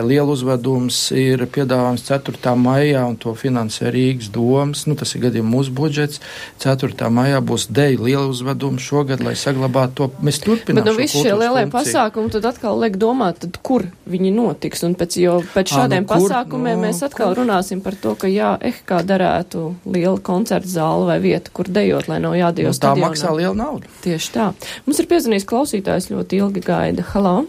liela 0.04 0.28
uzvedums 0.28 0.96
ir 1.16 1.46
piedāvājums 1.48 2.04
4. 2.04 2.52
maijā, 2.60 3.04
un 3.08 3.16
to 3.16 3.32
finansē 3.38 3.88
Rīgas 3.94 4.28
domas. 4.32 4.84
Nu, 4.88 4.96
tas 4.98 5.14
ir 5.16 5.24
gadījumā 5.24 5.54
mūsu 5.56 5.72
budžets. 5.74 6.20
4. 6.62 7.08
maijā 7.08 7.40
būs 7.40 7.68
deja 7.72 7.96
liela 7.96 8.26
uzveduma 8.28 8.82
šogad, 8.82 9.24
lai 9.24 9.34
saglabātu 9.38 9.94
to. 9.94 10.10
Mēs 10.24 10.42
turpināsim. 10.44 10.82
Bet 10.82 10.90
nu, 10.90 10.96
visi 10.98 11.22
šie 11.22 11.32
lielie 11.32 11.64
funkciju. 11.64 11.76
pasākumi 11.78 12.34
tad 12.36 12.48
atkal 12.52 12.80
liek 12.82 12.98
domāt, 13.00 13.40
tad 13.44 13.56
kur 13.64 13.86
viņi 14.10 14.34
notiks. 14.36 14.84
Un 14.84 14.96
pēc, 15.00 15.16
jo 15.22 15.38
pēc 15.54 15.72
šādiem 15.78 16.02
à, 16.02 16.04
nu, 16.04 16.10
kur, 16.12 16.28
pasākumiem 16.28 16.76
no, 16.76 16.84
mēs 16.84 17.00
atkal 17.06 17.32
kur? 17.32 17.40
runāsim 17.42 17.80
par 17.84 17.96
to, 17.96 18.14
ka 18.20 18.28
jā, 18.28 18.54
eh, 18.60 18.82
kā 18.84 19.00
darētu 19.34 19.74
liela 19.90 20.20
koncerta 20.22 20.68
zāle 20.68 21.08
vai 21.08 21.18
vieta, 21.22 21.50
kur 21.54 21.66
dejot, 21.66 22.08
lai 22.08 22.20
nav 22.22 22.36
jādejo 22.38 22.70
nu, 22.70 22.74
tā 22.74 22.92
stadionā. 22.92 23.08
maksā 23.08 23.32
liela 23.34 23.54
nauda. 23.54 23.90
Tieši 24.04 24.30
tā. 24.34 24.52
Mums 24.86 25.00
ir 25.00 25.08
piezvanījis 25.10 25.48
klausītājs 25.50 26.10
ļoti 26.12 26.40
ilgi 26.42 26.62
gaida. 26.64 27.04
Halo! 27.12 27.44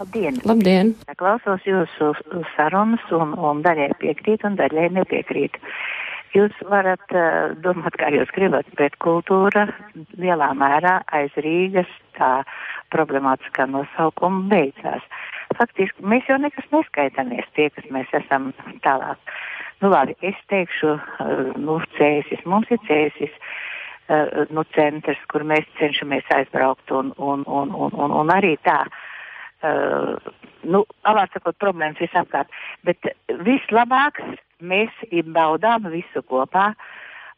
Labdien! 0.00 0.40
Labdien. 0.44 0.94
Klausos 1.16 1.64
jūsu 1.64 2.12
sarunas 2.54 3.04
un, 3.16 3.32
un 3.36 3.62
daļai 3.64 3.94
piekrīt 4.00 4.44
un 4.44 4.56
daļai 4.58 4.90
nepiekrīt. 4.92 5.56
Jūs 6.36 6.52
varat 6.68 7.14
uh, 7.16 7.54
domāt, 7.64 7.96
kā 7.96 8.10
jūs 8.12 8.28
gribat, 8.36 8.68
bet 8.76 8.96
kultūra 9.00 9.70
lielā 10.20 10.50
mērā 10.52 10.98
aiz 11.16 11.32
Rīgas 11.40 11.88
tā 12.18 12.42
problemātiskā 12.92 13.64
nosaukuma 13.72 14.44
beidzās. 14.50 15.04
Faktiski 15.56 16.04
mēs 16.04 16.28
jau 16.28 16.36
nekas 16.42 16.68
neskaitāmies 16.74 17.48
tie, 17.56 17.70
kas 17.72 17.88
mēs 17.94 18.12
esam 18.20 18.50
tālāk. 18.84 19.16
Nu 19.84 19.90
labi, 19.92 20.16
es 20.24 20.38
teikšu, 20.52 20.94
uh, 20.96 21.50
nu, 21.60 21.80
cēsis, 21.98 22.44
mums 22.48 22.70
ir 22.72 22.80
cēsis. 22.88 23.34
Uh, 24.06 24.46
nu, 24.54 24.62
centrs, 24.76 25.18
kur 25.32 25.42
mēs 25.42 25.66
cenšamies 25.80 26.28
aizbraukt 26.30 26.92
un, 26.94 27.10
un, 27.18 27.42
un, 27.46 27.74
un, 27.74 27.94
un, 27.98 28.12
un 28.22 28.30
arī 28.30 28.54
tā. 28.62 28.84
Uh, 28.86 29.04
Uh, 29.64 30.18
nu, 30.68 30.82
avārs 31.08 31.32
sakot, 31.32 31.56
problēmas 31.62 32.00
visapkārt. 32.02 32.50
Bet 32.84 33.08
vislabāk 33.46 34.20
mēs 34.60 34.92
baudām 35.32 35.88
visu 35.88 36.20
kopā 36.28 36.74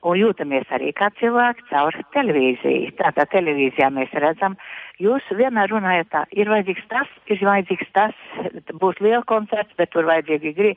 un 0.06 0.18
jūtamies 0.20 0.68
arī 0.74 0.92
kā 0.96 1.10
cilvēki 1.18 1.66
caur 1.70 1.96
televīziju. 2.14 2.92
Tātad 3.00 3.32
televīzijā 3.32 3.90
mēs 3.94 4.14
redzam, 4.14 4.54
Jūs 4.98 5.22
vienmēr 5.38 5.70
runājat 5.70 6.08
tā, 6.10 6.20
ir 6.34 6.48
vajadzīgs 6.50 6.86
tas, 6.90 7.10
ir 7.30 7.38
vajadzīgs 7.46 7.90
tas, 7.94 8.14
būs 8.82 8.98
liela 8.98 9.22
koncerts, 9.30 9.76
bet 9.78 9.92
tur 9.94 10.08
vajadzīgi 10.08 10.50
grī, 10.56 10.72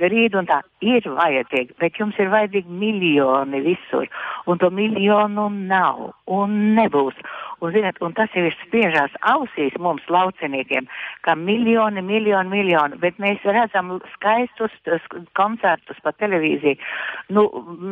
grīdi 0.00 0.40
un 0.40 0.48
tā. 0.48 0.58
Ir 0.82 1.06
vajadzīgi, 1.06 1.76
bet 1.78 2.00
jums 2.00 2.18
ir 2.18 2.32
vajadzīgi 2.32 2.80
miljoni 2.80 3.60
visur, 3.62 4.10
un 4.50 4.58
to 4.58 4.72
miljonu 4.74 5.46
nav, 5.54 6.02
un 6.26 6.56
nebūs. 6.80 7.22
Un, 7.60 7.72
zināt, 7.74 7.98
un 8.00 8.14
tas 8.16 8.32
jau 8.36 8.44
ir 8.48 8.56
spiežās 8.62 9.14
ausīs 9.32 9.74
mums 9.78 10.06
lauciniekiem, 10.08 10.86
ka 11.26 11.34
miljoni, 11.36 12.02
miljoni, 12.04 12.48
miljoni, 12.54 12.96
bet 13.02 13.20
mēs 13.22 13.44
redzam 13.44 13.98
skaistus 14.14 14.72
koncertus 15.38 16.00
pa 16.04 16.14
televīziju. 16.16 16.80
Nu, 17.36 17.46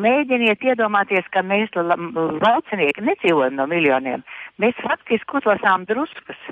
mēģiniet 0.06 0.64
iedomāties, 0.72 1.28
ka 1.34 1.44
mēs 1.44 1.76
laucinieki 1.76 3.04
nedzīvojam 3.10 3.60
no 3.60 3.68
miljoniem. 3.70 4.24
Mēs 4.62 4.80
faktiski 4.84 5.42
uzlasām 5.42 5.84
druskas. 5.88 6.48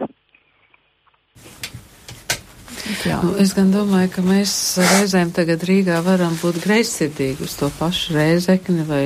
Jā. 3.07 3.19
Nu, 3.25 3.33
es 3.43 3.53
gan 3.57 3.71
domāju, 3.75 4.11
ka 4.15 4.23
mēs 4.25 4.53
reizēm 4.79 5.33
tagad 5.35 5.65
Rīgā 5.67 5.99
varam 6.07 6.37
būt 6.39 6.61
greizsirdīgi 6.63 7.47
uz 7.47 7.57
to 7.59 7.69
pašu 7.79 8.15
reizekni 8.17 8.85
vai 8.87 9.01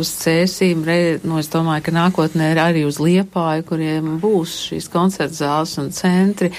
uz 0.00 0.12
cēsīm. 0.20 0.84
Re, 0.86 0.98
nu, 1.26 1.38
es 1.42 1.50
domāju, 1.52 1.84
ka 1.86 1.94
nākotnē 1.94 2.52
ir 2.52 2.60
arī 2.62 2.84
uz 2.86 3.00
liepāju, 3.02 3.66
kuriem 3.68 4.14
būs 4.22 4.54
šīs 4.68 4.88
koncerta 4.92 5.38
zāles 5.38 5.74
un 5.82 5.90
centri. 5.94 6.52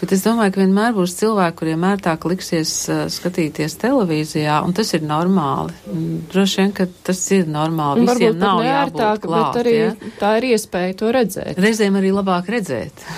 Bet 0.00 0.16
es 0.16 0.24
domāju, 0.24 0.54
ka 0.54 0.62
vienmēr 0.64 0.96
būs 0.96 1.16
cilvēki, 1.20 1.58
kuriem 1.60 1.86
ērtāk 1.92 2.26
liksies 2.32 2.74
uh, 2.88 3.04
skatīties 3.12 3.76
televīzijā, 3.82 4.62
un 4.64 4.76
tas 4.76 4.92
ir 4.96 5.06
normāli. 5.06 5.76
Droši 6.32 6.62
vien, 6.62 6.74
ka 6.76 6.88
tas 7.04 7.22
ir 7.36 7.48
normāli. 7.50 8.06
Visiem 8.06 8.12
Varbūt 8.32 8.42
nav 8.42 8.64
jābūt 8.66 9.24
klāt. 9.28 9.48
Bet 9.52 9.62
arī 9.66 9.78
ja? 9.78 9.94
tā 10.20 10.36
ir 10.40 10.50
iespēja 10.54 11.00
to 11.02 11.14
redzēt. 11.14 11.56
Reizēm 11.60 12.00
arī 12.00 12.12
labāk 12.14 12.52
redzēt. 12.56 13.08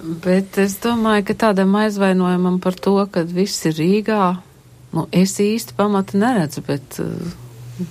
Bet 0.00 0.56
es 0.60 0.78
domāju, 0.80 1.26
ka 1.28 1.36
tādam 1.46 1.74
aizvainojumam 1.76 2.56
par 2.62 2.76
to, 2.80 2.96
ka 3.12 3.24
viss 3.28 3.66
ir 3.68 3.76
Rīgā, 3.76 4.24
nu, 4.96 5.04
es 5.12 5.34
īsti 5.42 5.76
pamata 5.76 6.16
neredzu, 6.20 6.62
bet 6.64 6.96
uh, 7.02 7.10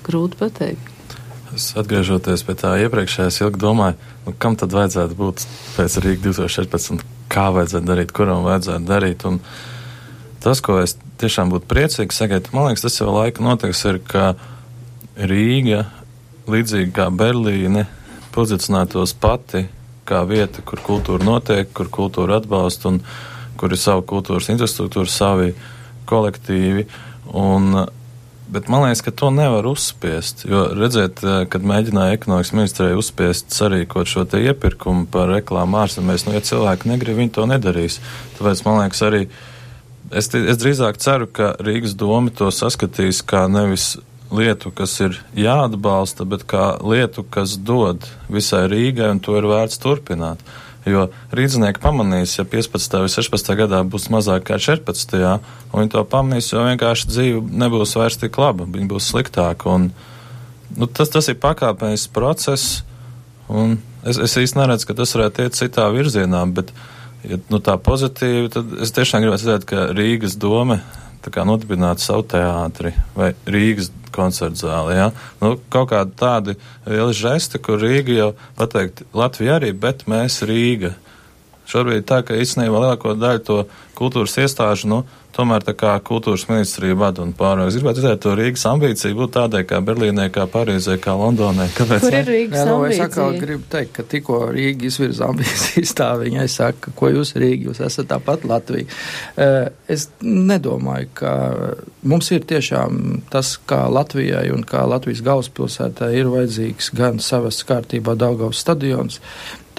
grūti 0.06 0.40
pateikt. 0.40 0.96
Es 1.54 1.72
atgriežoties 1.78 2.46
pie 2.46 2.56
tā 2.58 2.76
iepriekšējā, 2.86 3.30
es 3.30 3.40
ilgi 3.42 3.62
domāju, 3.62 3.98
nu, 4.26 4.34
kam 4.42 4.58
tad 4.58 4.74
vajadzētu 4.74 5.18
būt 5.18 5.46
pēc 5.78 6.00
Rīgas 6.02 6.26
2016, 6.42 7.06
kā 7.30 7.48
vajadzētu 7.54 7.90
darīt, 7.90 8.14
kuram 8.16 8.46
vajadzētu 8.46 8.90
darīt. 8.90 9.26
Un 9.30 9.40
tas, 10.42 10.62
ko 10.66 10.82
es 10.82 10.98
tiešām 11.22 11.54
būtu 11.54 11.70
priecīgs 11.70 12.22
sagaidīt, 12.22 12.54
man 12.58 12.70
liekas, 12.70 12.88
tas 12.88 13.02
jau 13.02 13.14
laika 13.14 13.46
notiks, 13.46 13.86
ir, 13.90 14.02
ka 14.02 14.34
Rīga, 15.30 15.86
līdzīgi 16.50 16.94
kā 16.96 17.10
Berlīne, 17.14 17.86
pozicionētos 18.34 19.18
pati 19.22 19.68
kā 20.10 20.24
vieta, 20.30 20.64
kur 20.66 20.82
kultūra 20.86 21.26
notiek, 21.26 21.70
kur 21.76 21.92
kultūra 21.94 22.40
atbalsta 22.42 22.94
un 22.94 23.04
kur 23.60 23.76
ir 23.76 23.80
savu 23.80 24.06
kultūras 24.08 24.50
infrastruktūru, 24.54 25.10
savi 25.12 25.54
kolektīvi. 26.10 26.86
Un, 27.38 27.84
bet 28.50 28.70
man 28.72 28.88
liekas, 28.88 29.04
ka 29.06 29.14
to 29.14 29.30
nevar 29.36 29.68
uzspiest. 29.70 30.46
Jo 30.50 30.66
redziet, 30.78 31.22
kad 31.22 31.68
mēģināja 31.72 32.18
ekonomikas 32.18 32.56
ministrijai 32.56 32.98
uzspiest 32.98 33.54
sarīkot 33.54 34.10
šo 34.10 34.26
te 34.30 34.42
iepirkumu 34.48 35.06
par 35.12 35.30
reklāmu 35.34 35.84
ārzemēs, 35.84 36.26
nu, 36.26 36.36
ja 36.38 36.44
cilvēki 36.46 36.90
negrib, 36.90 37.20
viņi 37.20 37.36
to 37.38 37.46
nedarīs. 37.50 38.00
Tāpēc 38.40 38.66
man 38.66 38.84
liekas 38.84 39.06
arī. 39.06 39.24
Es, 40.10 40.32
es 40.34 40.58
drīzāk 40.58 40.98
ceru, 40.98 41.28
ka 41.30 41.52
Rīgas 41.62 41.94
doma 42.00 42.32
to 42.34 42.48
saskatīs 42.56 43.20
kā 43.22 43.44
nevis 43.52 44.00
lietu, 44.32 44.72
kas 44.76 44.94
ir 45.02 45.20
jāatbalsta, 45.38 46.26
bet 46.30 46.46
kā 46.50 46.74
lietu, 46.86 47.26
kas 47.26 47.58
dod 47.58 48.06
visai 48.30 48.68
Rīgai, 48.70 49.14
un 49.16 49.22
to 49.24 49.38
ir 49.40 49.48
vērts 49.50 49.82
turpināt. 49.82 50.44
Jo 50.88 51.10
rīznieki 51.36 51.82
pamanīs, 51.84 52.38
ja 52.38 52.46
15. 52.48 53.02
vai 53.04 53.10
16. 53.12 53.50
gadā 53.60 53.82
būs 53.84 54.08
mazāk 54.14 54.48
kā 54.48 54.60
14. 54.62 55.18
un 55.20 55.82
viņi 55.82 55.92
to 55.94 56.04
pamanīs, 56.08 56.52
jo 56.54 56.64
vienkārši 56.66 57.10
dzīve 57.10 57.42
nebūs 57.64 57.98
vairs 58.00 58.18
tik 58.22 58.38
laba, 58.40 58.68
viņa 58.70 58.88
būs 58.90 59.10
sliktāka. 59.12 59.74
Un, 59.76 59.90
nu, 60.78 60.88
tas, 60.88 61.12
tas 61.14 61.28
ir 61.30 61.38
pakāpenisks 61.42 62.14
process, 62.16 62.80
un 63.52 63.78
es, 64.08 64.18
es 64.18 64.38
īsti 64.40 64.62
neredzu, 64.62 64.88
ka 64.90 64.98
tas 65.02 65.14
varētu 65.18 65.46
iet 65.46 65.60
citā 65.60 65.90
virzienā, 65.94 66.46
bet, 66.56 66.72
ja 67.28 67.42
nu, 67.52 67.60
tā 67.60 67.76
pozitīvi, 67.76 68.48
tad 68.56 68.74
es 68.80 68.96
tiešām 68.96 69.26
gribētu 69.26 69.46
redzēt, 69.46 69.68
ka 69.70 69.90
Rīgas 69.92 70.40
doma 70.40 70.80
nodibinātu 71.28 72.02
savu 72.04 72.24
teātri 72.32 72.94
vai 73.16 73.34
Rīgas 73.46 73.92
koncertu 74.16 74.66
zāli. 74.66 74.96
Ja? 74.98 75.12
Nu, 75.42 75.58
kaut 75.70 75.92
kādi 75.92 76.16
tādi 76.20 76.56
lieli 76.88 77.14
žesti, 77.14 77.60
kur 77.62 77.80
Rīga 77.82 78.16
jau 78.16 78.30
pateikt, 78.58 79.04
Latvija 79.14 79.60
arī, 79.60 79.74
bet 79.74 80.08
mēs 80.10 80.42
Rīga. 80.48 80.96
Šobrīd 81.70 82.08
tā, 82.10 82.24
ka 82.26 82.38
īstenībā 82.40 82.84
lielāko 82.84 83.16
daļu 83.20 83.46
to 83.46 83.64
kultūras 84.00 84.38
iestāžu, 84.40 84.88
nu, 84.88 85.00
tomēr 85.36 85.64
tā 85.64 85.74
kā 85.78 85.92
kultūras 86.04 86.46
ministrija 86.50 86.96
vada 86.98 87.22
un 87.22 87.34
pārējais. 87.38 87.76
Gribētu 87.78 88.02
redzēt 88.02 88.22
to 88.24 88.32
Rīgas 88.40 88.64
ambīciju 88.70 89.18
būt 89.20 89.34
tādai 89.36 89.62
kā 89.68 89.82
Berlīnē, 89.86 90.30
kā 90.34 90.46
Parīzē, 90.50 90.96
kā 91.04 91.14
Londonē. 91.20 91.68
Kāpēc? 91.76 92.06
Kur 92.06 92.16
ir 92.18 92.26
Rīgas 92.32 92.62
Jā, 92.62 92.66
nu, 92.66 92.78
es 92.88 92.96
ambīcija? 92.96 93.08
atkal 93.10 93.38
gribu 93.44 93.68
teikt, 93.76 93.92
ka 94.00 94.06
tikko 94.16 94.40
Rīga 94.56 94.88
izvirza 94.90 95.28
ambīcijas, 95.30 95.94
tā 96.00 96.10
viņai 96.24 96.48
saka, 96.52 96.96
ko 96.98 97.12
jūs 97.14 97.36
Rīga, 97.40 97.70
jūs 97.70 97.84
esat 97.86 98.10
tāpat 98.14 98.48
Latvija. 98.50 98.90
Eh, 99.38 99.70
Es 99.90 100.04
nedomāju, 100.22 101.08
ka 101.18 101.32
mums 102.06 102.28
ir 102.36 102.44
tiešām 102.46 103.24
tas, 103.34 103.56
kā 103.68 103.88
Latvijai 103.90 104.52
un 104.54 104.62
kā 104.64 104.84
Latvijas 104.86 105.24
galvaspilsētā 105.26 106.12
ir 106.14 106.30
vajadzīgs 106.30 106.92
gan 106.94 107.18
savas 107.18 107.64
kārtībā 107.66 108.14
Daugavas 108.20 108.62
stadions, 108.62 109.18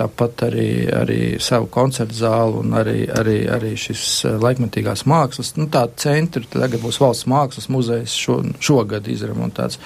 tāpat 0.01 0.46
arī, 0.48 0.70
arī 0.94 1.20
savu 1.42 1.68
koncertu 1.72 2.16
zāli 2.22 2.61
un 2.62 2.74
arī, 2.80 3.05
arī, 3.12 3.36
arī 3.53 3.74
šis 3.78 4.05
eh, 4.28 4.38
laikmetīgās 4.40 5.05
mākslas, 5.11 5.55
nu 5.61 5.68
tā 5.72 5.84
centri, 6.01 6.46
tagad 6.51 6.80
būs 6.82 7.01
valsts 7.03 7.28
mākslas 7.30 7.68
muzejs 7.72 8.16
šo, 8.16 8.40
šogad 8.62 9.09
izremontēts 9.11 9.80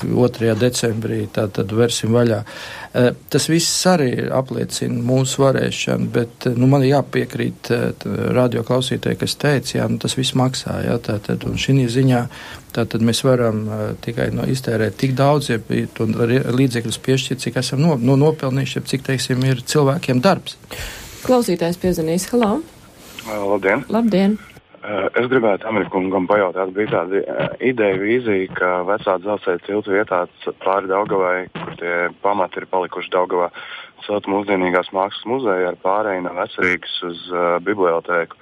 2. 0.00 0.54
decembrī, 0.56 1.26
tā 1.28 1.44
tad 1.52 1.72
versim 1.76 2.14
vaļā. 2.16 2.40
Eh, 2.94 3.10
Tas 3.30 3.46
viss 3.50 3.84
arī 3.86 4.26
apliecina 4.34 4.96
mūsu 5.06 5.44
varēšanu, 5.44 6.08
bet 6.14 6.48
eh, 6.48 6.56
nu, 6.56 6.70
man 6.70 6.86
ir 6.86 6.96
jāpiekrīt 6.96 7.70
radio 8.36 8.64
klausītāji, 8.66 9.20
kas 9.20 9.36
teica, 9.40 9.76
jā, 9.78 9.90
nu, 9.90 10.00
tas 10.02 10.16
viss 10.18 10.36
maksā, 10.38 10.80
jā, 10.88 10.96
tātad, 11.04 11.44
un 11.48 11.60
šī 11.60 11.84
ziņā 11.90 12.24
tātad 12.76 13.04
mēs 13.06 13.22
varam 13.26 13.62
uh, 13.66 13.80
tikai 14.04 14.30
no, 14.34 14.46
iztērēt 14.48 14.98
tik 15.00 15.16
daudz, 15.18 15.50
ja 15.52 15.58
līdzekļus 15.60 17.00
piešķirt, 17.06 17.44
cik 17.46 17.58
esam 17.62 17.82
no, 17.84 17.96
no, 18.00 18.18
nopelnījuši, 18.20 18.78
ja 18.78 18.86
cik, 18.92 19.06
teiksim, 19.10 19.42
ir 19.48 19.64
cilvēkiem 19.66 20.22
darbs. 20.24 20.58
Klausītājs 21.26 21.80
piezvanīs. 21.80 22.30
Halo! 22.32 22.60
Labdien! 23.28 23.84
Labdien! 23.92 24.38
Eh, 24.80 25.08
Es 25.20 25.26
gribētu 25.28 25.68
Amerikungam 25.68 26.24
pajautāt, 26.24 26.70
bija 26.72 26.88
tāda 26.94 27.20
eh, 27.20 27.50
ideja, 27.68 27.98
vīzija, 28.00 28.46
ka 28.56 28.70
vecā 28.88 29.18
dzelzceļa 29.20 29.60
tiltu 29.66 29.92
vietā 29.92 30.22
pāri 30.64 30.88
Daugavai, 30.88 31.50
kur 31.52 31.74
tie 31.76 31.96
pamati 32.24 32.62
ir 32.62 32.66
palikuši 32.70 33.12
Daugavā, 33.12 33.50
celt 34.06 34.28
mūsdienīgās 34.32 34.88
mākslas 34.96 35.28
muzeju 35.28 35.68
ar 35.68 35.76
pārēju 35.84 36.24
no 36.24 36.32
vecerīgas 36.38 36.96
uz 37.10 37.26
uh, 37.34 37.58
bibliotēku. 37.66 38.40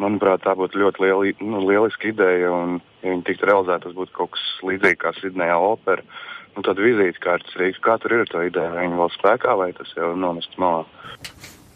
Manuprāt, 0.00 0.42
tā 0.44 0.54
būtu 0.56 0.80
ļoti 0.80 1.04
lieli, 1.04 1.34
nu, 1.44 1.60
lieliska 1.68 2.08
ideja, 2.08 2.50
un, 2.52 2.78
ja 3.02 3.12
viņi 3.12 3.26
tiktu 3.28 3.48
realizēta, 3.48 3.86
tas 3.86 3.96
būtu 3.96 4.14
kaut 4.16 4.32
kas 4.36 4.44
līdzīgs 4.64 5.00
kā 5.02 5.12
Sidnejā 5.18 5.58
opera. 5.60 6.04
Nu, 6.56 6.64
tad 6.64 6.80
vizītkārtas 6.80 7.56
Rīgas, 7.56 7.80
kā 7.84 7.96
tur 8.00 8.16
ir 8.16 8.24
ar 8.24 8.30
to 8.32 8.44
ideju, 8.44 8.74
vai 8.74 8.86
viņi 8.86 9.00
vēl 9.00 9.12
spēkā, 9.14 9.56
vai 9.56 9.70
tas 9.76 9.92
jau 9.96 10.12
nomests 10.18 10.58
malā? 10.60 10.84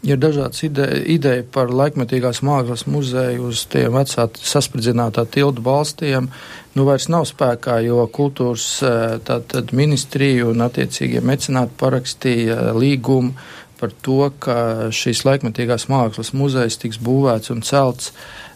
Ir 0.05 0.19
dažādas 0.21 0.61
ideja, 0.63 0.99
ideja 1.09 1.43
par 1.51 1.71
laikmetīgās 1.73 2.43
mākslas 2.45 2.85
muzeju 2.87 3.49
uz 3.49 3.63
tiem 3.71 3.95
vecā 3.97 4.27
saspridzinātā 4.37 5.25
tildu 5.33 5.63
balstiem. 5.65 6.29
Nu, 6.77 6.85
vairs 6.85 7.09
nav 7.09 7.25
spēkā, 7.25 7.79
jo 7.87 8.05
kultūras 8.13 8.67
eh, 8.85 9.17
tātad 9.25 9.73
ministrija 9.73 10.45
un 10.51 10.61
attiecīgie 10.67 11.23
mecenāti 11.25 11.73
parakstīja 11.81 12.75
līgumu 12.77 13.33
par 13.79 13.93
to, 14.01 14.19
ka 14.39 14.57
šīs 14.95 15.23
laikmetīgās 15.27 15.87
mākslas 15.91 16.33
muzejs 16.37 16.79
tiks 16.81 16.99
būvēts 17.03 17.51
un 17.53 17.63
celts 17.65 18.11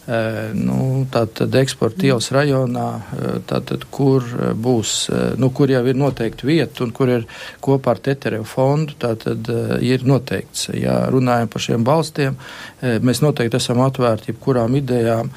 eh, 0.09 0.51
nu, 0.57 1.05
tātad 1.13 1.53
eksporta 1.61 2.07
ielas 2.09 2.31
rajonā, 2.33 2.85
eh, 2.99 3.39
tātad, 3.49 3.85
kur 3.93 4.25
eh, 4.25 4.51
būs, 4.57 4.93
nu, 5.41 5.51
kur 5.55 5.71
jau 5.71 5.81
ir 5.87 5.99
noteikti 5.99 6.47
vieta 6.49 6.85
un 6.85 6.93
kur 6.95 7.11
ir 7.13 7.27
kopā 7.63 7.95
ar 7.95 8.01
Teterevu 8.03 8.47
fondu, 8.49 8.97
tātad 9.01 9.51
ir 9.85 10.05
noteikts. 10.07 10.69
Ja 10.77 11.03
runājam 11.13 11.51
par 11.51 11.65
šiem 11.65 11.85
balstiem, 11.87 12.37
mēs 12.81 13.21
noteikti 13.23 13.59
esam 13.59 13.83
atvērti 13.85 14.31
jebkurām 14.31 14.77
idejām. 14.79 15.29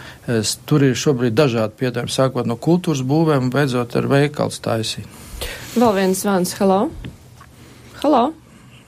Tur 0.69 0.87
ir 0.87 0.97
šobrīd 0.99 1.37
dažādi 1.37 1.77
piedāvājumi, 1.83 2.15
sākot 2.15 2.49
no 2.49 2.57
kultūras 2.57 3.05
būvēm 3.05 3.49
un 3.49 3.53
beidzot 3.55 3.99
ar 4.01 4.09
veikals 4.11 4.63
taisī. 4.65 5.05
Vēl 5.75 5.93
viens 5.99 6.25
zvans. 6.25 6.55
Halo! 6.61 6.87
Halo! 8.05 8.25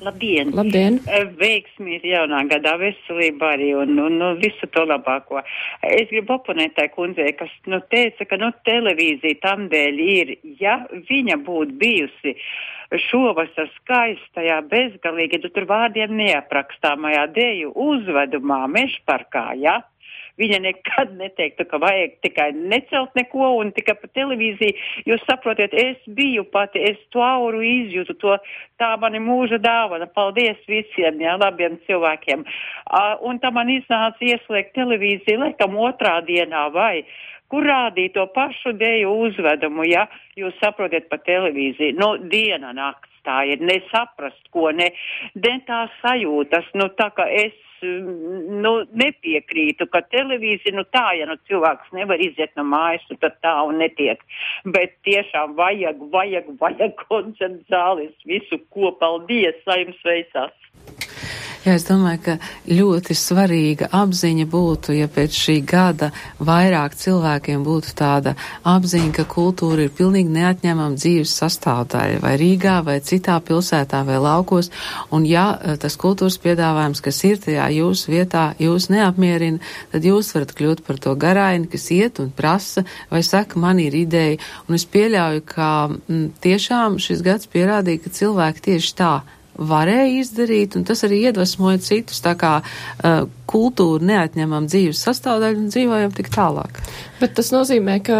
Labdien! 0.06 0.52
Labdien. 0.54 1.00
Eh, 1.10 1.24
Veiksmi 1.40 1.96
ir 1.96 2.06
jaunā 2.06 2.44
gadā, 2.50 2.76
veselība 2.78 3.54
arī 3.56 3.72
un, 3.74 3.96
un, 3.98 4.20
un 4.22 4.38
visu 4.38 4.68
to 4.70 4.84
labāko. 4.86 5.42
Es 5.82 6.06
gribu 6.12 6.36
oponēt 6.36 6.76
tai 6.78 6.86
kundzei, 6.94 7.32
kas 7.38 7.50
nu, 7.66 7.80
teica, 7.90 8.28
ka 8.30 8.38
nu, 8.38 8.52
televīzija 8.68 9.40
tam 9.42 9.66
dēļ 9.72 10.00
ir, 10.06 10.32
ja 10.62 10.78
viņa 11.10 11.40
būtu 11.48 11.78
bijusi 11.80 12.36
šovasar 13.08 13.66
skaistajā, 13.80 14.60
bezgalīgi, 14.70 15.42
tu 15.42 15.50
tur 15.54 15.66
vārdiem 15.66 16.14
neaprakstāmajā 16.20 17.26
deju 17.34 17.74
uzvedumā, 17.74 18.62
mešparkā, 18.70 19.48
ja? 19.58 19.80
Viņa 20.36 20.58
nekad 20.60 21.14
neteiktu, 21.16 21.64
ka 21.70 21.80
vajag 21.80 22.18
tikai 22.24 22.50
necelt 22.56 23.14
neko 23.16 23.54
un 23.60 23.70
tikai 23.76 23.94
pa 24.00 24.10
televīziju. 24.18 24.74
Jūs 25.08 25.24
saprotiet, 25.28 25.72
es 25.72 26.02
biju 26.18 26.44
pati, 26.52 26.82
es 26.90 27.00
to 27.14 27.24
auru 27.24 27.62
izjūtu, 27.64 28.18
to 28.20 28.36
tā 28.80 28.90
mani 29.00 29.22
mūža 29.24 29.60
dāvana. 29.64 30.10
Paldies 30.12 30.60
visiem, 30.68 31.22
jā, 31.24 31.38
labiem 31.40 31.80
cilvēkiem. 31.88 32.44
Uh, 32.44 33.14
un 33.24 33.40
tā 33.40 33.52
man 33.54 33.72
iznāca 33.72 34.28
ieslēgt 34.28 34.76
televīziju, 34.76 35.40
laikam 35.46 35.80
otrā 35.88 36.18
dienā 36.28 36.68
vai 36.74 37.06
kur 37.48 37.64
rādīja 37.66 38.12
to 38.16 38.24
pašu 38.34 38.72
deju 38.76 39.12
uzvedumu, 39.26 39.86
ja 39.86 40.06
jūs 40.38 40.56
saprotiet 40.60 41.08
pa 41.10 41.18
televīziju. 41.22 41.96
Nu, 41.98 42.16
diena 42.32 42.72
nakts 42.76 43.12
tā 43.26 43.42
ir, 43.50 43.62
nesaprast, 43.64 44.42
ko, 44.54 44.70
ne, 44.74 44.92
ne 45.34 45.54
tā 45.66 45.86
sajūtas, 46.00 46.68
nu, 46.78 46.90
tā 46.98 47.10
kā 47.16 47.26
es 47.32 47.54
nu, 47.84 48.72
nepiekrītu, 49.02 49.86
ka 49.92 50.02
televīzija, 50.12 50.74
nu 50.76 50.84
tā, 50.94 51.04
ja 51.18 51.26
nu 51.28 51.36
cilvēks 51.48 51.92
nevar 51.96 52.20
iziet 52.22 52.54
no 52.56 52.64
mājas, 52.68 53.04
nu, 53.10 53.18
tad 53.22 53.38
tā 53.44 53.54
un 53.68 53.80
netiek. 53.82 54.22
Bet 54.64 54.96
tiešām 55.08 55.56
vajag, 55.58 56.00
vajag, 56.12 56.52
vajag 56.60 56.96
koncertu 57.08 57.62
zāles, 57.72 58.14
visu 58.28 58.60
ko, 58.70 58.92
paldies, 59.00 59.58
lai 59.66 59.82
jums 59.84 60.02
veicās. 60.06 60.54
Jā, 61.66 61.72
es 61.74 61.82
domāju, 61.82 62.20
ka 62.22 62.34
ļoti 62.70 63.14
svarīga 63.18 63.88
apziņa 63.98 64.44
būtu, 64.46 64.92
ja 64.94 65.08
pēc 65.10 65.34
šī 65.34 65.56
gada 65.66 66.12
vairāk 66.38 66.94
cilvēkiem 66.94 67.64
būtu 67.66 67.90
tāda 67.98 68.36
apziņa, 68.62 69.08
ka 69.16 69.24
kultūra 69.26 69.88
ir 69.88 69.90
pilnīgi 69.98 70.30
neatņemama 70.36 70.94
dzīves 70.94 71.32
sastāvdaļa, 71.40 72.20
vai 72.22 72.36
Rīgā, 72.38 72.76
vai 72.86 73.00
citā 73.02 73.40
pilsētā, 73.42 74.04
vai 74.06 74.20
laukos, 74.22 74.70
un 75.10 75.26
ja 75.26 75.48
eh, 75.58 75.74
tas 75.82 75.98
kultūras 75.98 76.38
piedāvājums, 76.46 77.02
kas 77.02 77.18
ir 77.26 77.42
tajā 77.42 77.66
jūsu 77.80 78.14
vietā, 78.14 78.46
jūs 78.62 78.86
neapmierina, 78.94 79.58
tad 79.90 80.06
jūs 80.06 80.30
varat 80.38 80.54
kļūt 80.54 80.86
par 80.86 81.02
to 81.02 81.18
garaini, 81.18 81.66
kas 81.72 81.90
iet 81.90 82.22
un 82.22 82.30
prasa, 82.30 82.86
vai 83.10 83.26
saka, 83.26 83.58
man 83.58 83.82
ir 83.82 83.98
ideja, 84.06 84.38
un 84.70 84.78
es 84.78 84.86
pieļauju, 84.86 85.42
ka 85.50 85.72
m, 85.90 86.28
tiešām 86.46 87.02
šis 87.02 87.26
gads 87.26 87.50
pierādīja, 87.50 88.06
ka 88.06 88.14
cilvēki 88.22 88.70
tieši 88.70 89.00
tā 89.02 89.16
varēja 89.58 90.20
izdarīt, 90.20 90.76
un 90.78 90.84
tas 90.86 91.02
arī 91.06 91.22
iedvesmoja 91.28 91.80
citus. 91.84 92.20
Tā 92.24 92.34
kā 92.38 92.58
uh, 92.62 93.26
kultūra 93.46 94.04
neatņemam 94.04 94.66
dzīves 94.70 95.00
sastāvdaļu 95.06 95.62
un 95.62 95.68
dzīvojam 95.70 96.14
tik 96.16 96.30
tālāk. 96.34 96.80
Bet 97.20 97.36
tas 97.38 97.52
nozīmē, 97.54 97.98
ka, 98.04 98.18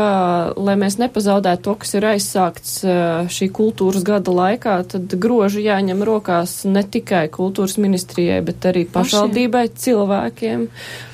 lai 0.57 0.77
mēs 0.81 0.99
nepazaudētu 1.03 1.67
to, 1.67 1.75
kas 1.83 1.97
ir 1.99 2.07
aizsākts 2.13 2.77
uh, 2.87 3.27
šī 3.33 3.51
kultūras 3.57 4.07
gada 4.07 4.33
laikā, 4.33 4.79
tad 4.95 5.19
groži 5.21 5.67
jāņem 5.67 6.05
rokās 6.07 6.63
ne 6.69 6.85
tikai 6.85 7.27
kultūras 7.35 7.77
ministrijai, 7.83 8.41
bet 8.47 8.71
arī 8.71 8.87
pašvaldībai, 8.93 9.67
cilvēkiem 9.77 10.71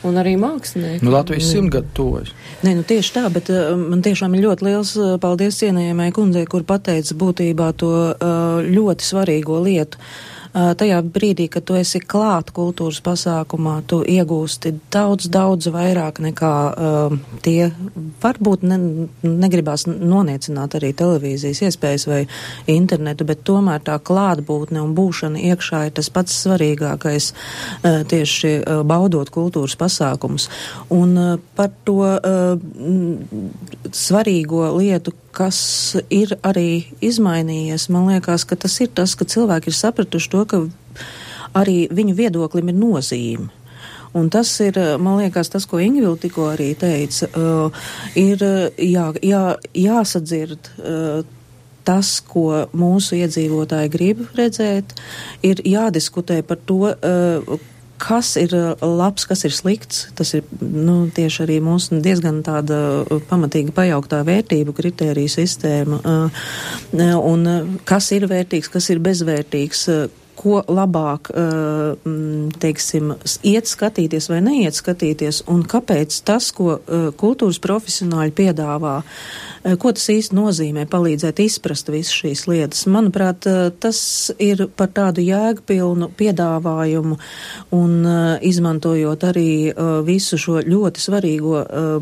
un 0.08 0.18
arī 0.20 0.34
māksliniekiem. 0.40 1.06
Nu, 1.06 1.14
Latvijas 1.14 1.50
simtgadu 1.52 1.90
tuvojas. 1.96 2.34
Nē, 2.66 2.76
nu 2.80 2.84
tieši 2.86 3.16
tā, 3.16 3.24
bet 3.32 3.50
uh, 3.52 3.72
man 3.78 4.02
tiešām 4.04 4.36
ir 4.36 4.46
ļoti 4.48 4.68
liels 4.68 4.92
uh, 4.98 5.14
paldies 5.22 5.60
cienījamai 5.62 6.10
kundzei, 6.16 6.44
kur 6.50 6.66
pateica 6.68 7.16
būtībā 7.18 7.72
to 7.80 7.94
uh, 8.10 8.60
ļoti 8.66 9.10
svarīgo 9.12 9.62
lietu. 9.64 9.98
Uh, 9.98 10.31
tajā 10.52 10.98
brīdī, 11.02 11.48
kad 11.52 11.64
tu 11.68 11.76
esi 11.78 12.00
klāt 12.00 12.52
kultūras 12.54 13.00
pasākumā, 13.04 13.78
tu 13.88 14.02
iegūsti 14.04 14.74
daudz, 14.92 15.28
daudz 15.32 15.68
vairāk 15.72 16.20
nekā 16.22 16.52
uh, 16.70 17.14
tie 17.44 17.70
varbūt 18.22 18.66
ne, 18.68 18.78
negribās 19.24 19.86
noniecināt 19.88 20.76
arī 20.78 20.92
televīzijas 20.98 21.62
iespējas 21.68 22.06
vai 22.10 22.20
internetu, 22.70 23.26
bet 23.28 23.44
tomēr 23.48 23.82
tā 23.86 23.96
klātbūtne 23.96 24.82
un 24.84 24.92
būšana 24.98 25.40
iekšā 25.52 25.86
ir 25.88 25.96
tas 25.96 26.12
pats 26.12 26.36
svarīgākais 26.44 27.32
uh, 27.32 28.02
tieši 28.08 28.54
baudot 28.88 29.30
kultūras 29.32 29.78
pasākumus. 29.80 30.48
Un 30.92 31.40
par 31.56 31.70
to 31.86 32.00
svarīgo 33.92 34.66
lietu, 34.76 35.14
kas 35.32 35.58
ir 36.12 36.36
arī 36.44 36.84
izmainījies, 37.04 37.88
man 37.92 38.10
liekas, 38.12 38.44
ka 38.48 38.58
tas 38.60 38.76
ir 38.84 38.92
tas, 38.94 39.16
ka 39.16 39.28
cilvēki 39.28 39.72
ir 39.72 39.78
sapratuši 39.78 40.32
to, 40.32 40.44
ka 40.48 40.62
arī 41.58 41.86
viņu 41.92 42.16
viedoklim 42.18 42.70
ir 42.72 42.78
nozīme. 42.78 43.50
Un 44.12 44.28
tas 44.28 44.50
ir, 44.60 44.76
man 45.00 45.22
liekas, 45.22 45.48
tas, 45.48 45.64
ko 45.64 45.80
Ingvilda 45.80 46.26
tikko 46.26 46.50
arī 46.52 46.74
teica, 46.76 47.30
uh, 47.32 47.84
ir 48.18 48.42
uh, 48.44 48.66
jā, 48.76 49.06
jā, 49.24 49.44
jāsadzird 49.72 50.68
uh, 50.76 51.22
tas, 51.88 52.18
ko 52.28 52.66
mūsu 52.76 53.16
iedzīvotāji 53.22 53.92
grib 53.92 54.20
redzēt, 54.36 54.92
ir 55.48 55.64
jādiskutē 55.64 56.42
par 56.44 56.60
to, 56.68 56.92
uh, 56.92 57.56
kas 58.02 58.34
ir 58.40 58.54
labs, 58.82 59.26
kas 59.28 59.44
ir 59.46 59.54
slikts, 59.54 60.06
tas 60.18 60.32
ir 60.36 60.46
nu, 60.60 61.06
tieši 61.14 61.44
arī 61.44 61.58
mūsu 61.64 62.00
diezgan 62.02 62.40
tāda 62.46 62.78
pamatīga 63.30 63.74
pajauktā 63.76 64.22
vērtību 64.26 64.74
kritērija 64.76 65.34
sistēma. 65.36 66.00
Un 67.32 67.46
kas 67.88 68.10
ir 68.16 68.26
vērtīgs, 68.30 68.72
kas 68.72 68.90
ir 68.94 69.02
bezvērtīgs, 69.04 69.86
ko 70.36 70.62
labāk, 70.66 71.30
teiksim, 72.62 73.14
iet 73.46 73.70
skatīties 73.70 74.28
vai 74.32 74.40
neiet 74.44 74.76
skatīties, 74.76 75.42
un 75.52 75.62
kāpēc 75.68 76.18
tas, 76.26 76.50
ko 76.56 76.78
kultūras 77.20 77.60
profesionāļi 77.62 78.34
piedāvā, 78.40 78.96
Eh, 79.62 79.76
ko 79.78 79.92
tas 79.94 80.08
īsti 80.10 80.34
nozīmē, 80.34 80.88
palīdzēt 80.90 81.38
izprast 81.44 81.90
visu 81.92 82.24
šīs 82.24 82.48
lietas. 82.50 82.82
Manuprāt, 82.90 83.46
eh, 83.46 83.70
tas 83.78 84.32
ir 84.42 84.66
par 84.66 84.88
tādu 84.90 85.22
jēgpilnu 85.22 86.08
piedāvājumu 86.18 87.18
un 87.78 87.92
eh, 88.06 88.38
izmantojot 88.42 89.22
arī 89.22 89.52
visu 90.04 90.36
šo 90.38 90.60
ļoti 90.66 91.00
svarīgo 91.02 91.60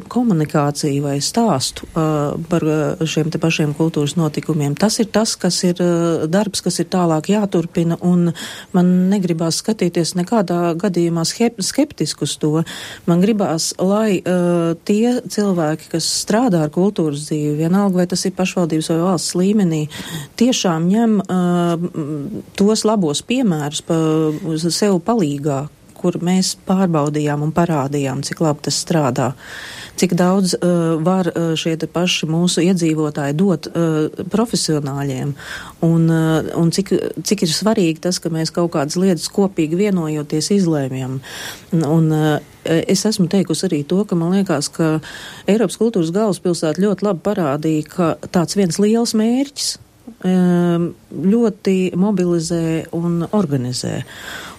komunikāciju 0.09 1.03
vai 1.03 1.16
stāstu 1.24 1.87
par 1.93 2.64
šiem 3.05 3.31
te 3.33 3.39
pašiem 3.39 3.74
kultūras 3.76 4.16
notikumiem. 4.16 4.76
Tas 4.78 4.99
ir 5.01 5.11
tas, 5.12 5.35
kas 5.37 5.62
ir 5.64 5.81
darbs, 6.31 6.62
kas 6.64 6.81
ir 6.81 6.89
tālāk 6.93 7.31
jāturpina, 7.33 7.99
un 8.07 8.19
man 8.76 8.90
negribās 9.10 9.60
skatīties 9.62 10.14
nekādā 10.18 10.74
gadījumā 10.80 11.24
skeptiski 11.26 12.26
uz 12.26 12.36
to. 12.40 12.52
Man 13.08 13.24
gribās, 13.24 13.70
lai 13.80 14.20
uh, 14.20 14.76
tie 14.88 15.16
cilvēki, 15.24 15.90
kas 15.94 16.08
strādā 16.24 16.64
ar 16.66 16.74
kultūras 16.74 17.26
dzīvi, 17.28 17.56
vienalga 17.62 18.02
vai 18.02 18.08
tas 18.10 18.24
ir 18.28 18.36
pašvaldības 18.38 18.92
vai 18.92 19.00
valsts 19.02 19.36
līmenī, 19.38 19.82
tiešām 20.40 20.88
ņem 20.90 21.18
uh, 21.24 22.46
tos 22.58 22.86
labos 22.88 23.24
piemērus 23.26 23.84
pa, 23.86 23.98
sev 24.70 25.00
palīgā, 25.06 25.64
kur 26.00 26.16
mēs 26.24 26.54
pārbaudījām 26.68 27.44
un 27.44 27.52
parādījām, 27.56 28.24
cik 28.26 28.40
labi 28.44 28.68
tas 28.68 28.80
strādā, 28.84 29.32
cik 30.01 30.14
daudz 30.18 30.55
uh, 30.57 30.96
var 31.05 31.28
uh, 31.30 31.53
šie 31.59 31.76
paši 31.92 32.28
mūsu 32.30 32.64
iedzīvotāji 32.64 33.36
dot 33.38 33.68
uh, 33.70 34.22
profesionāļiem, 34.32 35.34
un, 35.86 36.07
uh, 36.09 36.53
un 36.61 36.72
cik, 36.74 36.94
cik 37.26 37.44
ir 37.46 37.53
svarīgi 37.53 38.01
tas, 38.07 38.20
ka 38.22 38.32
mēs 38.32 38.53
kaut 38.55 38.72
kādas 38.76 38.98
lietas 39.01 39.28
kopīgi 39.32 39.78
vienojoties 39.80 40.53
izlēmjam. 40.57 41.20
Un, 41.76 42.09
uh, 42.14 42.38
es 42.64 43.05
esmu 43.09 43.28
teikusi 43.32 43.66
arī 43.68 43.84
to, 43.88 44.03
ka 44.09 44.18
man 44.18 44.34
liekas, 44.36 44.70
ka 44.72 44.98
Eiropas 45.48 45.78
kultūras 45.80 46.12
galvaspilsēta 46.16 46.82
ļoti 46.82 47.07
labi 47.09 47.24
parādīja, 47.24 47.86
ka 47.94 48.11
tāds 48.32 48.59
viens 48.59 48.80
liels 48.82 49.16
mērķis 49.16 49.78
ļoti 50.20 51.76
mobilizē 51.96 52.64
un 52.96 53.22
organizē. 53.30 54.03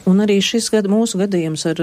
Un 0.09 0.21
arī 0.23 0.39
šis 0.41 0.71
gad, 0.73 0.87
mūsu 0.89 1.19
gadījums 1.21 1.63
ar, 1.69 1.79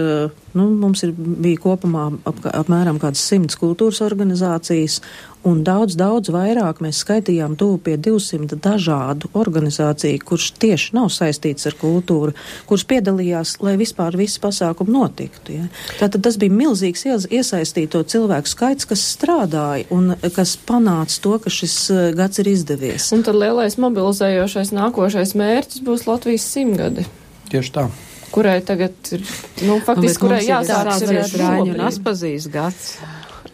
nu, 0.58 0.64
mums 0.74 1.04
ir, 1.06 1.12
bija 1.14 1.60
kopumā 1.62 2.08
ap, 2.26 2.40
apmēram 2.50 2.98
kādas 2.98 3.22
simts 3.22 3.58
kultūras 3.58 4.00
organizācijas, 4.02 4.98
un 5.46 5.60
daudz, 5.66 5.94
daudz 5.98 6.32
vairāk 6.34 6.80
mēs 6.82 7.04
skaitījām 7.04 7.54
tuvu 7.58 7.78
pie 7.86 7.94
200 8.02 8.58
dažādu 8.64 9.30
organizāciju, 9.38 10.22
kurš 10.26 10.48
tieši 10.58 10.96
nav 10.98 11.12
saistīts 11.14 11.68
ar 11.70 11.76
kultūru, 11.78 12.34
kurš 12.66 12.86
piedalījās, 12.90 13.54
lai 13.62 13.76
vispār 13.78 14.18
visi 14.18 14.42
pasākumi 14.42 14.96
notiktu. 14.96 15.54
Ja. 15.60 15.68
Tātad 16.00 16.26
tas 16.26 16.40
bija 16.42 16.56
milzīgs 16.58 17.06
iesaistīto 17.30 18.02
cilvēku 18.02 18.50
skaits, 18.50 18.88
kas 18.88 19.06
strādāja 19.14 19.86
un 19.94 20.16
kas 20.34 20.56
panāca 20.58 21.22
to, 21.22 21.36
ka 21.44 21.54
šis 21.54 21.78
eh, 21.94 22.02
gads 22.18 22.42
ir 22.42 22.50
izdevies. 22.56 23.12
Un 23.14 23.22
tad 23.26 23.38
lielais 23.38 23.78
mobilizējošais 23.78 24.74
nākošais 24.74 25.38
mērķis 25.38 25.86
būs 25.86 26.06
Latvijas 26.10 26.50
simtgadi. 26.50 27.06
Tieši 27.48 27.74
tā 27.78 27.88
kurai 28.34 28.58
tagad 28.66 29.12
ir, 29.14 29.24
nu, 29.66 29.78
faktiski, 29.84 30.22
kurai 30.24 30.42
jāsākas 30.46 31.04
ir 31.06 31.40
Rāņu 31.40 31.74
un 31.74 31.86
Aspazīs 31.88 32.48
gads. 32.52 32.98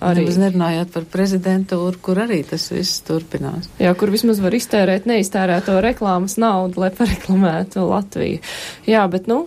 Arī 0.04 0.24
Nemaz 0.24 0.36
nerunājot 0.40 0.90
par 0.92 1.04
prezidentūru, 1.08 2.00
kur 2.02 2.18
arī 2.24 2.42
tas 2.44 2.66
viss 2.72 3.00
turpinās. 3.06 3.70
Jā, 3.80 3.94
kur 3.96 4.10
vismaz 4.12 4.40
var 4.42 4.52
iztērēt 4.56 5.06
neiztērēto 5.08 5.78
reklāmas 5.84 6.36
naudu, 6.40 6.82
lai 6.82 6.90
pareklamētu 6.92 7.86
Latviju. 7.88 8.42
Jā, 8.90 9.06
bet, 9.08 9.30
nu, 9.30 9.46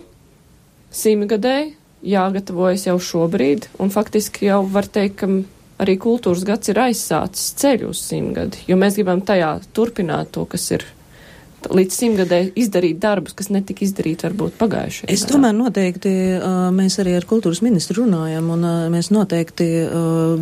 simtgadēji 0.90 1.76
jāgatavojas 2.08 2.88
jau 2.88 2.98
šobrīd, 3.02 3.68
un 3.82 3.92
faktiski 3.94 4.48
jau 4.48 4.62
var 4.72 4.88
teikt, 4.90 5.20
ka 5.22 5.30
arī 5.82 5.98
kultūras 6.00 6.44
gads 6.46 6.72
ir 6.72 6.80
aizsācis 6.88 7.54
ceļu 7.60 7.92
uz 7.92 8.02
simtgadi, 8.02 8.64
jo 8.70 8.78
mēs 8.80 8.98
gribam 8.98 9.22
tajā 9.26 9.58
turpināt 9.76 10.32
to, 10.34 10.46
kas 10.50 10.70
ir 10.74 10.86
līdz 11.68 11.94
simtgadē 11.94 12.38
izdarīt 12.58 12.98
darbus, 13.02 13.34
kas 13.36 13.50
netika 13.52 13.84
izdarīti 13.84 14.26
varbūt 14.26 14.56
pagājušajā. 14.60 15.08
Es 15.12 15.24
tomēr 15.28 15.52
noteikti, 15.56 16.12
mēs 16.74 16.98
arī 17.02 17.16
ar 17.18 17.26
kultūras 17.28 17.60
ministru 17.64 18.04
runājam, 18.04 18.48
un 18.54 18.64
mēs 18.92 19.10
noteikti 19.14 19.66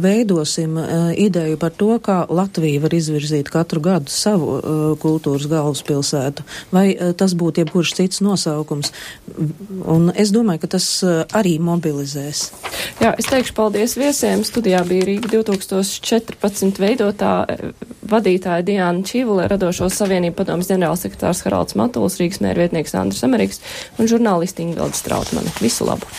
veidosim 0.03 0.79
ideju 1.19 1.59
par 1.63 1.75
to, 1.75 1.91
kā 2.03 2.19
Latvija 2.31 2.83
var 2.85 2.95
izvirzīt 2.95 3.51
katru 3.53 3.83
gadu 3.85 4.13
savu 4.13 4.61
kultūras 5.03 5.49
galvaspilsētu, 5.51 6.47
vai 6.71 6.87
tas 7.19 7.35
būtu 7.35 7.65
jebkurš 7.65 7.97
cits 7.99 8.23
nosaukums. 8.25 8.93
Un 9.83 10.13
es 10.15 10.31
domāju, 10.35 10.63
ka 10.63 10.73
tas 10.77 10.87
arī 11.35 11.57
mobilizēs. 11.59 12.47
Jā, 13.03 13.15
es 13.19 13.27
teikšu 13.33 13.57
paldies 13.57 13.97
viesiem. 13.99 14.45
Studijā 14.47 14.85
bija 14.87 15.09
Rīga 15.11 15.33
2014 15.35 16.81
veidotā 16.81 17.35
vadītāja 18.07 18.63
Diana 18.67 19.03
Čīvulē, 19.07 19.49
radošo 19.51 19.89
savienību 19.91 20.37
padomas 20.39 20.69
ģenerālsekretārs 20.71 21.16
Haralds 21.23 21.77
Matuls, 21.79 22.19
Rīgas 22.21 22.43
mērvietnieks 22.45 22.97
Andris 22.99 23.25
Amerikas 23.27 23.63
un 23.99 24.11
žurnālisti 24.11 24.67
Ingvilda 24.67 24.97
Strautmane. 24.97 25.53
Visu 25.63 25.89
labu! 25.89 26.09